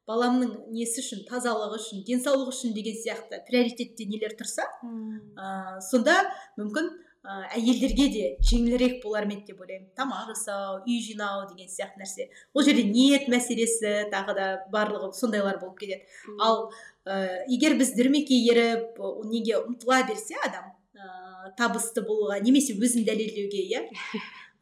[0.08, 6.16] баламның несі үшін тазалығы үшін денсаулығы үшін деген сияқты приоритетте нелер тұрса ә, сонда
[6.58, 6.90] мүмкін
[7.22, 9.88] ә, әйелдерге де жеңілірек болар ма еді деп ойлаймын.
[9.98, 12.28] Тамақ жасау үй жинау деген сияқты нәрсе.
[12.54, 16.02] Ол жерде ниет мәселесі тағы да барлығы сондайлар болып кетеді.
[16.42, 16.70] Ал
[17.06, 18.98] ә, егер біз дүрмекке еріп
[19.30, 23.84] неге ұмтыла берсе адам ә, табысты болуға немесе өзін дәлелдеуге иә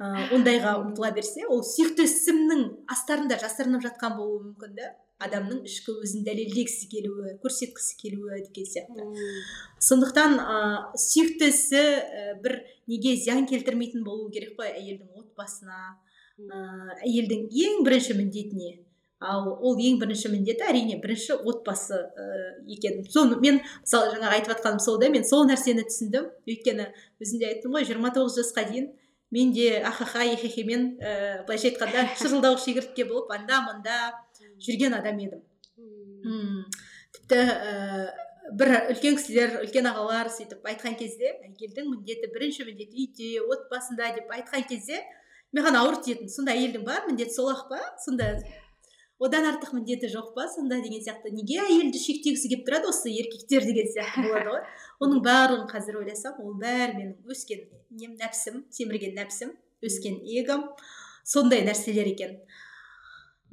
[0.00, 5.94] ә, ондайға ұмтыла берсе ол сүйікті ісімнің астарында жасырынып жатқан болуы мүмкін да адамның ішкі
[6.00, 9.06] өзін дәлелдегісі келуі көрсеткісі келуі деген сияқты.
[9.84, 10.60] Сондықтан ә,
[10.96, 12.60] сүйікті ісі ә, бір
[12.90, 15.80] неге зиян келтірмейтін болу керек қой әйелдің отбасына
[16.38, 16.62] ә,
[17.04, 18.78] әйелдің ең бірінші міндетіне.
[19.20, 22.30] Ал ол ең бірінші міндеті әрине бірінші отбасы ә,
[22.72, 26.30] екен соны мен мысалы жаңағы айтып жатқаным сол да мен сол нәрсені түсіндім.
[26.48, 26.88] Өйткені
[27.20, 28.88] өзімде айттым ғой 29 жасқа дейін
[29.30, 33.98] мен де ахаха ехехемен ә, былайша айтқанда шырылдауық шегіртке болып анда мында
[34.66, 35.44] жүрген адам едім.
[35.80, 36.64] М,
[37.14, 43.28] тіпті ііі бір үлкен кісілер үлкен ағалар сөйтіп айтқан кезде әйелдің міндеті бірінші міндеті үйде
[43.46, 44.98] отбасында деп айтқан кезде
[45.56, 47.78] маған ауыр тиетін сонда әйелдің бар міндеті сол ақ па?
[48.02, 48.32] Сонда
[49.22, 50.48] одан артық міндеті жоқ па?
[50.50, 51.30] Сонда деген сияқты.
[51.34, 54.62] Неге әйелді шектегісі келіп тұрады осы еркектер деген сияқты болады ғой.
[55.04, 57.66] Оның барлығын қазір ойласам ол бәрі менің өскен
[58.00, 59.52] нем нәпсім семірген нәпсім
[59.84, 60.66] өскен эгом
[61.24, 62.40] сондай нәрселер екен.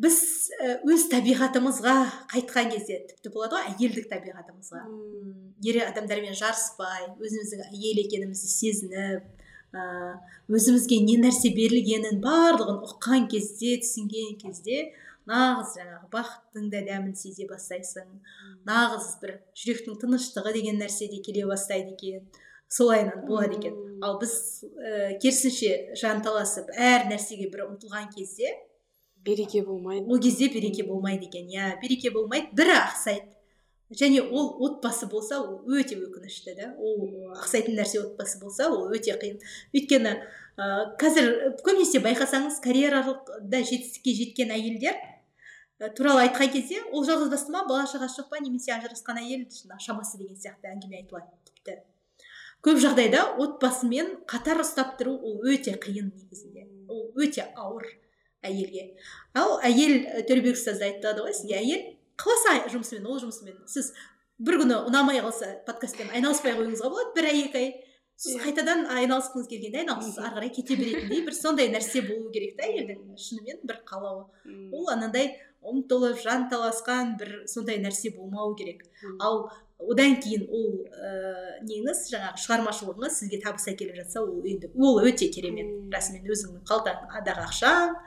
[0.02, 0.18] Біз
[0.52, 1.96] і, өз табиғатымызға
[2.34, 4.84] қайтқан кезде тіпті болады ғой әйелдік табиғатымызға.
[4.86, 9.26] М, ер адамдармен жарыспай өзіміздің әйел екенімізді сезініп
[9.74, 10.18] ә,
[10.54, 14.92] өзімізге не нәрсе берілгенін барлығын ұққан кезде түсінген кезде
[15.28, 18.06] нағыз жаңағы бақыттың да дәмін сезе бастайсың.
[18.68, 22.24] Нағыз бір жүректің тыныштығы деген нәрсе де келе бастайды екен.
[22.70, 23.76] Солайынан болады екен.
[24.04, 28.54] Ал біз ә, керісінше жанталасып әр нәрсеге бір ұмтылған кезде
[29.28, 30.06] береке болмайды.
[30.08, 32.48] Ол кезде береке болмайды екен иә береке болмайды.
[32.56, 33.28] Бірі ақсайды
[33.92, 36.72] және ол отбасы болса ол өте өкінішті да.
[36.80, 39.38] Ол ақсайтын нәрсе отбасы болса ол өте қиын.
[39.74, 40.16] Өйткені
[40.58, 40.66] ә,
[41.00, 41.30] қазір
[41.64, 44.98] көбінесе байқасаңыз карьералықда жетістікке жеткен әйелдер
[45.80, 49.46] ә, туралы айтқан кезде ол жалғыз басты ма бала шағасы жоқ па немесе ажырасқан әйел
[49.80, 51.80] шамасы деген сияқты әңгіме айтылады тіпті.
[52.66, 56.68] Көп жағдайда отбасымен қатар ұстап тұру ол өте қиын негізінде.
[56.92, 57.88] Ол өте ауыр.
[58.46, 58.86] Әйелге.
[59.38, 61.84] Ал әйел төлеубек ұстаз айтады ғой сізге әйел
[62.20, 63.60] қаласа жұмысымен ол жұмысымен.
[63.70, 63.92] Сіз
[64.38, 67.70] бір күні ұнамай қалса подкастпен айналыспай қоюыңызға болады бір ай екі ай.
[68.18, 68.46] Сіз Иә.
[68.48, 73.14] қайтадан айналысқыңыз келгенде айналысыз ары қарай кете беретіндей бір сондай нәрсе болу керек та әйелдің
[73.14, 74.24] шынымен бір қалауы.
[74.74, 78.82] Ол анандай ұмтылып жанталасқан бір сондай нәрсе болмау керек.
[79.22, 85.02] Ал одан кейін ол ә, неңіз жаңағы шығармашылығыңыз сізге табыс әкеліп жатса ол енді ол
[85.06, 85.70] өте керемет.
[85.94, 87.98] Расымен өзіңнің қалтаңдағы ақшаң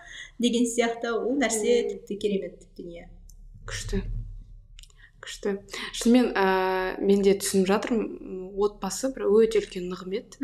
[0.42, 3.06] деген сияқты ол нәрсе тіпті керемет дүние.
[3.70, 4.02] Күшті.
[5.20, 5.59] Күшті.
[5.94, 10.38] Шынымен ә, мен де түсініп жатырмын отбасы бір өте үлкен нығмет.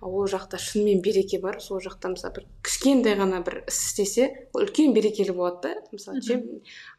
[0.00, 1.60] Ол жақта шынымен береке бар.
[1.60, 5.84] Сол жақта мысалы бір кішкентай ғана бір іс істесе ол үлкен берекелі болады да.
[5.92, 6.40] Мысалы ше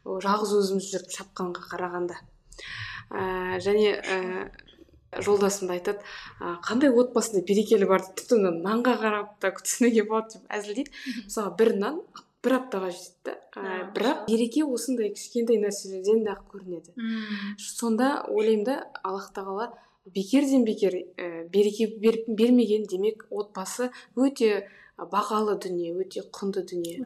[0.04, 2.20] жалғыз өзіміз жүріп шапқанға қарағанда.
[3.12, 4.50] Ә, және ә,
[5.20, 6.00] жолдасым да айтады
[6.40, 10.90] «А, қандай отбасында берекелі бар дейді тіпті нанға қарап та түсінуге болады деп әзілдейді
[11.26, 11.98] мысалы бір нан
[12.42, 13.34] бір аптаға жетеді да.
[13.54, 16.90] Ә, бірақ береке осындай кішкентай нәрселерден де ақ көрінеді.
[17.60, 19.68] Сонда ойлаймын да аллах тағала
[20.06, 24.64] бекерден бекер ә, береке бер- бермеген демек отбасы өте
[24.98, 27.04] бағалы дүние өте құнды дүние.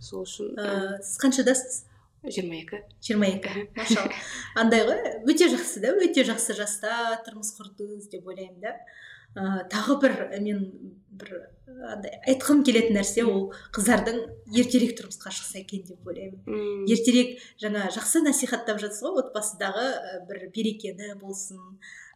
[0.00, 1.82] Сол үшін Ә, сіз қаншадасыз
[2.28, 2.82] жиырма екі.
[3.04, 3.66] Жиырма екі.
[3.76, 4.12] Машалла.
[4.60, 8.76] Андай ғой өте жақсы да өте жақсы жаста тұрмыс құрдыңыз деп ойлаймын да.
[9.34, 10.64] Ә, тағы бір мен
[11.18, 11.32] бір
[11.90, 14.20] андай айтқым келетін нәрсе ол қыздардың
[14.54, 16.84] ертерек тұрмысқа шықса екен деп ойлаймын.
[16.90, 19.86] Ертерек жаңа жақсы насихаттап жатсыз ғой отбасыдағы
[20.28, 21.58] бір берекені болсын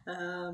[0.07, 0.53] ә,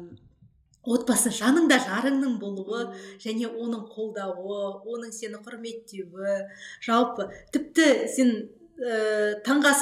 [0.85, 2.83] отбасы жаныңда жарыңның болуы
[3.21, 4.59] және оның қолдауы
[4.95, 6.37] оның сені құрметтеуі.
[6.85, 8.35] Жалпы тіпті сен
[8.79, 9.73] ә, таңғы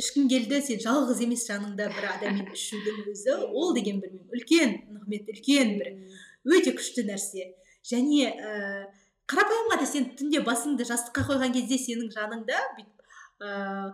[0.00, 3.36] ішкің келді сен жалғыз емес жаныңда бір адаммен ішудің өзі.
[3.52, 5.92] Ол деген білмеймін үлкен нығмет үлкен бір
[6.56, 7.52] өте күшті нәрсе.
[7.84, 8.88] Және ә,
[9.30, 13.92] қарапайым ғана сен түнде басыңды жастыққа қойған кезде сенің жаныңда бүйтіп ә,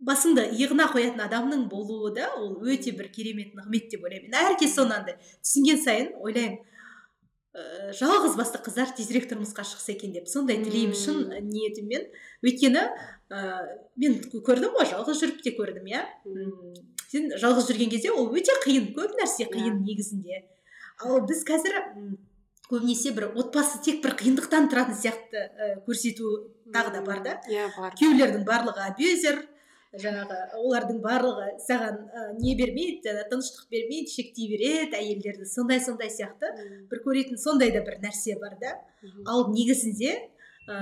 [0.00, 4.34] басыңды иығына қоятын адамның болуы да ол өте бір керемет нығмет деп ойлаймын.
[4.46, 6.58] Әркез соны андай түсінген сайын ойлаймын
[7.52, 10.30] ә, жалғыз басты қыздар тезірек тұрмысқа шықса екен деп.
[10.30, 12.06] Сондай тілеймін шын ниетіммен.
[12.46, 12.86] Өйткені
[13.30, 13.42] ә,
[14.00, 16.02] мен көрдім ғой жалғыз жүріп те көрдім иә.
[17.10, 20.42] Сен жалғыз жүрген кезде ол өте қиын көп нәрсе қиын негізінде.
[21.04, 21.78] Ал біз қазір
[22.70, 26.34] көбінесе бір отбасы тек бір қиындықтан тұратын сияқты ә, көрсету
[26.74, 27.38] тағы да бар да.
[27.50, 27.96] Иә бар.
[27.98, 29.40] Күйеулердің барлығы абьюзер
[29.98, 36.12] жаңағы олардың барлығы саған ә, не бермейді жаңа тыныштық бермейді шектей береді әйелдерді сондай сондай
[36.14, 36.52] сияқты.
[36.92, 38.76] Бір көретін сондай да бір нәрсе бар да.
[39.26, 40.14] Ал негізінде
[40.70, 40.78] ә,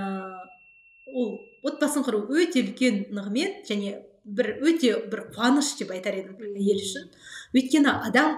[1.15, 6.83] ол отбасын құру өте үлкен нығмет және бір өте бір қуаныш деп айтар едім әйел
[6.83, 7.09] үшін.
[7.57, 8.37] Өйткені адам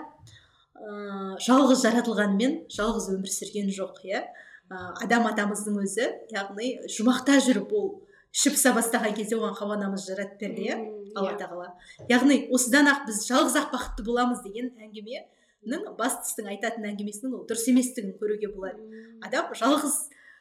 [0.78, 4.22] ә, жалғыз жаратылғанмен жалғыз өмір сүрген жоқ иә.
[4.70, 7.90] Ә, адам атамыздың өзі яғни жұмақта жүріп ол
[8.30, 10.78] ішіп пыса бастаған кезде оған хауа анамыз жаратып берді иә
[11.16, 11.38] алла иә.
[11.40, 11.72] тағала.
[12.08, 17.66] Яғни осыдан ақ біз жалғыз ақ бақытты боламыз деген әңгіменің бастысының айтатын әңгімесінің ол дұрыс
[17.72, 18.86] еместігін көруге болады
[19.26, 19.98] адам жалғыз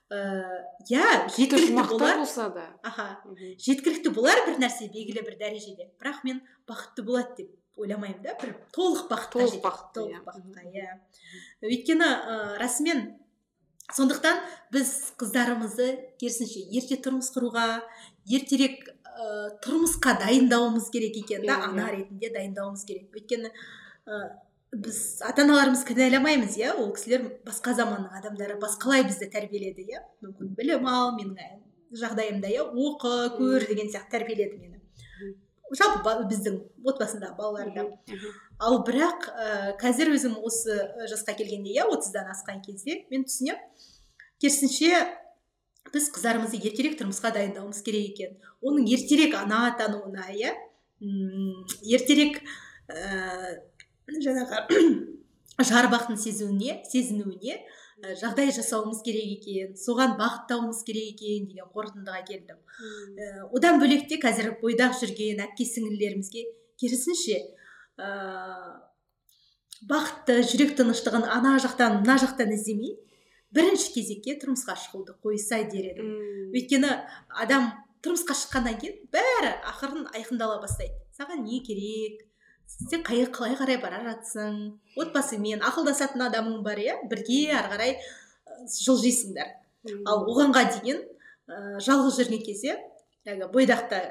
[0.10, 2.18] иә жеткілікті болар.
[2.18, 2.66] болса да.
[2.84, 3.22] Аха.
[3.62, 5.90] Жеткілікті болар бір нәрсе белгілі бір дәрежеде.
[6.02, 8.34] Бірақ мен бақытты болады деп ойламаймын да.
[8.42, 10.24] Бір толық бақытқа Толық бақытты, толық иә.
[10.26, 10.98] бақытқа иә.
[11.62, 13.04] Өйткені ыыы расымен
[13.94, 14.42] сондықтан
[14.74, 15.88] біз қыздарымызды
[16.18, 17.84] керісінше ерте тұрмыс құруға
[18.26, 21.54] ертерек ыыы тұрмысқа дайындауымыз керек екен да.
[21.60, 21.96] Иә, ана иә.
[22.00, 23.14] ретінде дайындауымыз керек.
[23.14, 23.54] Өйткені
[24.72, 26.74] біз ата аналарымызды кінәламаймыз иә?
[26.78, 30.04] Ол кісілер басқа заманның адамдары басқалай бізді тәрбиеледі иә?
[30.26, 31.64] Мүмкін білім ал менің
[31.98, 32.68] жағдайымда иә?
[32.70, 34.76] Оқы көр деген сияқты тәрбиеледі мені.
[35.78, 38.38] Жалпы біздің отбасындағы балаларды Мгм.
[38.60, 43.62] ал бірақ ә, қазір өзім осы э, жасқа келгенде иә отыздан асқан кезде мен түсінемін.
[44.42, 44.90] Керісінше
[45.94, 48.38] біз қыздарымызды ертерек тұрмысқа дайындауымыз керек екен.
[48.66, 50.56] Оның ертерек ана атануына иә?
[51.86, 52.42] Ертерек
[52.90, 53.62] ә,
[54.24, 54.64] жаңағы
[55.70, 62.22] жар бақытын сезуіне сезінуіне ә, жағдай жасауымыз керек екен соған бағыттауымыз керек екен деген қорытындыға
[62.28, 62.60] келдім.
[62.60, 66.46] Ә, одан бөлек те қазір бойдақ жүрген әпке сіңлілерімізге
[66.80, 67.42] керісінше
[68.00, 68.10] ә,
[69.90, 72.96] бақытты жүрек тыныштығын ана жақтан мына жақтан іздемей
[73.56, 76.10] бірінші кезекке тұрмысқа шығуды қойса дер едім.
[76.54, 76.92] Өйткені
[77.42, 77.72] адам
[78.06, 80.96] тұрмысқа шыққаннан кейін бәрі ақырын айқындала бастайды.
[81.18, 82.29] Саған не керек?
[82.70, 84.58] Сен қай, қалай қарай бара жатсың?
[85.00, 86.98] Отбасыңмен ақылдасатын адамың бар иә?
[87.12, 87.96] Бірге ары қарай
[88.68, 89.56] жылжисыңдар
[90.08, 91.00] ал оғанға дейін
[91.48, 92.76] ә, жалғыз жүрген кезде
[93.28, 94.02] әлгі бойдақта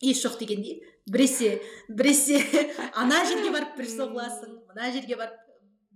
[0.00, 0.80] еш жоқ дегендей
[1.10, 2.40] біресе біресе
[3.02, 5.38] ана жерге барып бір соғыласың мына жерге барып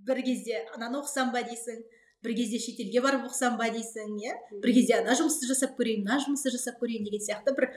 [0.09, 1.80] бір кезде ананы оқысам ба дейсің
[2.24, 4.36] бір кезде шетелге барып оқысам ба дейсің иә?
[4.62, 7.70] Бір кезде ана жұмысты жасап көрейін мына жұмысты жасап көрейін деген сияқты бір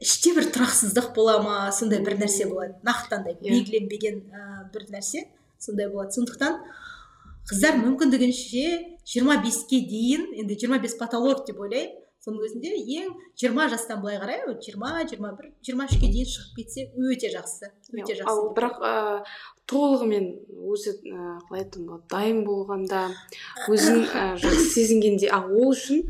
[0.00, 2.76] іште бір тұрақсыздық бола ма сондай бір нәрсе болады.
[2.86, 3.50] Нақты андай иә.
[3.50, 5.26] белгіленбеген ә, бір нәрсе
[5.58, 6.16] сондай болады.
[6.16, 6.58] Сондықтан
[7.46, 8.66] қыздар мүмкіндігінше
[9.06, 15.04] 25-ке дейін енді 25 потолок деп ойлаймын соның өзінде ең жиырма жастан былай қарай жиырма
[15.06, 18.94] жиырма бір жиырма үшке дейін шығып кетсе өте жақсы өте жақсы ал бірақ ә,
[19.70, 20.26] толығымен
[20.72, 23.04] өзі ә, қалай айтсам болады дайын болғанда
[23.70, 26.02] өзін ә, жақсы сезінгенде а ол үшін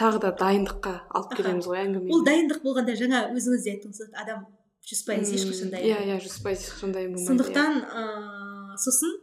[0.00, 4.46] тағы да дайындыққа алып келеміз ғой әңгімені ол дайындық болғанда жаңа өзіңіз де айттыңыз адам
[4.90, 9.18] жүз пайыз ешқашан дайын иә иә жүз пайыз ешқашан дайын болмайды сондықтан ыыы сосын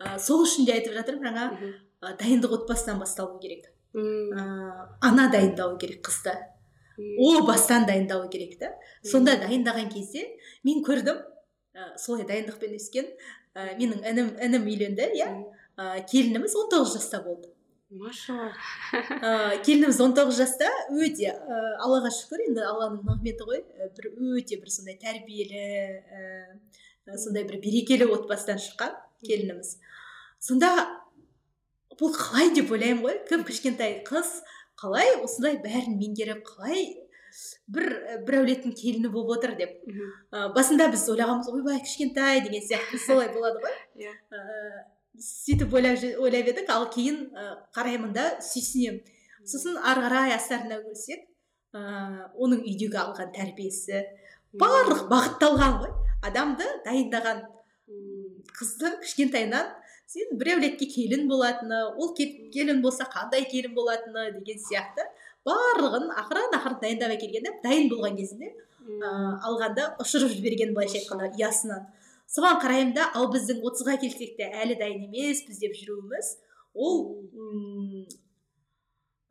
[0.00, 3.68] ә, сол үшін де айтып жатырмын жаңа ә, дайындық отбасыдан басталу керек.
[3.94, 4.44] Ә,
[5.02, 6.34] ана дайындауы керек қызды.
[7.18, 8.72] О бастан дайындауы керек та.
[9.02, 10.26] Сонда дайындаған кезде
[10.64, 13.08] мен көрдім ә, солай дайындықпен өскен
[13.54, 15.30] ә, менің інім інім үйленді иә.
[15.76, 17.52] Ә, келініміз 19 жаста болды.
[17.90, 18.52] Машалла
[18.94, 23.64] ә, келініміз 19 жаста өте ә, аллаға шүкір енді алланың нығметі ғой.
[23.96, 25.64] Бір өте бір сондай тәрбиелі
[25.98, 28.94] ә, сондай бір берекелі отбасыдан шыққан
[29.26, 29.74] келініміз.
[30.38, 30.70] Сонда
[31.98, 33.18] бұл қалай деп ойлаймын ғой?
[33.28, 34.38] Кім кішкентай қыз
[34.80, 36.86] қалай осындай бәрін меңгеріп қалай
[37.70, 37.90] бір
[38.26, 39.76] бір әулеттің келіні болып отыр деп.
[40.30, 43.76] Ә, басында біз ойлағанбыз ойбай кішкентай деген сияқты солай болады ғой.
[44.06, 44.14] Иә.
[45.18, 47.30] Сөйтіп ойлап едік ал кейін
[47.76, 49.00] қараймын да сүйсінемін.
[49.44, 51.24] Сосын ары қарай астарына үңілсек
[51.74, 51.80] ә,
[52.36, 54.04] оның үйдегі алған тәрбиесі
[54.60, 55.92] барлық бағытталған ғой.
[56.26, 57.44] Адамды дайындаған
[58.58, 59.70] қызды кішкентайынан
[60.10, 65.06] сен бір әулетке келін болатыны ол келін болса қандай келін болатыны деген сияқты
[65.46, 69.10] барлығын ақырын ақырын дайындап әкелгенде дайын болған кезінде ә,
[69.46, 71.86] алғанда ұшырып жіберген былайша айтқанда ұясынан
[72.30, 76.34] соған қараймын да ал біздің отызға келсек те әлі дайын емеспіз деп жүруіміз
[76.74, 77.00] ол
[77.34, 78.04] м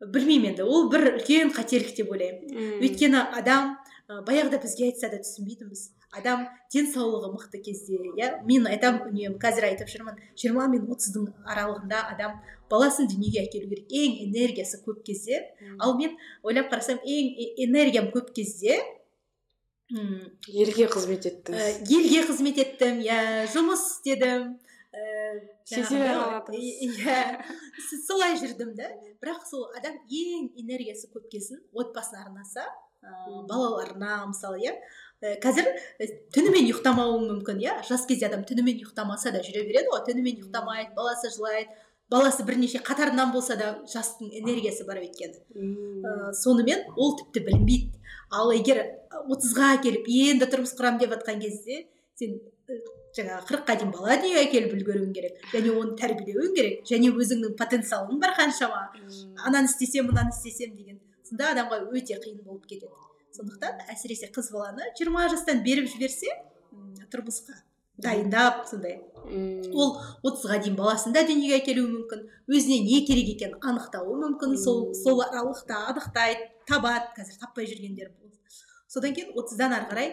[0.00, 2.52] білмеймін енді ол бір үлкен қателік деп ойлаймын.
[2.80, 3.74] Өйткені адам
[4.08, 5.90] ә, баяғыда бізге айтса да түсінбейтінбіз.
[6.16, 12.00] Адам денсаулығы мықты кезде иә мен айтамын үнемі қазір айтып жүрмін жиырма мен отыздың аралығында
[12.14, 12.38] адам
[12.72, 15.44] баласын дүниеге әкелу керек ең энергиясы көп кезде.
[15.78, 17.36] Ал мен ойлап қарасам ең
[17.68, 18.80] энергиям көп кезде
[19.90, 21.60] елге қызмет еттіңіз.
[21.60, 24.58] ә, елге қызмет еттім иә жұмыс істедім.
[26.90, 27.42] Иә
[28.06, 28.90] солай жүрдім да
[29.22, 32.64] бірақ сол адам ең энергиясы көп кезін отбасына арнаса
[33.02, 34.74] ә, балаларына мысалы иә.
[35.20, 35.68] Қазір
[36.32, 37.76] түнімен ұйықтамауы мүмкін иә.
[37.86, 40.02] Жас кезде адам түнімен ұйықтамаса да жүре береді ғой.
[40.08, 41.68] Түнімен ұйықтамайды баласы жылайды.
[42.10, 46.32] Баласы бірнеше қатарынан болса да жастың энергиясы бар өйткені.
[46.34, 47.99] Сонымен ол тіпті білінбейді.
[48.30, 48.80] Ал егер
[49.26, 51.84] отызға келіп енді тұрмыс құрамын деп жатқан кезде
[52.18, 52.38] сен
[53.16, 58.20] жаңағы қырыққа дейін бала дүниеге әкеліп үлгеруің керек және оны тәрбиелеуің керек және өзіңнің потенциалың
[58.22, 58.82] бар қаншама.
[59.46, 62.92] Ананы істесем мынаны істесем деген сонда адамға өте қиын болып кетеді.
[63.34, 66.30] Сондықтан әсіресе қыз баланы жиырма жастан беріп жіберсе
[67.10, 67.58] тұрмысқа
[68.00, 69.00] дайындап сондай
[69.74, 74.82] ол отызға дейін баласын да дүниеге әкелуі мүмкін өзіне не керек екенін анықтауы мүмкін сол
[74.96, 78.10] сол аралықта анықтайды табады қазір таппай жүргендер
[78.90, 80.12] содан кейін отыздан ары қарай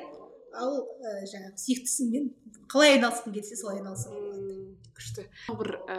[0.57, 2.29] ал ә, жаңағы сүйіктісіңмен
[2.71, 4.57] қалай айналысқың келсе солай айналысуға болады
[4.97, 5.27] күшті.
[5.59, 5.97] Бір ә,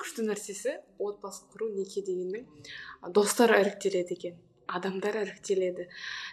[0.00, 2.46] күшті нәрсесі отбасы құру неке дегеннің
[3.16, 5.86] достар іріктеледі екен адамдар іріктеледі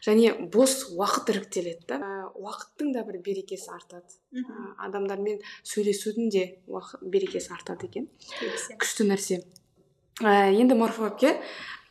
[0.06, 2.00] және бос уақыт іріктеледі да.
[2.00, 4.18] Ә, уақыттың да бір берекесі артады.
[4.34, 8.10] Ә, адамдармен сөйлесудің де уақыт берекесі артады екен.
[8.82, 9.44] Күшті нәрсе.
[10.22, 11.36] Ә, енді марфу әпке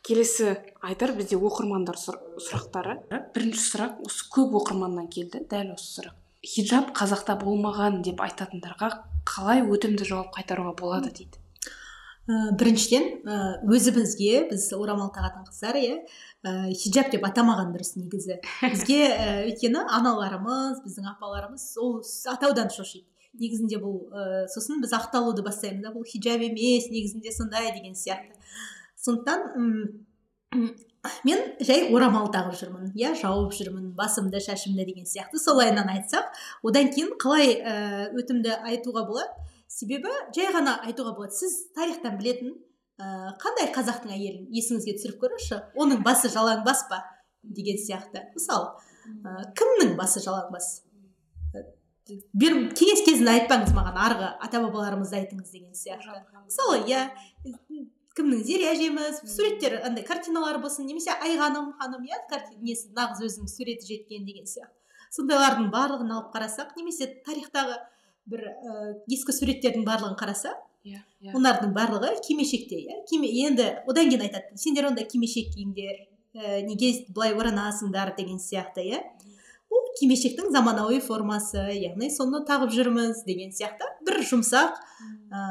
[0.03, 2.97] келесі айтар бізде оқырмандар сұрақтары.
[3.35, 6.17] Бірінші сұрақ осы көп оқырманнан келді дәл осы сұрақ.
[6.43, 8.89] Хиджаб қазақта болмаған деп айтатындарға
[9.23, 11.39] қалай өтімді жауап қайтаруға болады дейді?
[12.23, 15.95] Ә, біріншіден ә, өзімізге біз орамал тағатын қыздар иә
[16.43, 18.37] ә, хиджаб деп атамаған дұрыс негізі.
[18.61, 21.97] Бізге ә, өйткені аналарымыз біздің апаларымыз ол
[22.31, 23.07] атаудан шошиды.
[23.39, 28.32] Негізінде бұл ә, сосын біз ақталуды бастаймыз да бұл хиджаб емес негізінде сондай деген сияқты.
[29.03, 29.39] Сондықтан
[31.27, 35.39] мен жай орамал тағып жүрмін иә жауып жүрмін басымды шашымды деген сияқты.
[35.41, 36.29] Солайынан айтсақ
[36.63, 37.73] одан кейін қалай ә,
[38.15, 39.49] өтімді айтуға болады?
[39.67, 41.35] Себебі жай ғана айтуға болады.
[41.35, 42.55] Сіз тарихтан білетін
[43.01, 45.59] ә, қандай қазақтың әйелін есіңізге түсіріп көріңізші?
[45.75, 47.03] Оның басы жалаңбас па?
[47.43, 48.23] деген сияқты.
[48.35, 48.71] Мысалы
[49.27, 50.69] ә, кімнің басы жалаңбас
[52.35, 56.23] бер кеңес кезінде айтпаңыз маған арғы ата бабаларымызды айтыңыз деген сияқты.
[56.45, 57.09] Мысалы иә
[58.17, 62.19] кімнің зере әжеміз суреттер андай картиналар болсын немесе айғаным ханым иә
[62.61, 64.77] несі нағыз өзінің суреті жеткен деген сияқты.
[65.13, 67.79] Сондайлардың барлығын алып қарасақ немесе тарихтағы
[68.29, 70.53] бір ә, ескі суреттердің барлығын қараса
[70.85, 71.33] иә иә.
[71.33, 73.01] олардың барлығы кимешекте иә.
[73.09, 78.85] Киме енді одан кейін айтады сендер онда кимешек киіңдер ә, неге былай оранасыңдар деген сияқты
[78.89, 79.01] иә.
[79.99, 83.87] Кимешектің заманауи формасы яғни соны тағып жүрміз деген сияқты.
[84.05, 84.79] Бір жұмсақ
[85.29, 85.43] ә,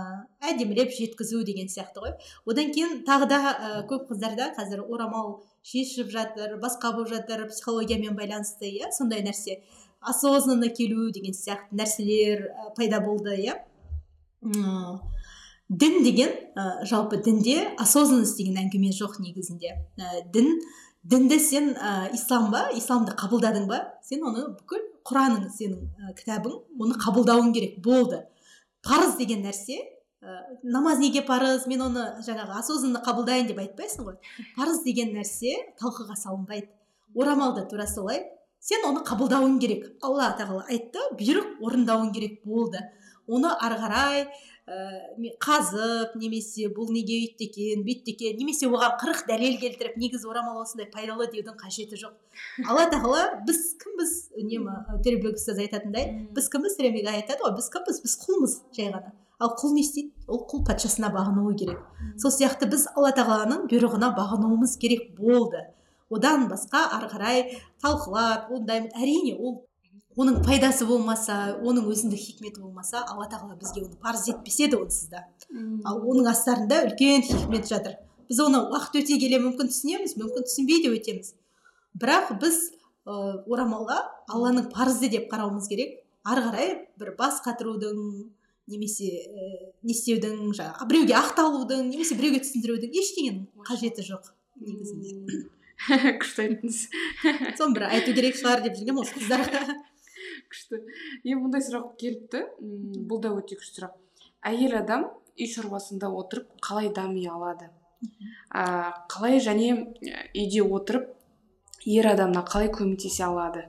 [0.50, 2.16] әдемілеп жеткізу деген сияқты ғой.
[2.46, 8.16] Одан кейін тағы да ә, көп қыздарда қазір орамал шешіп жатыр басқа болып жатыр психологиямен
[8.18, 9.60] байланысты иә сондай нәрсе.
[10.00, 13.58] Осознанно келу деген сияқты нәрселер пайда болды иә.
[15.72, 19.78] Дін деген ә, жалпы дінде осознанность деген әңгіме жоқ негізінде.
[19.96, 20.58] Ә, дін
[21.02, 22.68] дінді сен ә, ислам ба?
[22.76, 23.80] Исламды қабылдадың ба?
[24.06, 27.80] Сен оны бүкіл құраның сенің ә, кітабың оны қабылдауың керек.
[27.82, 28.22] Болды.
[28.86, 29.80] Парыз деген нәрсе
[30.22, 31.66] ә, намаз неге парыз?
[31.66, 34.16] Мен оны жаңағы осознанно қабылдайын деп айтпайсың ғой.
[34.56, 36.70] Парыз деген нәрсе талқыға салынбайды.
[37.14, 38.22] Орамал да тура солай.
[38.62, 39.90] Сен оны қабылдауың керек.
[40.02, 42.44] Алла тағала айтты бұйрық орындауың керек.
[42.46, 42.78] Болды.
[43.26, 44.26] Оны ары қарай
[44.66, 44.74] ә,
[45.42, 50.60] қазып немесе бұл неге өйтті екен бүйтті екен немесе оған қырық дәлел келтіріп негізі орамал
[50.62, 52.14] осындай пайдалы деудің қажеті жоқ.
[52.68, 56.78] Алла тағала біз кімбіз үнемі төребек ұстаз айтатындай біз кімбіз?
[56.78, 58.00] Төребек айтады ғой біз кімбіз?
[58.06, 59.12] Біз құлмыз жай ғана
[59.42, 60.12] ал құл не істейді?
[60.30, 61.82] Ол құл патшасына бағынуы керек.
[62.22, 65.64] Сол сияқты біз алла тағаланың бұйрығына бағынуымыз керек болды.
[66.12, 67.42] Одан басқа ары қарай
[67.82, 69.64] талқылап ондай әрине ол
[70.20, 75.08] оның пайдасы болмаса оның өзіндік хикметі болмаса алла тағала бізге оны парыз етпес еді онсыз
[75.12, 75.24] да
[75.88, 77.96] ал оның астарында үлкен хикмет жатыр.
[78.28, 81.32] Біз оны уақыт өте келе мүмкін түсінеміз мүмкін түсінбей де өтеміз.
[81.98, 82.60] Бірақ біз
[83.04, 83.12] ә,
[83.48, 83.98] орамалға
[84.32, 85.98] алланың парызы деп қарауымыз керек.
[86.24, 87.98] Ары қарай бір бас қатырудың
[88.72, 89.48] немесе ә,
[89.82, 95.42] не істеудің жаңағы біреуге ақталудың немесе біреуге түсіндірудің ештеңенің қажеті жоқ негізінде.
[96.22, 96.82] Күшті айттыңыз
[97.58, 99.64] соны бір айту керек шығар деп жүргенмін осы қыздарға
[100.52, 100.80] күшті.
[101.24, 102.44] Е мындай сұрақ келіпті.
[103.08, 103.96] Бұл да өте күшті сұрақ.
[104.46, 105.08] Әйел адам
[105.38, 107.70] үй шаруасында отырып қалай дами алады?
[108.52, 109.72] Ә, қалай және
[110.34, 111.12] үйде отырып
[111.86, 113.68] ер адамына қалай көмектесе алады?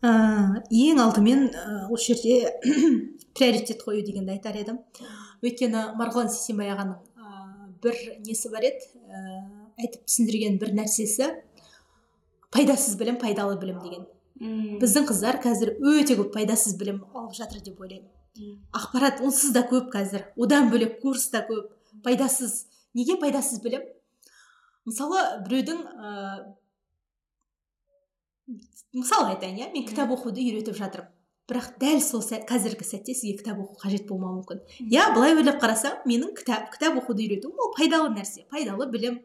[0.00, 0.10] Ә,
[0.70, 1.48] ең алдымен
[1.92, 2.54] осы жерде
[3.36, 4.80] приоритет қою дегенді айтар едім.
[5.44, 6.98] Өйткені марғұлан сейсенбай ағаның
[7.84, 7.96] бір
[8.26, 8.88] несі бар еді?
[9.08, 9.44] Ә,
[9.80, 11.30] айтып түсіндірген бір нәрсесі
[12.54, 14.08] пайдасыз білім пайдалы білім деген.
[14.40, 18.08] Біздің қыздар қазір өте көп пайдасыз білім алып жатыр деп ойлаймын.
[18.72, 20.24] Ақпарат онсыз да көп қазір.
[20.40, 21.68] Одан бөлек курс та көп.
[22.04, 22.64] Пайдасыз.
[22.94, 23.84] Неге пайдасыз білім?
[24.88, 26.54] Мысалы біреудің ә,
[28.96, 31.12] мысалы айтайын иә мен кітап оқуды үйретіп жатырмын.
[31.50, 34.64] Бірақ дәл сол сәт, қазіргі сәтте сізге кітап оқу қажет болмауы мүмкін.
[34.86, 39.20] Иә былай ойлап қарасаң менің кітап кітап оқуды үйретуім ол пайдалы нәрсе пайдалы білім.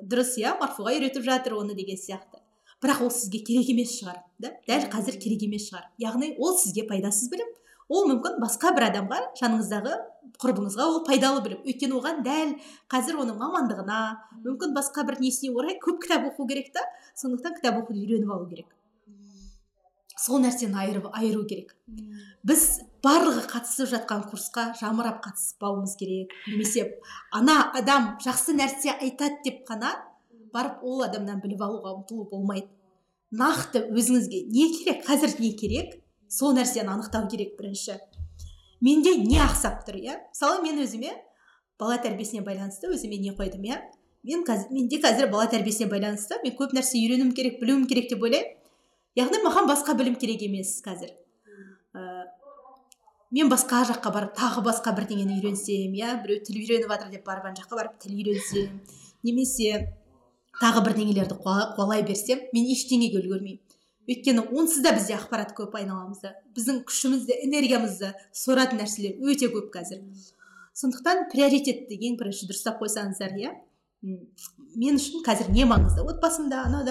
[0.00, 2.41] Дұрыс иә марфуға үйретіп жатыр оны деген сияқты.
[2.82, 4.52] Бірақ ол сізге керек емес шығар да?
[4.66, 5.86] дәл қазір керек емес шығар.
[6.02, 7.48] Яғни ол сізге пайдасыз білім
[7.92, 9.96] ол мүмкін басқа бір адамға жаныңыздағы
[10.42, 11.62] құрбыңызға ол пайдалы білім.
[11.66, 12.54] Өйткені оған дәл
[12.90, 13.98] қазір оның мамандығына
[14.44, 16.82] мүмкін басқа бір несіне орай көп кітап оқу керек та
[17.20, 18.70] сондықтан кітап оқуды үйреніп алу керек.
[20.18, 21.74] Сол нәрсені айырып айыру керек.
[22.46, 26.34] Біз барлығы қатысып жатқан курсқа жамырап қатыспауымыз керек.
[26.46, 26.86] Немесе
[27.34, 29.96] ана адам жақсы нәрсе айтады деп қана
[30.52, 32.68] барып ол адамнан біліп алуға ұмтылу болмайды.
[33.32, 35.96] Нақты өзіңізге не керек қазір не керек
[36.28, 37.96] сол нәрсені анықтау керек бірінші.
[38.80, 40.18] Менде не ақсап тұр иә?
[40.32, 41.14] Мысалы мен өзіме
[41.80, 43.78] бала тәрбиесіне байланысты өзіме не қойдым иә?
[44.26, 48.22] Мен қазір менде қазір бала тәрбиесіне байланысты мен көп нәрсе үйренуім керек білуім керек деп
[48.22, 48.58] ойлаймын.
[49.16, 51.12] Яғни маған басқа білім керек емес қазір.
[51.94, 52.02] Ә,
[53.30, 56.16] мен басқа жаққа барып тағы басқа бірдеңені үйренсем иә?
[56.24, 58.80] Біреу тіл үйреніп жатыр деп барып ана жаққа барып тіл үйренсем
[59.22, 60.01] немесе
[60.62, 63.60] тағы бірдеңелерді қуалай берсем мен ештеңеге үлгермеймін
[64.08, 66.32] өйткені онсыз да бізде ақпарат көп айналамызда.
[66.56, 70.00] Біздің күшімізді энергиямызды соратын нәрселер өте көп қазір.
[70.74, 73.52] Сондықтан приоритетті ең бірінші дұрыстап қойсаңыздар иә?
[74.02, 76.02] Мен үшін қазір не маңызды?
[76.02, 76.82] Отбасымда анау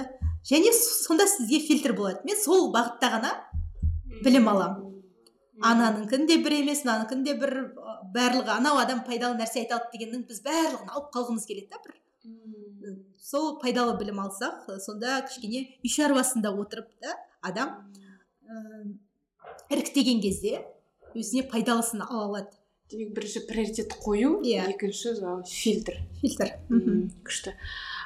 [0.48, 2.22] және сонда сізге фильтр болады.
[2.26, 3.34] Мен сол бағытта ғана
[4.24, 4.88] білім аламын
[5.62, 7.54] ананыкін де бір емес мынаныкін де бір
[8.16, 12.00] барлығы анау адам пайдалы нәрсе айта алды дегеннің біз барлығын алып қалғымыз келеді да бір.
[13.22, 17.16] Сол пайдалы білім алсақ сонда кішкене үй шаруасында отырып та
[17.46, 17.78] адам
[19.72, 20.64] іріктеген кезде
[21.16, 22.52] өзіне пайдалысын ала алады.
[22.92, 24.66] Демек бірінші приоритет қою Иә.
[24.74, 25.94] екінші жаңағы фильтр.
[26.20, 26.50] фильтр.
[27.24, 27.54] Күшті.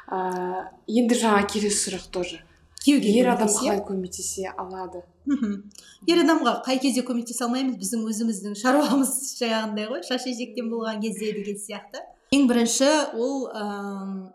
[0.10, 2.38] Ә, енді жаңа келесі сұрақ тоже.
[2.86, 5.02] Күйеуге ер адам қалай көмектесе алады?
[5.26, 5.72] Мхм.
[6.06, 7.80] ер адамға қай кезде көмектесе алмаймыз?
[7.82, 10.04] Біздің өзіміздің шаруамыз жаңағындай ғой.
[10.06, 12.06] Шаш етектен болған кезде деген сияқты.
[12.32, 14.30] Ең бірінші ол ыыы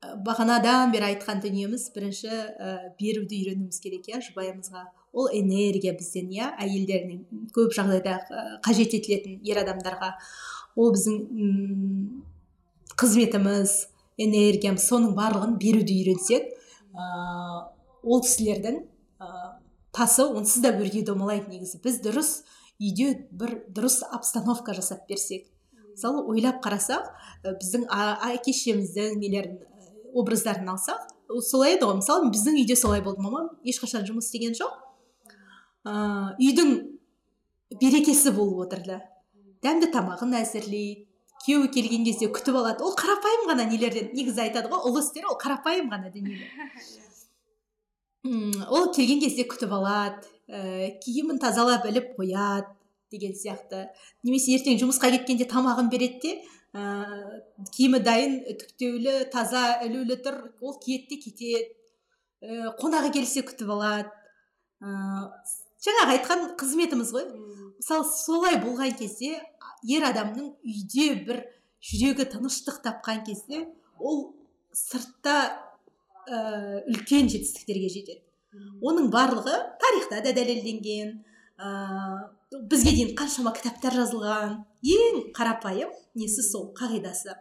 [0.00, 4.86] бағанадан бері айтқан дүниеміз бірінші ә, беруді үйренуіміз керек иә жұбайымызға.
[5.12, 10.14] Ол энергия бізден иә әйелдердің көп жағдайда ә, қажет етілетін ер адамдарға.
[10.80, 11.18] Ол біздің
[13.00, 13.76] қызметіміз
[14.24, 16.48] энергиямыз соның барлығын беруді үйренсек
[16.94, 17.60] ыыы
[18.02, 18.82] ол кісілердің
[19.20, 19.46] ыыы
[19.92, 21.80] тасы онсыз да өрге домалайды негізі.
[21.84, 22.34] Біз дұрыс
[22.80, 25.44] үйде бір дұрыс обстановка жасап берсек.
[25.92, 27.10] Мысалы ойлап қарасақ
[27.44, 29.69] ә, біздің әке шешеміздің нелерін ә,
[30.14, 32.00] образдарын алсақ ол солай еді ғой.
[32.00, 33.50] Мысалы біздің үйде солай болды мамам.
[33.64, 34.72] Ешқашан жұмыс істеген жоқ.
[35.86, 36.74] Ыыы үйдің
[37.80, 38.98] берекесі болып отырды
[39.64, 41.06] дәмді тамағын әзірлейді
[41.44, 42.84] күйеуі келген кезде күтіп алады.
[42.84, 46.50] Ол қарапайым ғана нелерден негізі айтады ғой ұлы істер ол қарапайым ғана дүниелер
[48.76, 52.68] ол келген кезде күтіп алады ә, киімін тазалап іліп қояды
[53.10, 53.86] деген сияқты.
[54.22, 56.34] Немесе ертең жұмысқа кеткенде тамағын береді де
[56.72, 60.36] киімі дайын үтіктеулі таза ілулі тұр.
[60.62, 61.62] Ол киеді де кетеді.
[62.40, 64.06] Ә, қонағы келсе күтіп алады.
[64.80, 64.90] Ә,
[65.82, 67.26] жаңағы айтқан қызметіміз ғой.
[67.80, 69.40] Мысалы солай болған кезде
[69.82, 71.42] ер адамның үйде бір
[71.82, 73.66] жүрегі тыныштық тапқан кезде
[73.98, 74.30] ол
[74.72, 75.36] сыртта
[76.28, 78.22] ә, үлкен жетістіктерге жетеді.
[78.82, 81.18] Оның барлығы тарихта да дәлелденген.
[81.58, 84.56] Ә, бізге дейін қаншама кітаптар жазылған.
[84.82, 86.70] Ең қарапайым несі сол?
[86.74, 87.36] Қағидасы.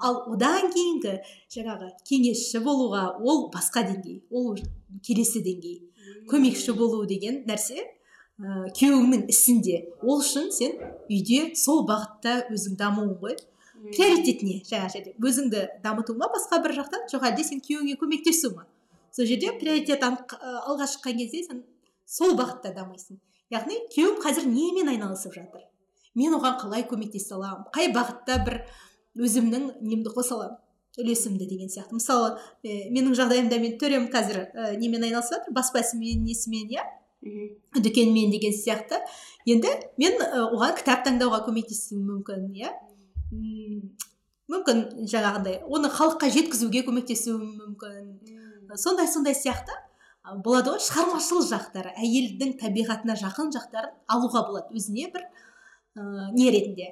[0.00, 1.14] Ал одан кейінгі
[1.52, 4.58] жаңағы кеңесші болуға ол басқа деңгей ол
[5.04, 5.80] келесі деңгей.
[6.28, 9.78] Көмекші болу деген нәрсе ә, күйеуіңнің ісінде.
[10.02, 10.76] Ол үшін сен
[11.08, 13.36] үйде сол бағытта өзің дамуың ғой.
[13.80, 15.14] Приоритет не жаңағы жерде.
[15.20, 18.66] Өзіңді дамыту ма басқа бір жақтан жоқ әлде сен күйеуіңе көмектесу ма?
[19.12, 21.64] Сол жерде приоритет алға шыққан кезде сен
[22.04, 23.20] сол бағытта дамисың.
[23.50, 25.66] Яғни күйеуім қазір немен айналысып жатыр?
[26.18, 28.60] Мен оған қалай көмектесе аламын қай бағытта бір
[29.18, 30.58] өзімнің немді қоса аламын?
[30.98, 31.94] Үлесімді деген сияқты.
[31.94, 32.32] Мысалы
[32.66, 35.54] ә, менің жағдайымда мен төрем қазір ә, немен айналысып жатыр?
[35.54, 36.82] Баспа ісімен несімен иә?
[37.78, 38.98] Дүкенмен деген сияқты.
[39.46, 39.70] Енді
[40.02, 42.72] мен оған кітап таңдауға көмектесуім мүмкін иә?
[44.50, 45.60] Мүмкін жаңағындай.
[45.70, 48.10] Оны халыққа жеткізуге көмектесуім мүмкін.
[48.74, 49.78] Сондай сондай сияқты.
[50.24, 54.74] Болады ғой шығармашыл жақтары әйелдің табиғатына жақын жақтарын алуға болады.
[54.76, 55.26] Өзіне бір
[55.96, 56.88] ыыы не ретінде?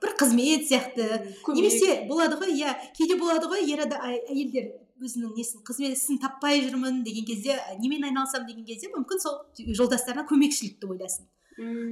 [0.00, 1.08] Бір қызмет сияқты.
[1.52, 7.02] Немесе болады ғой иә кейде болады ғой ер әйелдер өзінің несін қызмет ісін таппай жүрмін
[7.04, 11.28] деген кезде немен айналысамын деген кезде мүмкін сол жолдастарына көмекшілікті ойласын.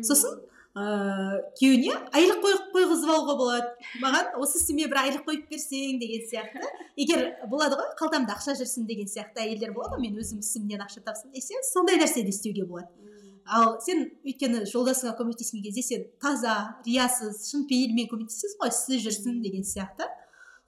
[0.04, 0.40] Сосын
[0.78, 3.70] ыыы күйеуіне айлық қой, қойғызып алуға болады.
[4.02, 6.70] Маған осы ісіме бір айлық қойып берсең деген сияқты.
[6.96, 11.02] Егер болады ғой қалтамда ақша жүрсін деген сияқты әйелдер болады ғой мен өзім ісімнен ақша
[11.06, 12.88] тапсын десе сондай нәрсе де істеуге болады.
[13.48, 16.54] Ал сен өйткені жолдасыңа көмектескен кезде сен таза
[16.86, 20.06] риясыз шын пейілмен көмектесесің ғой ісі жүрсін деген сияқты.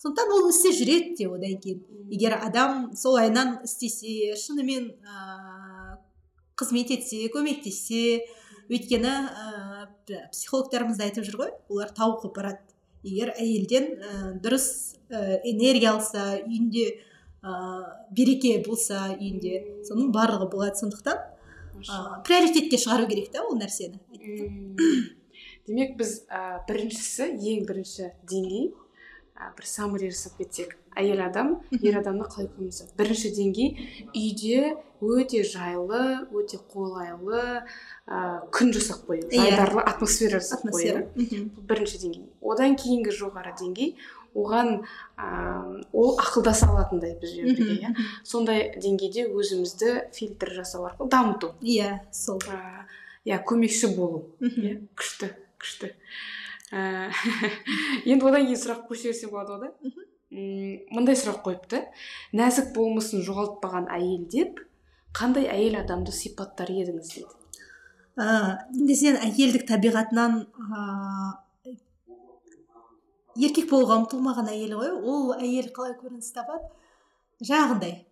[0.00, 1.82] Сондықтан ол ісі жүреді де одан кейін.
[2.08, 5.98] Егер адам солайынан істесе шынымен ыыы
[6.56, 8.22] қызмет етсе көмектессе
[8.70, 9.69] өйткені ыыы
[10.32, 12.60] психологтарымыз да айтып жүр ғой олар тауқып барады.
[13.06, 14.10] Егер әйелден ә,
[14.44, 14.66] дұрыс
[15.08, 16.86] ә, энергия алса үйінде
[17.42, 17.54] ә,
[18.12, 20.76] береке болса үйінде соның барлығы болады.
[20.82, 21.22] Сондықтан
[21.86, 24.00] ә, приоритетке шығару керек та ол нәрсені.
[25.66, 28.70] Демек біз ә, біріншісі ең бірінші деңгей
[29.40, 33.68] ә, бір саммари жасап кетсек әйел адам ер адамды қалай көмектеседі бірінші деңгей
[34.12, 37.64] үйде өте жайлы өте қолайлы
[38.06, 39.40] ә, күн жасап қою Иә.
[39.48, 41.06] жайдарлы атмосфера жасап қою.
[41.16, 42.26] Бірінші деңгей.
[42.42, 43.94] Одан кейінгі жоғары деңгей
[44.34, 44.82] оған
[45.16, 47.94] ә, ол ақылдаса алатындай бізбен бірге иә.
[48.24, 51.54] сондай деңгейде өзімізді фильтр жасау арқылы дамыту.
[51.62, 52.38] Иә сол.
[53.24, 54.26] Иә көмекші болу.
[54.40, 55.94] Иә күшті күшті.
[58.10, 60.06] енді одан кейін сұрақ берсем болады ғой да?
[60.94, 61.82] Мындай сұрақ қойыпты.
[62.38, 64.60] Нәзік болмысын жоғалтпаған әйел деп
[65.16, 67.10] қандай әйел адамды сипаттар едіңіз?
[67.16, 67.26] дейді
[68.20, 68.26] ә,
[68.76, 70.84] енді сен әйелдік табиғатынан ә,
[73.40, 74.94] еркек болуға ұмтылмаған әйел ғой.
[74.94, 76.70] Ол әйел қалай көрініс табады
[77.42, 78.04] жаңағындай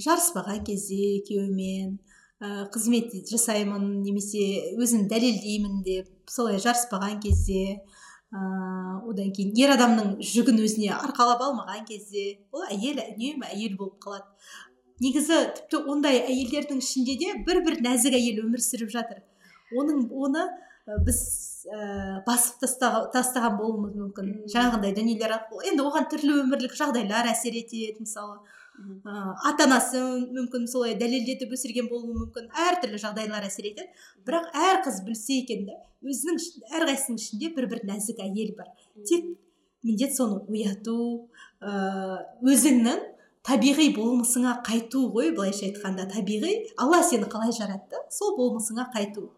[0.00, 1.98] жарыспаған кезде күйеуімен
[2.40, 7.82] ә, қызмет жасаймын немесе өзін дәлелдеймін деп солай жарыспаған кезде
[8.34, 14.00] ыыы одан кейін ер адамның жүгін өзіне арқалап алмаған кезде ол әйел үнемі әйел болып
[14.02, 14.26] қалады.
[15.04, 19.22] Негізі тіпті ондай әйелдердің ішінде де бір бір нәзік әйел өмір сүріп жатыр.
[19.76, 20.46] Оның оны
[21.06, 21.20] біз
[21.66, 24.28] ә, басып тастаған, тастаған болуымыз мүмкін.
[24.52, 25.66] Жаңағындай дүниелер арқылы.
[25.72, 28.38] Енді оған түрлі өмірлік жағдайлар әсер етеді мысалы.
[28.76, 29.14] Ә,
[29.50, 30.00] ата анасы
[30.36, 33.88] мүмкін солай дәлелдетіп өсірген болуы мүмкін әртүрлі жағдайлар әсер етеді.
[34.26, 36.40] Бірақ әр қыз білсе екен да өзінің
[36.76, 38.68] әрқайсысының ішінде бір бір нәзік әйел бар.
[39.08, 39.32] Тек
[39.86, 41.28] міндет соны ояту
[41.60, 43.02] ә, өзіңнің
[43.46, 46.72] табиғи болмысыңа қайту ғой былайша айтқанда табиғи.
[46.76, 49.30] Алла сені қалай жаратты сол болмысыңа қайту.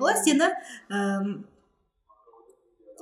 [0.00, 0.50] Алла сені
[0.90, 1.00] ә,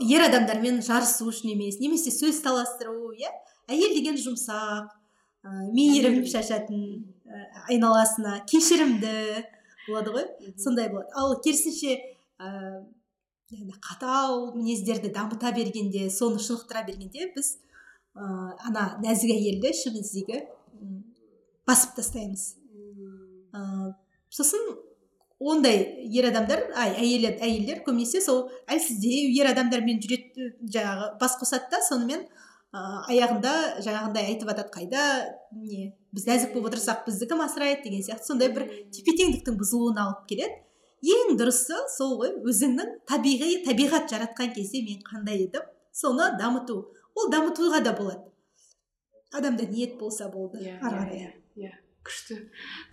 [0.05, 3.33] ер адамдармен жарысу үшін емес немесе сөз таластыру иә?
[3.69, 4.98] Әйел деген жұмсақ
[5.45, 6.83] ә, мейірім шашатын
[7.27, 9.15] ә, айналасына кешірімді
[9.89, 10.27] болады ғой.
[10.61, 11.11] Сондай болады.
[11.15, 11.97] Ал керісінше
[12.39, 12.83] ә,
[13.85, 17.55] қатал мінездерді дамыта бергенде соны шынықтыра бергенде біз
[18.15, 18.27] ә,
[18.69, 20.43] ана нәзік әйелді ішіміздегі
[21.69, 22.51] басып тастаймыз.
[23.55, 23.95] Ә,
[24.29, 24.77] сосын
[25.39, 31.71] ондай ер адамдар ай әйел әйелдер көбінесе сол әлсіздеу ер адамдармен жүреді жаңағы бас қосады
[31.71, 32.25] да сонымен
[32.73, 33.53] ә, аяғында
[33.85, 35.03] жаңағындай айтып жатады қайда
[35.57, 38.29] не біз нәзік болып отырсақ бізді кім асырайды деген сияқты.
[38.29, 40.61] Сондай бір тепе теңдіктің бұзылуына алып келеді.
[41.15, 45.67] Ең дұрысы сол ғой өзіңнің табиғи табиғат жаратқан кезде мен қандай едім?
[45.93, 46.81] Соны дамыту.
[47.15, 48.25] Ол дамытуға да болады.
[49.33, 50.59] Адамда ниет болса болды.
[50.65, 51.21] Иә ары қарай.
[51.21, 51.73] иә иә.
[52.05, 52.41] Күшті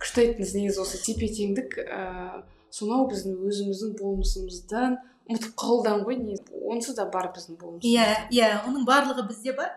[0.02, 0.54] күшті айттыңыз.
[0.60, 2.44] Негізі осы тепе теңдік ыыы
[2.76, 6.60] сонау біздің өзіміздің болмысымыздан ұмытып қалудан ғой негізі.
[6.66, 9.72] Онсыз да бар біздің болмыс иә иә оның барлығы бізде бар.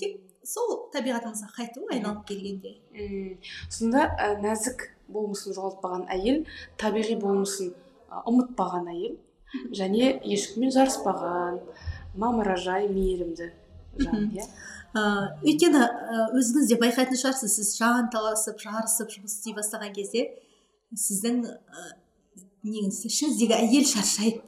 [0.00, 2.76] Тек сол табиғатымызға қайту айналып келгенде.
[2.92, 3.36] Мм.
[3.70, 6.44] Сонда ә, нәзік болмысын жоғалтпаған әйел
[6.80, 7.74] табиғи болмысын
[8.10, 9.18] ә, ұмытпаған әйел.
[9.70, 11.60] Және ешкіммен жарыспаған
[12.18, 13.52] мамыражай мейірімді
[14.00, 14.48] жан иә.
[14.94, 20.24] Ыыы өйткені ы, өзіңіз де байқайтын шығарсыз сіз жанталасып жарысып жұмыс істей бастаған кезде
[20.94, 21.86] сіздің ы,
[22.66, 24.42] неңіз ішіңіздегі әйел шаршайды.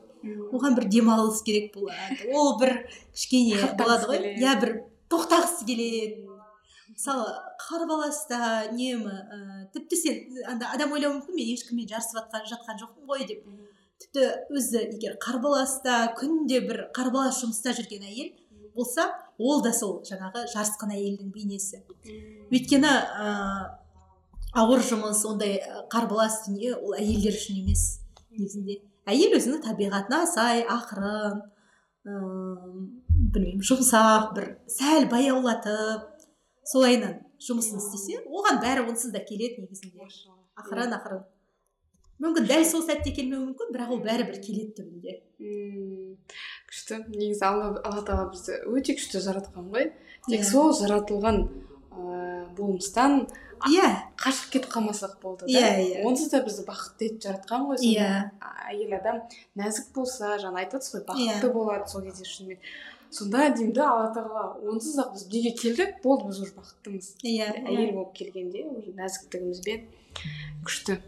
[0.53, 2.31] Оған бір демалыс керек болады.
[2.33, 4.23] Ол бір кішкене болады ғой.
[4.39, 4.73] иә бір
[5.11, 6.25] тоқтағысы келеді.
[6.97, 7.29] Мысалы
[7.61, 13.27] қарбаласта үнемі ііі тіпті сен анда адам ойлауы мүмкін мен ешкіммен жарысып жатқан жоқпын ғой
[13.29, 13.45] деп.
[14.01, 18.33] Тіпті өзі егер қарбаласта күнде бір қарбалас жұмыста жүрген әйел
[18.77, 21.83] болса ол да сол жаңағы жарысқан әйелдің бейнесі.
[22.53, 23.67] Өйткені ыыы
[24.57, 25.59] ауыр жұмыс ондай
[25.93, 27.83] қарбалас дүние ол әйелдер үшін емес
[28.31, 28.81] негізінде.
[29.11, 31.41] Әйел өзінің табиғатына сай ақырын
[32.07, 32.87] ыыы
[33.35, 36.27] білмеймін жұмсақ бір сәл баяулатып
[36.67, 40.09] солайынан жұмысын істесе оған бәрі онсыз да келеді негізінде.
[40.57, 41.25] Ақырын ақырын.
[42.23, 45.17] Мүмкін дәл сол сәтте келмеуі мүмкін бірақ ол бәрібір келеді түбінде.
[46.71, 47.03] Күшті.
[47.13, 49.91] Негізі алла алла тағала бізді өте күшті жаратқан ғой.
[50.27, 50.49] Тек Иә.
[50.49, 51.43] сол жаратылған
[51.93, 53.27] ыыы болмыстан
[53.69, 53.89] иә.
[54.21, 55.53] қашып кетіп қалмасақ болды да.
[55.53, 56.05] Иә, иә.
[56.07, 58.31] онсыз да бізді бақытты етіп жаратқан ғой Иә.
[58.69, 59.23] әйел адам
[59.57, 61.09] нәзік болса жаңа айтып отырсыз ғой Иә.
[61.41, 62.59] бақытты болады сол кезде шынымен.
[63.11, 67.13] Сонда деймін да алла тағала онсыз ақ біз дүниеге келдік болды біз уже бақыттымыз.
[67.23, 69.87] Иә әйел болып келгенде уже нәзіктігімізбен
[70.67, 70.99] күшті.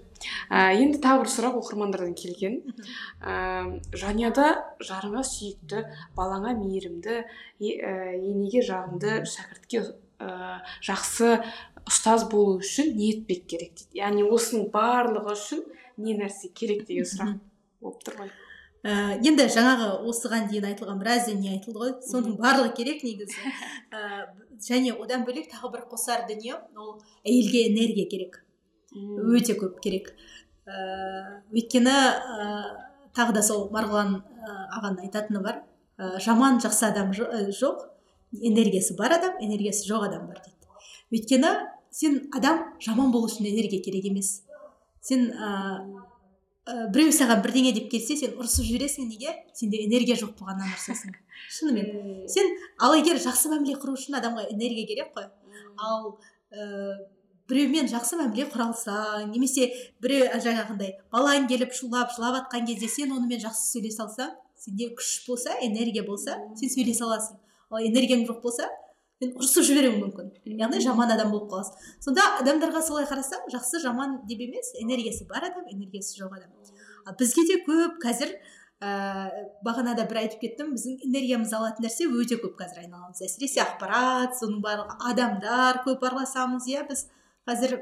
[0.50, 2.56] Ә, енді тағы бір сұрақ оқырмандардан келген.
[3.22, 4.48] Ә, жанұяда
[4.82, 5.84] жарыңа сүйікті
[6.16, 7.20] балаңа мейірімді
[7.62, 9.84] енеге жағымды шәкіртке
[10.18, 11.38] ә, жақсы
[11.88, 14.00] ұстаз болу үшін не етпек керек дейді.
[14.02, 15.64] Яғни осының барлығы үшін
[16.04, 17.38] не нәрсе керек деген сұрақ
[17.82, 18.32] болып тұр ғой.
[18.86, 18.92] Ә,
[19.26, 21.94] енді жаңағы осыған дейін айтылған біраз дүние айтылды ғой?
[22.06, 23.54] Соның барлығы керек негізі.
[23.96, 24.28] Ә,
[24.62, 28.42] және одан бөлек тағы бір қосар дүние ол әйелге энергия керек.
[28.94, 30.12] Өте көп керек.
[30.68, 32.46] Ә, өйткені ә,
[33.16, 35.64] тағы да сол марғұлан ә, ағаның айтатыны бар.
[35.98, 37.88] Ә, жаман жақсы адам ә, жоқ
[38.30, 40.54] энергиясы бар адам энергиясы жоқ адам бар дейді.
[41.10, 41.52] Өйткені
[41.98, 44.42] сен адам жаман болу үшін энергия керек емес.
[45.02, 45.50] Сен ә,
[46.68, 49.34] ә, біреу саған бірдеңе деп келсе сен ұрысып жібересің неге?
[49.58, 51.14] Сенде энергия жоқ болғаннан ұрысасың
[51.58, 55.28] шынымен сен ал егер жақсы мәміле құру үшін адамға энергия керек қой
[55.78, 56.10] ал
[56.52, 56.98] ә,
[57.48, 59.70] біреумен жақсы мәміле құра алсаң немесе
[60.02, 65.12] біреу жаңағындай балаң келіп шулап жылап жатқан кезде сен онымен жақсы сөйлесе алсаң сенде күш
[65.28, 67.38] болса энергия болса сен сөйлесе аласың.
[67.70, 68.68] Ал энергияң жоқ болса
[69.18, 70.28] сен ұрысып жіберуің мүмкін.
[70.60, 71.88] Яғни жаман адам болып қаласың.
[72.04, 76.52] Сонда адамдарға солай қарасаң жақсы жаман деп емес энергиясы бар адам энергиясы жоқ адам.
[77.06, 78.36] Ал бізге де көп қазір
[78.78, 79.30] ә,
[79.66, 84.62] бағанада бір айтып кеттім біздің энергиямызды алатын нәрсе өте көп қазір айналамызда әсіресе ақпарат соның
[84.62, 87.08] барлығы адамдар көп араласамыз иә біз
[87.48, 87.80] қазір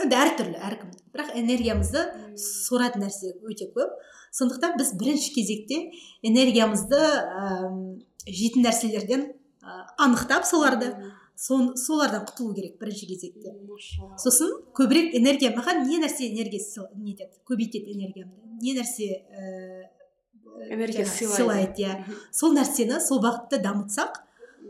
[0.00, 0.96] енді әртүрлі әркім.
[1.12, 2.06] Бірақ энергиямызды
[2.40, 3.92] соратын нәрсе өте көп.
[4.34, 5.90] Сондықтан біз бірінші кезекте
[6.24, 7.60] энергиямызды ә,
[8.24, 9.28] жейтін нәрселерден
[9.98, 10.94] анықтап соларды.
[11.36, 13.56] Сон, солардан құтылу керек бірінші кезекте.
[14.22, 16.60] Сосын көбірек энергия маған не нәрсе энергия
[16.94, 18.36] нетеді көбейтеді энергиямды.
[18.62, 19.88] Не нәрсе ә,
[20.70, 21.82] энергия сыйлайды.
[21.82, 22.04] иә.
[22.30, 24.20] Сол нәрсені сол бағытта дамытсақ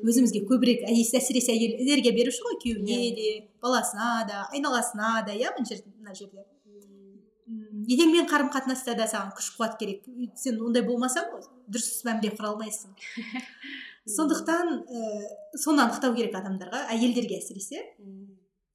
[0.05, 3.15] өзімізге көбірек әсіресе әйел энергия беруші ғой күйеуіне иә.
[3.15, 6.47] де баласына да айналасына да иә мына жерде мына жерде.
[7.93, 10.05] Енеңмен қарым қатынаста да саған күш қуат керек.
[10.35, 11.29] Сен ондай болмасаң
[11.69, 12.97] дұрыс мәміле құра алмайсың
[14.07, 15.23] сондықтан ә,
[15.57, 17.81] соны анықтау керек адамдарға әйелдерге әсіресе.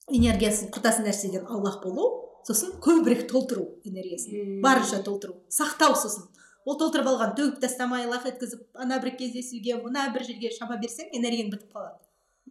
[0.09, 2.07] Энергиясын құртатын нәрседен аулақ болу
[2.47, 6.25] сосын көбірек толтыру энергиясын барынша толтыру сақтау сосын.
[6.65, 11.13] Ол толтырып алған төгіп тастамай лақ еткізіп ана бір кездесуге мына бір жерге шама берсең
[11.13, 11.99] энергияң бітіп қалады.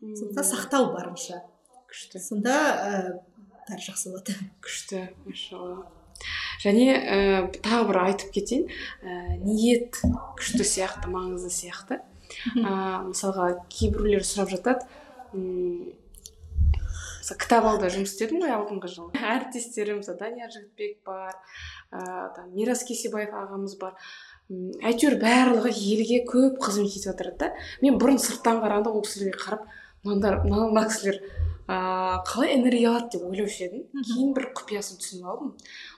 [0.00, 1.42] Сондықтан сақтау барынша.
[1.90, 2.20] Күшті.
[2.22, 2.98] Сонда ә,
[3.68, 4.34] бәрі жақсы болады.
[4.64, 5.86] Күшті машалла.
[6.62, 7.18] Және ә,
[7.64, 8.66] тағы бір айтып кетейін.
[9.02, 10.00] Ә, ниет
[10.38, 12.00] күшті сияқты маңызды сияқты.
[12.56, 12.72] Ә,
[13.08, 14.86] мысалға кейбіреулер сұрап жатады.
[15.32, 15.94] М
[17.36, 21.34] кітап ауда жұмыс істедім ғой алдыңғы жылы әріптестерім мысалы данияр жігітбек бар
[21.92, 23.96] ыыы там мирас кесебаев ағамыз бар.
[24.48, 27.50] Әйтеуір барлығы елге көп қызмет етіп жатыр да.
[27.82, 29.66] Мен бұрын сырттан қарағанда ол кісілерге қарап
[30.06, 31.20] мынадар мына кісілер
[31.68, 33.84] ыыы қалай энергия алады деп ойлаушы едім.
[34.08, 35.52] Кейін бір құпиясын түсініп алдым.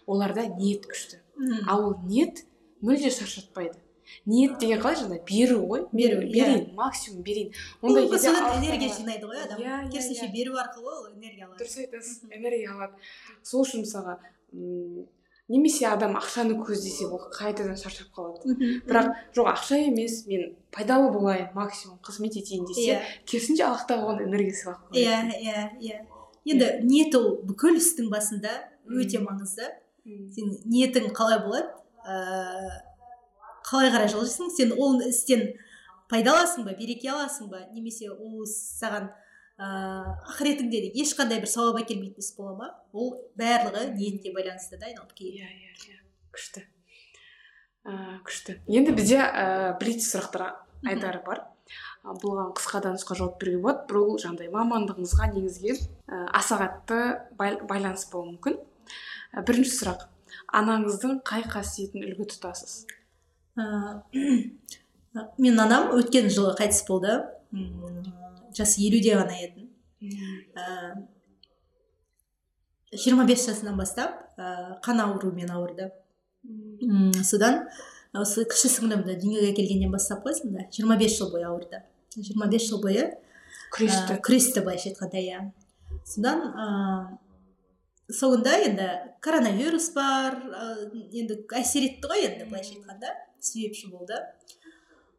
[0.06, 1.22] Оларда ниет күшті.
[1.68, 2.42] Ал ол ниет
[2.82, 3.78] мүлде шаршатпайды.
[4.26, 5.86] Ниет деген қалай жаңағы беру ғой?
[5.92, 6.32] Беру иә.
[6.32, 7.52] берейін максимум берейін.
[7.82, 9.60] Ондай кезде энергия жинайды ғой адам.
[9.60, 11.64] Иә, иә керісінше беру арқылы ол энергия алады.
[11.64, 12.94] Дұрыс айтасыз энергия алады.
[13.42, 14.18] Сол үшін мысалға
[15.50, 18.54] немесе адам ақшаны көздесе ол қайтадан шаршап қалады.
[18.86, 23.00] Бірақ жоқ ақша емес мен пайдалы болайын максимум қызмет етейін десе иә.
[23.26, 26.04] керісінше аллах тағала оған энергия сыйлап иә иә иә.
[26.44, 28.52] Енді ниет ол бүкіл істің басында
[28.86, 29.66] өте маңызды.
[30.06, 31.74] Сен ниетің қалай болады?
[32.06, 32.70] Ыыы
[33.70, 35.52] қалай қарай жылжисың сен ол істен
[36.10, 37.62] пайда аласың ба береке аласың ба?
[37.72, 39.10] Немесе ол саған
[39.60, 42.70] ыыы ақыретіңде ешқандай бір сауап әкелмейтін іс бола ма?
[42.92, 45.44] Ол барлығы ниетке байланысты да айналып келеді.
[45.44, 46.00] Иә иә иә.
[46.34, 46.64] Күшті.
[47.84, 48.58] Ыыы күшті.
[48.66, 50.48] Енді бізде ыыы блиц сұрақтар
[50.88, 51.44] айтары бар.
[52.02, 53.84] Бұған қысқа да нұсқа жауап беруге болады.
[53.92, 58.56] Бұл жаңағыдай мамандығыңызға негізге ә, аса қатты байланыс болуы мүмкін.
[59.46, 60.08] Бірінші сұрақ.
[60.56, 62.80] Анаңыздың қай қасиетін үлгі тұтасыз?
[65.38, 67.20] мен анам өткен жылы қайтыс болды.
[68.56, 69.68] Жасы елуде ғана еді.
[72.90, 75.90] Жиырма бес жасынан бастап ә, қан ауруымен ауырды.
[77.22, 77.66] Содан
[78.16, 81.82] осы кіші сіңлімді дүниеге келгеннен бастап қой сонда жиырма бес жыл бойы ауырды.
[82.16, 83.12] Жиырма бес жыл бойы
[83.70, 84.18] күресті.
[84.26, 85.42] күресті былайша айтқанда иә.
[86.04, 87.18] Содан ыыы
[88.10, 88.88] соңында енді
[89.22, 90.40] коронавирус бар
[91.12, 93.14] енді әсер етті ғой енді былайша айтқанда.
[93.44, 94.18] Себепші болды.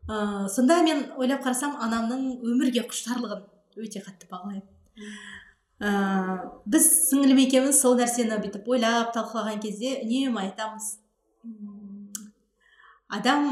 [0.10, 3.46] Ә, сонда мен ойлап қарасам анамның өмірге құштарлығын
[3.82, 4.66] өте қатты бағалаймын.
[5.82, 5.92] Ә,
[6.70, 10.90] біз сіңілім екеуміз сол нәрсені бүйтіп ойлап талқылаған кезде үнемі айтамыз.
[13.12, 13.48] Адам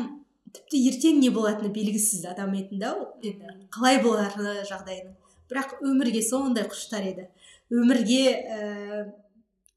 [0.54, 5.16] тіпті ертең не болатыны белгісіз адам еді енді қалай болары жағдайының.
[5.50, 7.26] Бірақ өмірге сондай құштар еді.
[7.74, 8.60] Өмірге ә,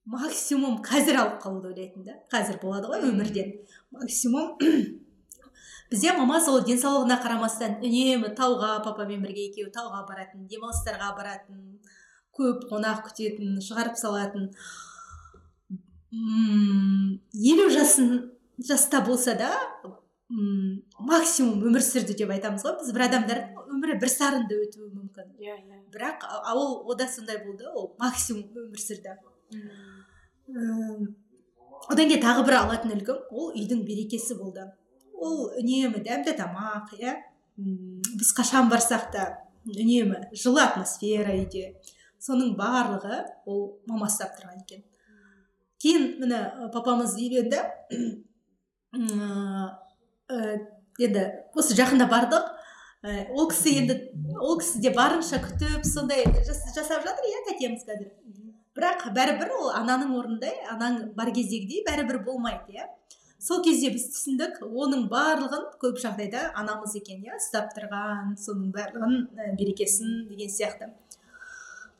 [0.05, 2.19] максимум қазір алып қалуды ойлайтын да.
[2.33, 3.53] Қазір болады ғой өмірден.
[3.95, 4.57] Максимум
[5.91, 11.63] бізде мама сол денсаулығына қарамастан үнемі тауға папамен бірге екеуі тауға баратын демалыстарға баратын
[12.37, 14.51] көп қонақ күтетін шығарып салатын.
[16.13, 18.15] Елу жасын
[18.59, 19.53] жаста болса да
[20.33, 22.93] м максимум өмір сүрді деп айтамыз ғой біз.
[22.97, 25.35] Бір адамдардың өмірі бір сарынды өтуі мүмкін.
[25.39, 25.83] Иә иә.
[25.93, 26.25] Бірақ
[26.55, 29.19] ол ода сондай болды ол максимум өмір сүрді.
[31.93, 34.69] Одан кейін тағы бір алатын үлгім ол үйдің берекесі болды.
[35.15, 37.17] Ол үнемі дәмді тамақ иә.
[37.57, 39.27] Біз қашан барсақ та
[39.69, 41.77] үнемі жылы атмосфера үйде.
[42.23, 44.83] Соның барлығы ол мама ұстап тұрған екен.
[45.83, 46.41] Кейін міне
[46.75, 47.59] папамыз үйленді.
[51.03, 51.25] Енді
[51.59, 52.51] осы жақында бардық.
[53.35, 53.99] Ол кісі енді
[54.39, 58.13] ол кісі де барынша күтіп сондай жасап жатыр иә тәтеміз қазір?
[58.83, 62.89] Бірақ бәрібір ол ананың орнындай анаң бар кездегідей бәрібір болмайды иә.
[63.43, 69.17] Сол кезде біз түсіндік оның барлығын көп жағдайда анамыз екен иә ұстап тұрған соның барлығын
[69.35, 70.93] ә, берекесін деген сияқты.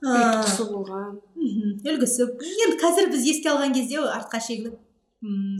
[0.03, 1.19] Ұйытқысы болған.
[1.39, 2.29] үлгісі.
[2.67, 4.79] Енді қазір біз еске алған кезде артқа шегініп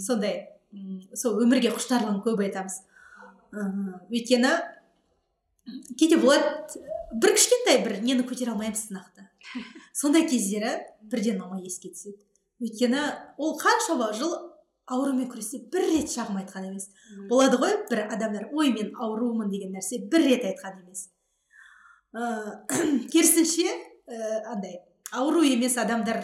[0.03, 0.49] сондай
[1.15, 2.81] сол өмірге құштарлығын көп айтамыз.
[4.11, 4.55] Өйткені
[5.99, 6.81] кейде болады
[7.13, 9.27] бір кішкентай бір нені көтере алмаймыз сынақты
[9.93, 12.19] сондай кездері бірден мама еске түседі.
[12.63, 13.03] Өйткені
[13.43, 14.33] ол қаншама жыл
[14.87, 16.89] аурумен күресте бір рет шағым айтқан емес.
[17.31, 21.09] Болады ғой бір адамдар ой мен аурумын деген нәрсе бір рет айтқан емес.
[22.13, 24.81] Ыыы керісінше ә, андай
[25.13, 26.23] ауру емес адамдар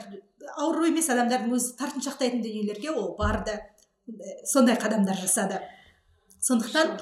[0.56, 3.58] ауру емес адамдардың өзі тартыншақтайтын дүниелерге ол барды.
[4.46, 5.60] Сондай қадамдар жасады.
[6.40, 6.96] Сондықтан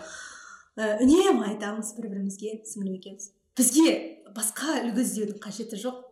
[0.76, 3.92] ә, үнемі айтамыз бір бірімізге сіңілім екеуміз бізге
[4.36, 6.02] басқа үлгі іздеудің қажеті жоқ.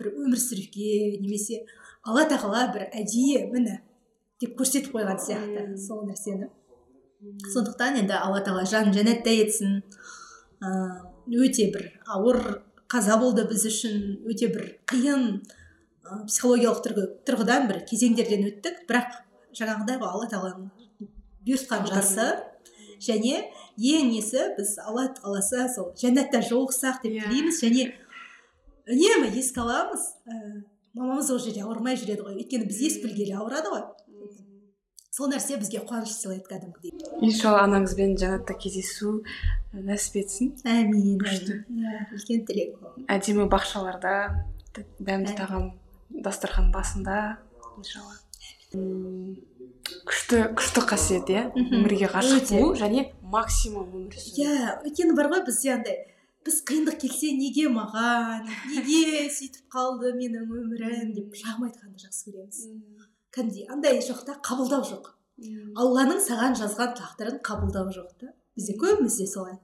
[0.00, 1.60] Бір өмір сүруге немесе
[2.06, 3.80] алла тағала бір әдейі міне
[4.40, 6.48] деп көрсетіп қойған сияқты сол нәрсені.
[7.52, 9.82] Сондықтан енді алла тағала жанын жәннатта етсін.
[10.60, 12.40] Өте бір ауыр
[12.90, 18.86] қаза болды біз үшін өте бір қиын ә, психологиялық тұрғы, тұрғыдан бір кезеңдерден өттік.
[18.88, 19.20] Бірақ
[19.52, 20.70] жаңағыдай ғой алла тағаланың
[21.44, 22.30] бұйыртқан жасы.
[23.00, 23.44] Және
[23.76, 24.42] ең несі?
[24.56, 27.60] біз алла қаласа сол жәннатта жолықсақ деп тілейміз.
[27.62, 27.90] Және
[28.90, 30.62] үнемі еске аламыз ә,
[30.94, 32.38] мамамыз ол жерде ауырмай жүреді ғой.
[32.42, 33.84] Өйткені біз ес білгелі ауырады ғой.
[35.10, 36.92] Сол нәрсе бізге қуаныш сыйлайды кәдімгідей.
[37.26, 39.18] Иншалла анаңызбен жәннатта кездесу
[39.74, 40.52] нәсіп етсін.
[40.64, 41.58] Әмин күшті.
[41.66, 42.78] Иә үлкен тілек
[43.10, 44.14] әдемі бақшаларда
[45.02, 45.72] дәмді тағам
[46.14, 47.20] дастархан басында
[47.76, 48.20] иншалла.
[50.10, 51.42] Күшті күшті қасиет иә?
[51.54, 54.42] Өмірге ғашық болу және максимум өмір сүру.
[54.42, 56.00] Иә өйткені бар ғой бізде андай
[56.46, 62.62] біз қиындық келсе неге маған неге сөйтіп қалды менің өмірім деп шағым айтқанды жақсы көреміз.
[63.30, 65.12] Кәдімгідей андай жоқ та қабылдау жоқ.
[65.78, 68.32] Алланың саған жазған тағдырын қабылдау жоқ та.
[68.58, 69.60] Бізде көбімізде солай.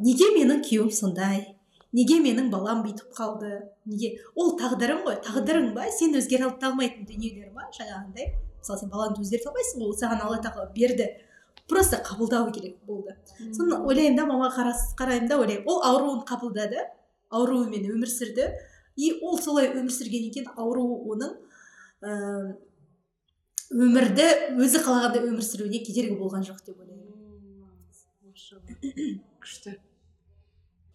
[0.00, 1.58] Неге менің күйеуім сондай?
[1.92, 3.60] Неге менің балам бүйтіп қалды?
[3.84, 4.16] Неге?
[4.34, 5.86] Ол тағдырың ғой тағдырың ба?
[5.92, 7.68] Сен өзгере алмайтын дүниелер ма?
[7.76, 8.32] Жаңағындай.
[8.66, 11.06] Мысалы сен балаңды өзгерте алмайсың ғой ол саған алла тағала берді.
[11.68, 13.16] Просто қабылдау керек болды.
[13.54, 15.66] Соны ойлаймын да мамаға қараймын да ойлаймын.
[15.66, 16.82] Ол ауруын қабылдады
[17.30, 18.50] ауруымен өмір сүрді.
[18.96, 21.34] И ол солай өмір сүргеннен кейін ауру оның
[22.02, 22.56] ә,
[23.74, 27.06] өмірді өзі қалағандай өмір сүруіне кедергі болған жоқ деп ойлаймын.
[29.42, 29.76] Күшті.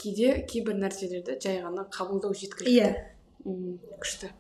[0.02, 2.74] Кейде кейбір нәрселерді жай ғана қабылдау жеткілікті.
[2.74, 2.90] Иә.
[4.02, 4.32] Күшті.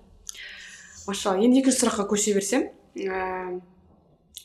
[1.07, 2.69] Машалла енді екінші сұраққа көше берсем.
[2.95, 3.61] Ә,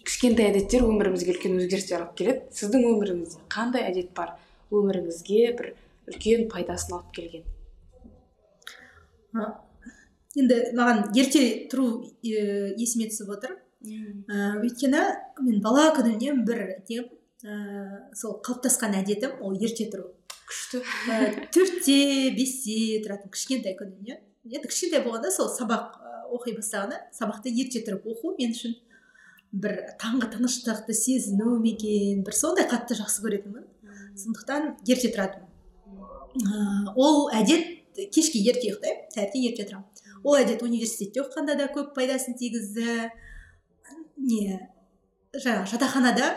[0.07, 2.47] кішкентай әдеттер өмірімізге үлкен өзгерістер алып келеді.
[2.55, 4.37] Сіздің өміріңізде қандай әдет бар?
[4.75, 5.73] Өміріңізге бір
[6.11, 7.47] үлкен пайдасын алып келген.
[10.37, 11.43] Енді маған ерте
[11.73, 13.57] тұру ә, есіме түсіп отыр.
[13.87, 15.03] Ә, өйткені
[15.43, 17.59] мен бала күнімнен бір не ә,
[18.17, 20.13] сол қалыптасқан әдетім ол ерте тұру.
[20.47, 20.83] Күшті.
[21.55, 21.97] Төртте
[22.37, 24.21] бесте тұратын кішкентай күнімнен.
[24.47, 25.97] Енді кішкентай болғанда сол сабақ
[26.35, 28.77] оқи бастағанда сабақты ерте тұрып оқу мен үшін
[29.53, 32.23] бір таңғы тыныштықты сезіну ме екен?
[32.27, 33.67] бір сондай қатты жақсы көретінмін.
[34.17, 35.47] Сондықтан ерте тұратынмын
[36.97, 40.03] ол әдет кешке ерте ұйықтаймын таңертең ерте тұрамын.
[40.25, 43.11] Ол әдет университетте оқығанда да көп пайдасын тигізді.
[44.17, 44.59] Не
[45.37, 46.31] жаңағы жатақханада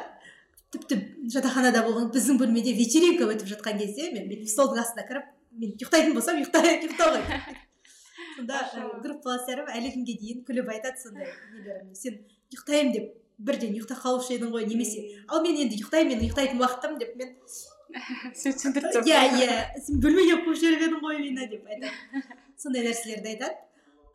[0.74, 1.00] тіпті
[1.34, 6.14] жатақханада болған біздің бөлмеде вечеринка өтіп жатқан кезде мен бүйтіп столдың астына кіріп мен ұйықтайтын
[6.18, 7.66] болсам ұйықтауға
[8.36, 8.62] сонда
[9.04, 11.96] группаластарым әлі күнге дейін күліп айтады сондай нелерімді.
[11.96, 12.22] Сен
[12.54, 16.98] ұйықтаймын деп бірден ұйықтап қалушы едің ғой немесе ал мен енді ұйықтаймын менің ұйықтайтын уақытым
[17.00, 17.36] деп мен
[18.36, 19.56] түсіндіріп иә иә
[19.86, 21.94] сен бөлмеге қуып жіберіп едің ғой мені деп айтады.
[22.62, 23.56] Сондай нәрселерді айтады.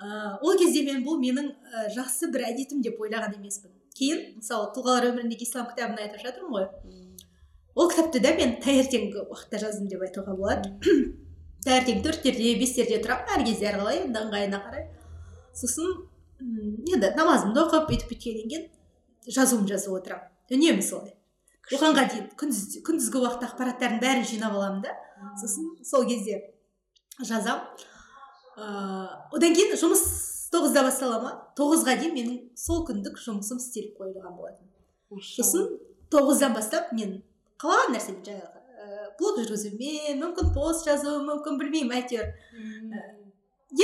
[0.05, 3.73] Ә, ол кезде мен бұл менің ә, жақсы бір әдетім деп ойлаған емеспін.
[3.97, 6.69] Кейін мысалы тұлғалар өміріндегі ислам кітабын айтып жатырмын ғой.
[7.75, 10.75] Ол кітапты да мен таңертеңгі уақытта жаздым деп айтуға болады.
[11.65, 14.87] Таңертең төрттерде бестерде тұрамын әр кезде әрқалай енді ыңғайына қарай.
[15.57, 15.95] Сосын
[16.93, 18.67] енді намазымды оқып бүйтіп бүйткеннен кейін
[19.37, 21.15] жазуымды жазып отырамын үнемі солай.
[21.73, 24.93] Оғанға дейін күндіз күндізгі уақыт ақпараттардың бәрін жинап аламын да.
[25.41, 26.43] Сосын сол кезде
[27.23, 27.65] жазамын
[28.59, 29.07] ыыы
[29.39, 30.05] одан кейін жұмыс
[30.53, 31.33] тоғызда бастала ма?
[31.59, 34.69] Тоғызға дейін менің сол күндік жұмысым істеліп қойылған болатын.
[35.25, 35.71] Сосын
[36.13, 37.23] тоғыздан бастап мен
[37.63, 38.54] қалаған нәрсемен жаңағы
[39.19, 42.27] блог жүргізумен мүмкін пост жазу мүмкін білмеймін әйтеуір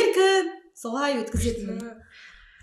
[0.00, 1.94] еркін солай өткізетінмін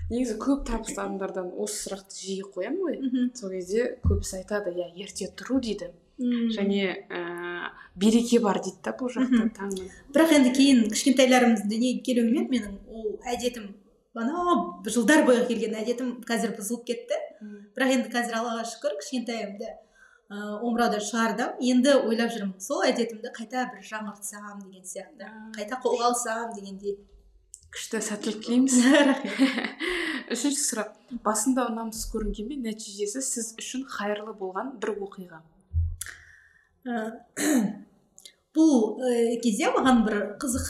[0.10, 5.28] негізі көп табысты адамдардан осы сұрақты жиі қоямын ғой сол кезде көбісі айтады иә ерте
[5.40, 11.68] тұру дейді және ә, береке бар дейді да бұл жақта таңның бірақ енді кейін кішкентайларымыз
[11.68, 13.68] дүниеге келуімен менің ол әдетім
[14.18, 17.20] анау жылдар бойы келген әдетім қазір бұзылып кетті
[17.76, 19.76] бірақ енді қазір аллаға шүкір кішкентайымды
[20.28, 25.30] омыраудан шығардым енді ойлап жүрмін сол әдетімді қайта бір жаңғыртсам деген сияқты.
[25.56, 26.98] Қайта қолға алсам дегендей.
[27.72, 28.76] Күшті сәттілік тілейміз.
[30.36, 30.90] Үшінші сұрақ.
[31.24, 35.40] Басында ұнамсыз көрінгенмен нәтижесі сіз үшін қайырлы болған бір оқиға.
[38.58, 40.68] Бұл ә, кезде маған бір қызық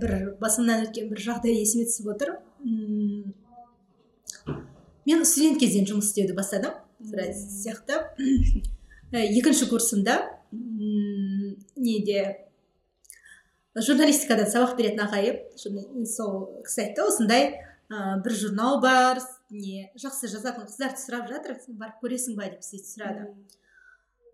[0.00, 2.34] бір басымнан өткен бір жағдай есіме түсіп отыр.
[5.06, 6.74] Мен студент кезден жұмыс істеуді бастадым.
[6.98, 8.02] Сияқты.
[9.12, 10.18] екінші курсымда
[11.76, 12.44] неде.
[13.78, 15.36] Журналистикадан сабақ беретін ағайым.
[16.08, 17.44] Сол кісі айтты осындай
[17.88, 19.20] ә, бір журнал бар
[19.50, 23.28] не жақсы жазатын қыздарды сұрап жатыр сен барып көресің ба деп сөйтіп сұрады.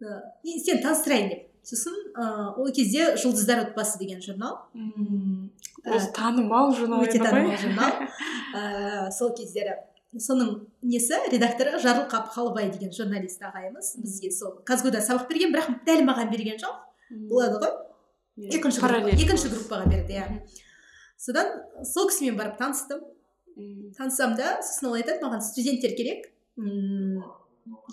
[0.01, 1.42] Ә, «И сені таныстырайын деп.
[1.64, 4.64] Сосын ә, ол кезде жұлдыздар отбасы деген журнал.
[4.74, 7.92] Өзі танымал журнал өте танымал журнал.
[8.55, 9.76] Ә, сол кездері.
[10.20, 11.16] Соның несі?
[11.32, 16.61] Редакторы жарылқап қалыбай деген журналист ағайымыз бізге сол казгуда сабақ берген бірақ дәл маған берген
[16.61, 16.77] жоқ.
[17.31, 17.74] Болады ғой.
[18.51, 20.28] Екінші группа, екінші группаға берді иә.
[21.19, 21.53] Содан
[21.86, 23.01] сол кісімен барып таныстым.
[23.97, 26.31] Танысам да сосын ол айтады маған студенттер керек.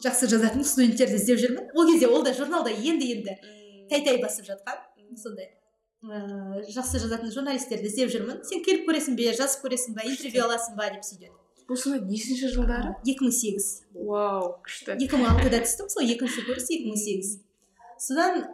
[0.04, 1.70] Жақсы жазатын студенттерді іздеп жүрмін.
[1.76, 3.38] Ол кезде ол да журналда енді енді
[3.92, 4.82] тәй тәй басып жатқан
[5.18, 5.52] сондай.
[6.02, 8.42] Ыыы жақсы жазатын журналистерді іздеп жүрмін.
[8.48, 11.36] Сен келіп көресің бе жазып көресің ба интервью аласың ба деп сөйтеді.
[11.78, 12.96] Сонда нешінші жылдары?
[13.06, 13.68] Екі мың сегіз.
[13.94, 14.98] Вау күшті.
[14.98, 17.38] екі мың алтыда түстім сол екінші курс екі мың сегіз.
[18.00, 18.46] Содан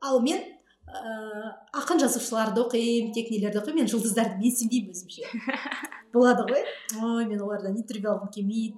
[0.00, 1.50] ал мен ыыы
[1.80, 5.28] ақын жазушыларды оқимын тек нелерді оқимын мен жұлдыздарды менсінбеймін өзімше.
[6.14, 6.64] Болады ғой.
[7.00, 8.76] Ой мен олардан интервью алғым келмейді.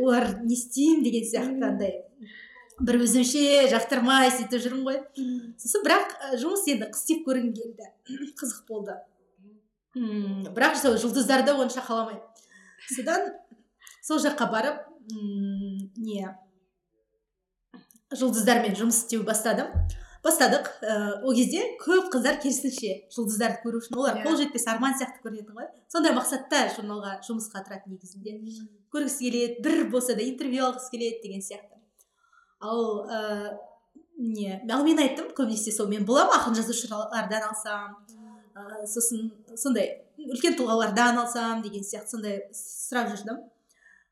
[0.00, 2.00] Олар не істеймін деген сияқты андай.
[2.80, 4.98] Бір өзімше жақтырмай сөйтіп жүрмін ғой.
[5.60, 7.88] Сосын бірақ ә, жұмыс енді істеп көргім келді.
[8.40, 8.96] Қызық болды.
[9.94, 12.22] Бірақ сол жұлдыздарды онша қаламаймын.
[12.96, 13.32] Содан
[14.02, 16.28] сол жаққа барып м не
[18.10, 19.68] жұлдыздармен жұмыс істеу бастадым.
[20.24, 20.66] Бастадық.
[20.84, 20.94] Ә,
[21.24, 24.24] ол кезде көп қыздар керісінше жұлдыздарды көру үшін олар Иә.
[24.26, 25.68] қол жетпес арман сияқты көрінетін ғой.
[25.88, 28.34] Сондай мақсатта журналға жұмысқа тұрады негізінде.
[28.92, 31.78] Көргісі келеді бір болса да интервью алғысы келеді деген сияқты.
[32.60, 33.56] Ал ә,
[34.18, 35.30] не ал мен айттым.
[35.32, 37.96] Көбінесе сол мен боламын ақын жазушылардан алсам
[38.54, 40.02] ә, сосын сондай.
[40.28, 43.40] Үлкен тұлғалардан алсам деген сияқты сондай сұрап жүрдім.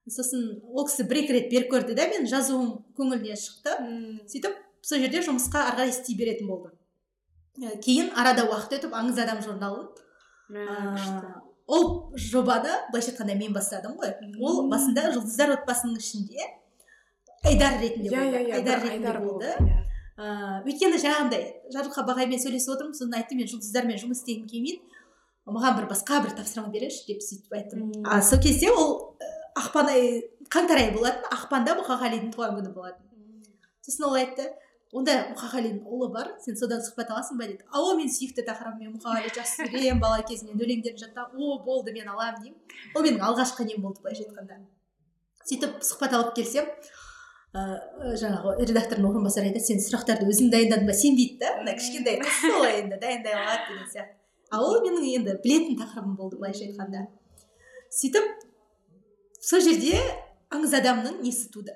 [0.09, 3.77] Сосын ол кісі бір екі рет беріп көрді да мен жазуым көңіліне шықты.
[4.33, 6.79] Сөйтіп сол жерде жұмысқа ары қарай істей беретін болдым
[7.59, 9.89] Ә, кейін арада уақыт өтіп аңыз адам журналын.
[10.55, 11.33] Ә,
[11.67, 14.13] ол жобаны былайша айтқанда мен бастадым ғой.
[14.39, 16.47] Ол басында жұлдыздар отбасының ішінде
[17.49, 18.39] айдар ретінде иә болды.
[18.39, 19.51] иә иә айдар ретінде айдар болды.
[20.19, 21.43] ыыы өйткені жаңағындай
[21.75, 22.95] жарылқап ағаймен сөйлесіп отырмын.
[22.95, 24.98] Сосын айтты мен жұлдыздармен жұмыс істегім келмейді.
[25.55, 27.91] Маған бір басқа бір тапсырма беріңізші деп сөйтіп айттым.
[28.07, 29.29] А сол кезде ол ә,
[29.63, 30.23] ақпан айы
[30.53, 33.05] қаңтар айы болатын ақпанда мұқағалидың туған күні болатын.
[33.85, 34.49] Сосын ол айтты
[34.97, 37.65] онда мұқағалидың ұлы бар сен содан сұхбат аласың ба деді.
[37.69, 41.93] А ол менің сүйікті тақырыбым мен мұқағали жақсы көремін бала кезімнен өлеңдерін жаттағанмын о болды
[41.97, 42.79] мен аламын деймін.
[42.95, 44.63] Ол менің алғашқы нем болды былайша айтқанда.
[45.49, 46.69] Сөйтіп сұхбат алып келсем
[47.57, 50.97] ыыы жаңағы редактордың орынбасары айтады сен сұрақтарды өзің дайындадың ба?
[50.97, 51.55] Сенбейді да.
[51.61, 54.18] Андай кішкентай қыз енді дайындай алады деген сияқты.
[54.51, 57.07] А ол менің енді білетін тақырыбым болды былайша айтқанда.
[57.93, 58.29] Сөйтіп
[59.41, 59.99] сол жерде
[60.51, 61.75] аңыз адамның несі туды?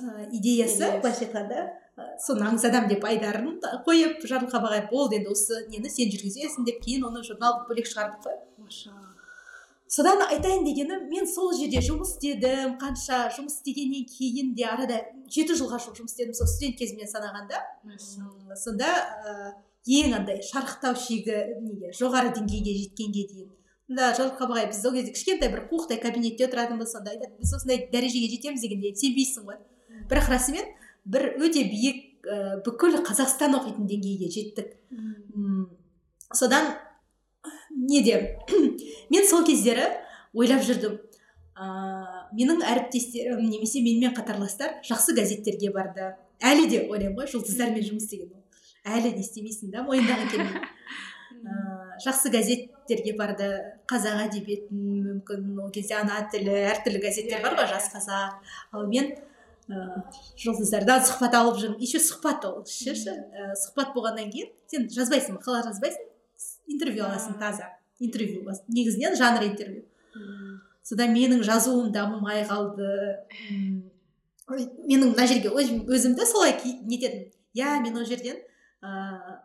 [0.00, 1.66] Ыыы идеясы былайша айтқанда
[1.96, 6.66] ы, соны аңыз адам деп айдарын қойып жарылқап ағай болды енді осы нені сен жүргізесің
[6.68, 8.40] деп кейін оны журналды бөлек шығардық қой.
[9.88, 14.98] Содан айтайын дегенім мен сол жерде жұмыс істедім қанша жұмыс істегеннен кейін де арада
[15.30, 17.60] жеті жылға жуық жұмыс істедім сол студент кезімнен санағанда.
[18.58, 19.52] Сонда ә,
[19.86, 23.50] ең андай шарықтау шегі неге жоғары деңгейге жеткенге дейін.
[23.88, 27.84] Да жарылқап ағай біз ол кезде кішкентай бір қуықтай кабинетте отыратынбыз сонда айтады біз осындай
[27.92, 29.60] дәрежеге жетеміз дегенде сенбейсің ғой
[30.10, 30.66] бірақ расымен
[31.06, 34.72] бір өте биік ә, бүкіл қазақстан оқитын деңгейге жеттік.
[34.90, 35.68] М,
[36.34, 36.72] содан
[37.70, 38.40] неде
[39.12, 39.86] мен сол кездері
[40.34, 40.98] ойлап жүрдім.
[41.56, 46.10] Ыыы менің әріптестерім немесе менімен қатарластар жақсы газеттерге барды.
[46.42, 48.35] Әлі де ойлаймын ғой жұлдыздармен жұмыс істеген
[48.86, 50.64] әлі не істемейсің да мойындағың келмейді
[51.46, 53.48] ыыы жақсы газеттерге барды.
[53.88, 58.40] Қазақ әдебиетін мүмкін ол кезде ана тілі әртүрлі газеттер бар ғой жас қазақ.
[58.72, 59.12] Ал мен
[59.70, 60.02] ыыы
[60.42, 61.80] жұлдыздардан сұхбат алып жүрмін.
[61.82, 66.08] Еще сұхбат ол ә, сұхбат болғаннан кейін сен жазбайсың мақала жазбайсың?
[66.68, 67.70] Интервью аласың таза.
[68.00, 69.84] Интервью негізінен жанр интервью.
[70.82, 72.90] Содан менің жазуым дамымай қалды.
[74.46, 78.36] Менің мына жерге өзім- өзімді солай нететінмін иә мен ол жерден
[78.82, 79.36] ыыы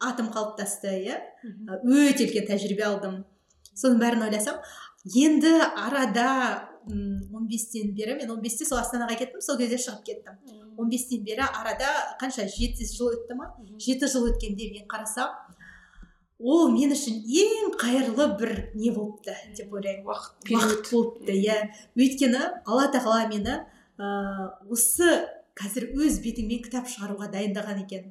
[0.00, 1.18] атым қалыптасты иә?
[1.84, 3.24] Өте үлкен тәжірибе алдым.
[3.76, 4.56] Соның бәрін ойласам.
[5.04, 10.04] Енді арада м, он бестен бері мен он бесте сол астанаға кеттім сол кезде шығып
[10.04, 10.40] кеттім.
[10.78, 11.90] Он бестен бері арада
[12.20, 13.52] қанша жеті жыл өтті ма?
[13.78, 15.36] Жеті жыл өткенде мен қарасам
[16.40, 20.06] ол мен үшін ең қайырлы бір не болыпты деп ойлаймын.
[20.08, 21.58] Уақыт уақыт болыпты иә.
[21.96, 23.58] Өйткені алла тағала мені
[24.00, 25.10] ыыы осы
[25.60, 28.08] қазір өз бетіңмен кітап шығаруға дайындаған екен.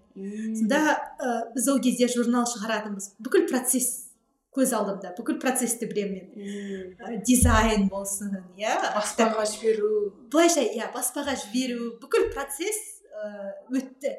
[0.60, 0.80] Сонда
[1.18, 3.16] ә, біз ол кезде журнал шығаратынбыз.
[3.26, 4.10] Бүкіл процесс
[4.56, 6.96] көз алдымда бүкіл процессті білемін мен.
[7.00, 10.14] Ә, дизайн болсын иә баспаға жіберу.
[10.32, 14.16] былайша иә баспаға жіберу бүкіл процесс ә, өтті.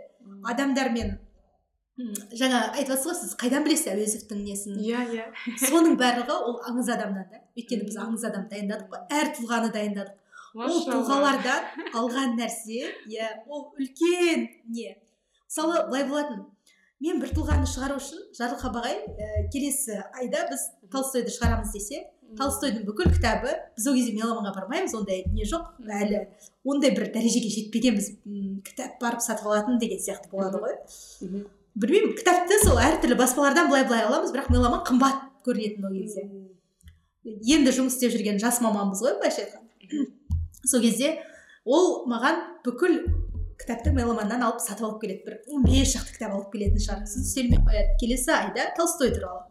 [0.46, 1.18] Адамдармен
[2.32, 4.78] жаңа айтып жатсыз ғой сіз қайдан білесіз әуезовтің несін?
[4.80, 5.26] Иә иә.
[5.66, 7.42] Соның барлығы ол аңыз адамнан да.
[7.58, 10.16] Өйткені біз аңыз адам дайындадық қой әр тұлғаны дайындадық.
[10.54, 14.96] Ол тұлғалардан алған нәрсе иә ол үлкен не.
[15.46, 16.46] Мысалы былай болатын.
[17.00, 22.02] Мен бір тұлғаны шығару үшін жарылқап ағай ә, келесі айда біз толстойды шығарамыз десе
[22.38, 26.26] толстойдың бүкіл кітабы біз ол кезде меломанға бармаймыз ондай не жоқ әлі
[26.62, 28.10] ондай бір дәрежеге жетпегенбіз.
[28.66, 30.76] Кітап барып сатып алатын деген сияқты болады ғой.
[31.80, 36.28] Білмеймін кітапты сол әртүрлі баспалардан былай былай аламыз бірақ меломан қымбат көрінетін ол кезде.
[37.24, 40.10] Енді жұмыс істеп жүрген жас маманбыз ғой былайша айтқанда.
[40.66, 41.18] Сол кезде
[41.64, 43.00] ол маған бүкіл
[43.60, 45.22] кітапты меломаннан алып сатып алып келеді.
[45.26, 47.06] бір он бес шақты кітап алып келетін шығар.
[47.06, 49.44] Сосын үстеліме қояды келесі айда толстой туралы.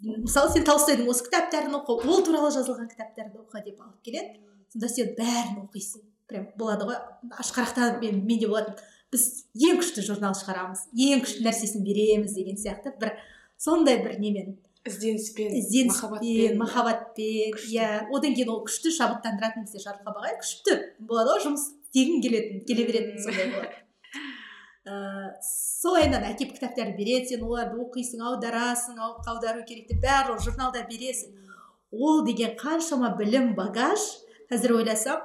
[0.00, 4.40] Мысалы сен толстойдың осы кітаптарын оқы ол туралы жазылған кітаптарды оқы деп алып келеді.
[4.72, 6.02] Сонда сен бәрін оқисың.
[6.30, 6.98] Прям болады ғой.
[7.42, 8.78] Ашқарақтанып мен менде болатын.
[9.10, 10.86] Біз ең күшті журнал шығарамыз.
[10.94, 12.94] Ең күшті нәрсесін береміз деген сияқты.
[12.98, 13.16] Бір
[13.58, 14.56] сондай бір немен.
[14.88, 17.88] Ізденіспен ізденіспен махаббатпен иә.
[18.14, 20.76] Одан кейін ол күшті шабыттандыратын бізде жарылқап ағай күшті.
[21.04, 23.80] Болады ғой жұмыс істегің келетін келе беретін сондай болады.
[24.90, 30.86] Ыыы солайынан әкеліп кітаптарды береді сен оларды оқисың аударасың ау- аудару керек деп барлығын журналда
[30.88, 31.36] бересің.
[31.92, 34.00] Ол деген қаншама білім багаж
[34.50, 35.20] қазір ойласам.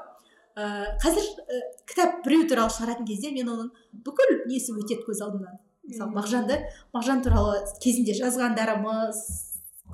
[0.60, 3.72] Ыыы қазір і, кітап біреу туралы шығаратын кезде мен оның
[4.06, 5.58] бүкіл несі өтеді көз алдымнан.
[5.88, 6.60] Мысалы мағжанды
[6.96, 9.22] мағжан туралы кезінде жазғандарымыз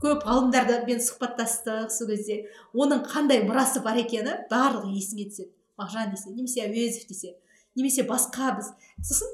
[0.01, 2.45] көп ғалымдармен сұхбаттастық сол кезде.
[2.73, 5.51] Оның қандай мұрасы бар екені барлығы есіңе түседі.
[5.77, 7.35] Мағжан десе немесе әуезов десе
[7.76, 8.72] немесе басқа біз.
[9.03, 9.30] Сосын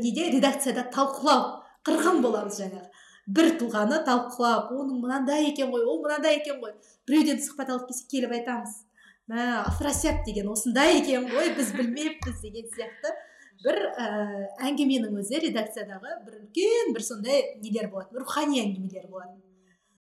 [0.00, 0.30] неде?
[0.30, 1.60] Редакцияда талқылау.
[1.86, 2.88] Қырғын боламыз жаңағы.
[3.26, 6.72] Бір тұлғаны талқылап оның мынандай екен ғой ол мынандай екен ғой
[7.06, 8.72] біреуден сұхбат алып келсе келіп айтамыз.
[9.30, 13.14] Мә афросияб деген осындай екен ғой біз білмеппіз деген сияқты.
[13.64, 14.06] Бір ә,
[14.68, 19.40] әңгіменің өзі редакциядағы бір үлкен бір сондай нелер болатын рухани әңгімелер болатын.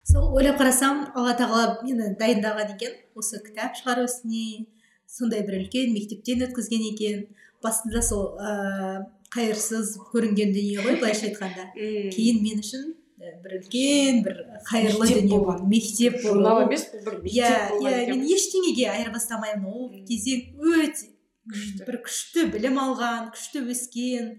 [0.09, 4.65] Сол ойлап қарасам алла тағала мені дайындаған екен осы кітап шығару ісіне
[5.09, 7.27] сондай бір үлкен мектептен өткізген екен.
[7.63, 9.03] Басында сол ә,
[9.35, 11.67] қайырсыз көрінген дүние ғой былайша айтқанда.
[11.75, 12.85] Кейін мен үшін
[13.19, 14.39] ә, бір үлкен бір
[14.69, 18.89] қайырлы дүние болды мектеп болды журнал Ол- емес бұл бір иә мектеп иә мен ештеңеге
[18.95, 19.67] айырбастамаймын.
[19.69, 21.11] Ол кезең өте
[21.49, 21.85] Күшті.
[21.87, 24.29] бір күшті білім алған күшті өскен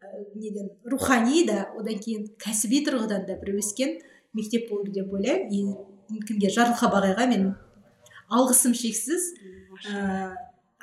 [0.00, 3.98] ә, неден рухани да одан кейін кәсіби тұрғыдан да бір өскен
[4.34, 5.76] мектеп болды деп ойлаймын.
[6.12, 7.54] И кімге жарылқап ағайға мен
[8.32, 9.30] алғысым шексіз.
[9.88, 10.34] Ә,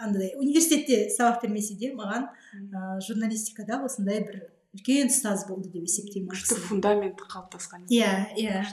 [0.01, 4.43] андай университетте сабақ бермесе де маған ә, журналистикада осындай бір
[4.75, 6.67] үлкен ұстаз болды деп есептеймін күшті кісіні.
[6.69, 7.85] фундаменті қалыптасқан.
[7.91, 8.63] Иә иә.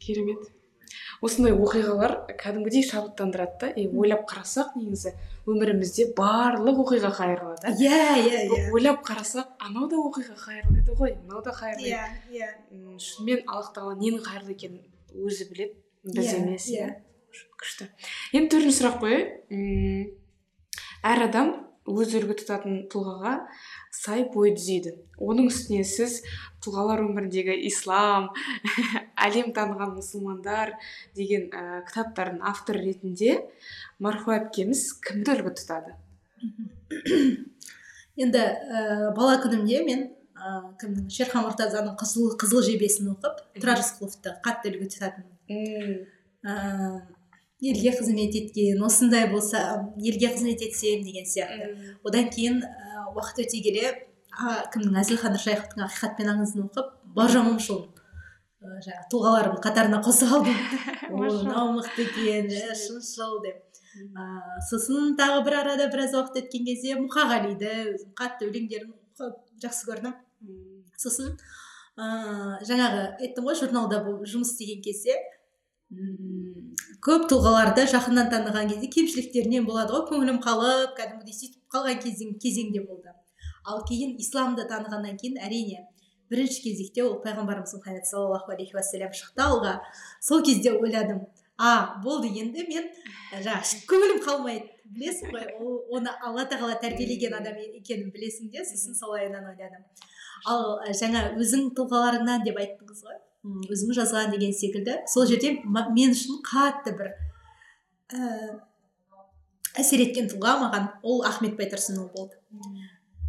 [0.00, 0.46] Керемет.
[1.24, 5.14] Осындай оқиғалар кәдімгідей шабыттандырады да и ойлап қарасақ негізі
[5.46, 8.42] өмірімізде барлық оқиға қайырлы да иә иә.
[8.50, 12.50] Иә ойлап қарасақ анау да оқиға қайырлы еді ғой мынау да қайырлы иә иә.
[12.98, 14.82] Шынымен аллах тағала ненің қайырлы екенін
[15.14, 15.74] өзі біледі
[16.04, 16.86] біз Иә, емес иә.
[16.86, 17.88] иә күшті.
[18.36, 20.10] Енді төртінші сұрақ қояйын.
[21.06, 21.54] Әр адам
[21.86, 23.32] өз үлгі тұтатын тұлғаға
[23.96, 24.92] сай бой түзейді
[25.22, 26.18] оның үстіне сіз
[26.64, 28.28] тұлғалар өміріндегі ислам
[29.26, 30.74] әлем таныған мұсылмандар
[31.16, 33.38] деген ә, кітаптардың авторы ретінде
[34.02, 35.96] марфуа әпкеміз кімді үлгі тұтады?
[38.22, 40.06] Енді ә, бала күнімде мен
[40.36, 46.04] ә, кімнің шерхан мұртазаның қызыл қызыл жебесін оқып тұрар рысқұловты қатты үлгі тұтатынмын.
[46.46, 46.56] Ә,
[47.60, 51.96] елге қызмет еткен осындай болса елге қызмет етсем деген сияқты.
[52.04, 53.92] Одан кейін ә, уақыт өте келе
[54.36, 57.86] а, кімнің әзілхан нұршайықовтың ақиқат пен аңызын оқып бауыржан момышұлын
[58.60, 60.58] ә, жаңағы тұлғаларымның қатарына қоса алдым.
[61.16, 63.62] Мынау мықты екен ә, шыншыл деп.
[64.12, 64.26] Ә,
[64.68, 70.12] сосын тағы бір арада біраз уақыт өткен кезде мұқағалиді өзім қатты өлеңдерін оқып жақсы көрдім.
[71.00, 71.32] Сосын
[71.96, 75.16] ә, жаңағы айттым ғой журналда жұмыс істеген кезде.
[77.06, 82.82] Көп тұлғаларды жақыннан таныған кезде кемшіліктерінен болады ғой көңілім қалып кәдімгідей сөйтіп қалған кезең кезеңде
[82.88, 83.12] болды.
[83.64, 85.84] Ал кейін исламды танығаннан кейін әрине
[86.30, 89.76] бірінші кезекте ол пайғамбарымыз мұхаммед саллаллаху алейхи уассалам шықты алға.
[90.20, 91.22] Сол кезде ойладым
[91.56, 92.90] а болды енді мен
[93.32, 98.66] ә, жаңағы көңілім қалмайды білесің ғой ол оны алла тағала тәрбиелеген адам екенін білесің де
[98.66, 99.86] сосын солайынан ойладым.
[100.50, 103.22] Ал ә, жаңа өзің тұлғаларыңнан деп айттыңыз ғой.
[103.46, 104.98] М, өзің жазған деген секілді.
[105.08, 107.12] Сол жерде мен үшін қатты бір
[108.10, 108.58] ә,
[109.78, 112.40] әсер еткен тұлға маған ол ахмет байтұрсынұлы болды.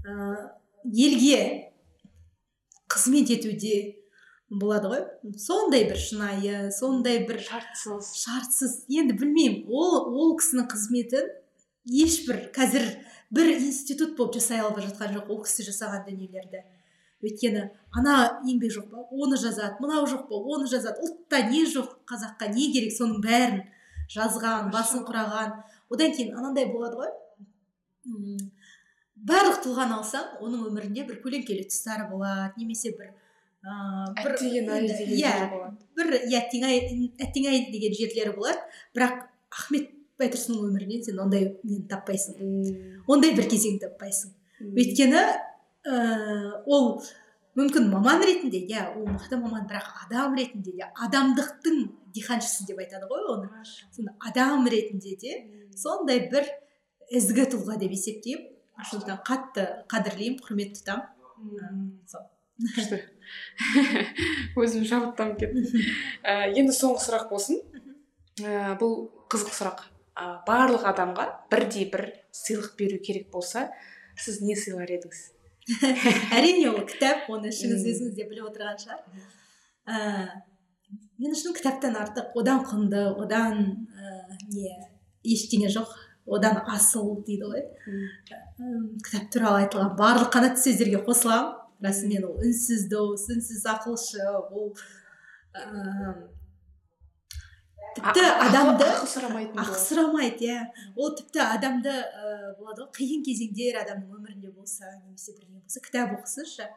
[0.07, 0.52] Ә,
[0.89, 1.39] елге
[2.89, 3.98] қызмет етуде
[4.49, 5.03] болады ғой.
[5.38, 8.14] Сондай бір шынайы сондай бір шартсыз.
[8.23, 8.77] шартсыз.
[8.88, 11.27] Енді білмеймін ол ол кісінің қызметін
[11.88, 12.88] ешбір қазір
[13.31, 16.64] бір институт болып жасай алып жатқан жоқ ол кісі жасаған дүниелерді.
[17.26, 17.64] Өйткені
[17.98, 18.15] ана
[18.45, 19.06] еңбек жоқ па?
[19.11, 20.38] Оны жазады мынау жоқ па?
[20.38, 21.02] Оны жазады.
[21.02, 21.98] Ұлтта не жоқ?
[22.10, 22.94] Қазаққа не керек?
[22.94, 23.64] Соның бәрін
[24.14, 25.56] жазған басын құраған.
[25.89, 27.11] Одан кейін анандай болады ғой.
[29.27, 33.10] Барлық тұлғаны алсаң оның өмірінде бір көлеңкелі тұстары болады немесе бір
[33.68, 34.14] ыыы
[35.18, 35.31] иә
[35.98, 38.61] бір иә әттең деген жерлері болады.
[38.94, 39.89] Бірақ ахмет
[40.22, 42.38] байтұрсынның өмірінен сен ондай нені таппайсың?
[43.10, 44.31] Ондай бір кезең таппайсың.
[44.61, 45.26] Өйткені
[45.88, 46.88] ыыы ол
[47.58, 53.10] мүмкін маман ретінде иә ол мықты маман бірақ адам ретінде де адамдықтың диханшысы деп айтады
[53.10, 53.50] ғой оны.
[53.96, 55.34] Сонда адам ретінде де
[55.76, 56.46] сондай бір
[57.10, 58.54] ізгі тұлға деп есептеймін.
[58.78, 62.28] Сондықтан қатты қадірлеймін құрмет тұтамын сол.
[62.58, 63.00] Күшті.
[64.62, 65.66] Өзім шабыттанып кеттім
[66.26, 67.62] ә, енді соңғы сұрақ болсын.
[68.42, 69.84] Ә, бұл қызық сұрақ.
[70.18, 73.68] Ә, барлық адамға бірдей бір сыйлық беру керек болса
[74.18, 75.22] сіз не сыйлар едіңіз?
[76.38, 79.02] әрине ол кітап оны ішіңіз өзіңіз де біліп отырған шығар
[79.88, 80.45] ііі
[81.18, 83.64] мен үшін кітаптан артық одан құнды одан
[83.98, 84.77] ііі не
[85.34, 85.94] ештеңе жоқ.
[86.27, 87.64] Одан асыл дейді ғой.
[88.60, 91.53] М, кітап туралы айтылған барлық қанатты сөздерге қосыламын.
[91.84, 94.73] Расымен ол үнсіз дос үнсіз ақылшы ол
[97.96, 100.58] тіпті адамды сұрамайды иә.
[100.96, 106.14] Ол тіпті адамды ыыы болады ғой қиын кезеңдер адамның өмірінде болса немесе бірдеңе болса кітап
[106.18, 106.68] оқысыншы.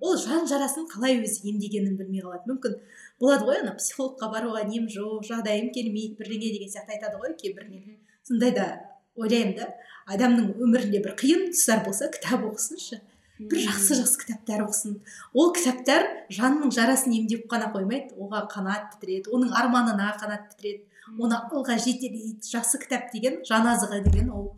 [0.00, 2.44] Ол жан жарасын қалай өзі емдегенін білмей қалады.
[2.50, 2.78] Мүмкін
[3.20, 7.68] болады ғой ана психологқа баруға нем жоқ жағдайым келмейді бірдеңе деген сияқты айтады ғой кейбір
[7.70, 8.66] не сондайда
[9.16, 9.68] ойлаймын да
[10.10, 13.00] адамның өмірінде бір қиын тұстар болса кітап оқысыншы.
[13.38, 14.98] Бір жақсы жақсы кітаптар оқысын.
[15.34, 18.14] Ол кітаптар жанның жарасын емдеп қана қоймайды.
[18.14, 20.84] Оған қанат бітіреді оның арманына қанат бітіреді
[21.18, 24.52] оны алға жетелейді жақсы кітап деген жан азығы деген ол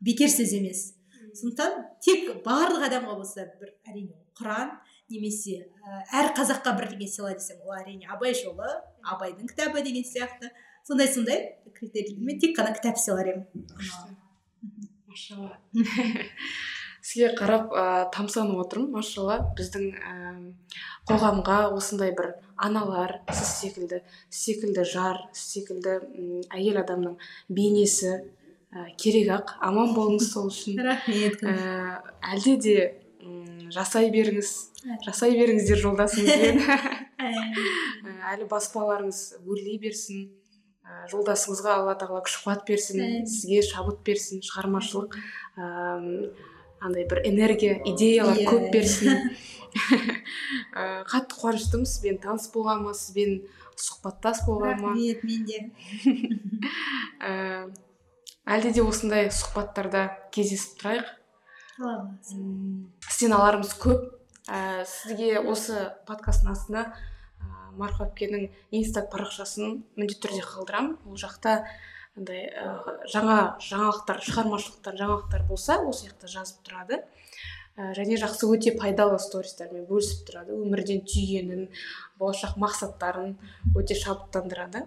[0.00, 0.92] бекер сөз емес.
[1.36, 4.74] Сондықтан тек барлық адамға болса бір әрине құран
[5.12, 8.66] немесе ә, әр қазаққа бірдеңе сыйла десең ол әрине абай жолы
[9.04, 10.50] абайдың кітабы деген сияқты.
[10.86, 13.68] Сондай сондай критериймен тек қана кітап сыйлар едім.
[15.06, 15.58] Машалла.
[17.06, 17.84] сізге қарап ә,
[18.14, 19.38] тамсанып отырмын машалла.
[19.58, 20.14] Біздің ә,
[21.06, 24.00] қоғамға осындай бір аналар сіз секілді
[24.32, 25.98] секілді жар сіз секілді
[26.50, 27.18] әйел адамның
[27.48, 29.56] бейнесі ә, керек ақ.
[29.62, 30.80] Аман болыңыз сол үшін.
[30.86, 32.00] Рахмет ә,
[32.34, 32.76] әлде де
[33.22, 34.54] м, жасай беріңіз.
[35.06, 36.60] Жасай беріңіздер жолдасыңызбен
[37.16, 37.30] Ә,
[38.34, 38.44] әлі.
[38.50, 40.26] Баспаларыңыз өрлей берсін
[40.84, 45.16] ә, жолдасыңызға алла тағала күш қуат берсін сізге шабыт берсін шығармашылық
[45.56, 45.70] ә,
[46.86, 48.48] андай бір энергия идеялар Иә.
[48.50, 49.30] көп берсін.
[50.72, 53.42] Ә, қатты қуаныштымын сізбен таныс болғаныма сізбен
[53.76, 55.58] сұхбаттас болғаныма рахмет мен де.
[57.20, 57.68] Ә,
[58.56, 61.12] әлде де осындай сұхбаттарда кездесіп тұрайық?
[63.10, 64.06] Сізден аларымыз көп.
[64.46, 67.46] Ә, сізге осы подкасттың астына ә,
[67.76, 70.96] марфа әпкенің инста парақшасын міндетті түрде қалдырамын.
[71.04, 71.64] Ол жақта
[72.16, 72.72] андай ә,
[73.12, 77.00] жаңа жаңалықтар шығармашылықтан жаңалықтар болса осы жақта жазып тұрады.
[77.76, 80.56] Ә, және жақсы өте пайдалы стористармен бөлісіп тұрады.
[80.56, 81.66] Өмірден түйгенін
[82.20, 83.34] болашақ мақсаттарын
[83.76, 84.86] өте шабыттандырады.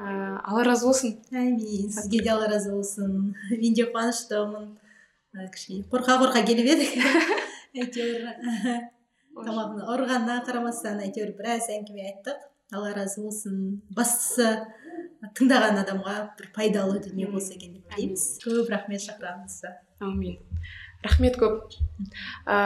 [0.00, 1.18] Ә, алла разы болсын.
[1.30, 3.34] Әмин сізге де алла разы болсын.
[3.50, 4.70] Мен де қуаныштымын.
[5.52, 6.96] Кішкене қорқа қорқа келіп едік.
[7.84, 8.24] Әйтеуір.
[9.36, 12.40] Тамағың ауырғанына қарамастан әйтеуір біраз әңгіме айттық.
[12.72, 13.82] Алла разы болсын.
[13.94, 14.48] Бастысы
[15.36, 18.26] тыңдаған адамға бір пайдалы дүние болса екен деп тілейміз.
[18.44, 20.38] көп рахмет шақырғаныңызға әумин
[21.04, 21.76] рахмет көп.
[22.46, 22.56] Ә,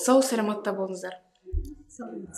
[0.00, 1.18] сау саламатта болыңыздар.
[1.90, 2.22] Сау.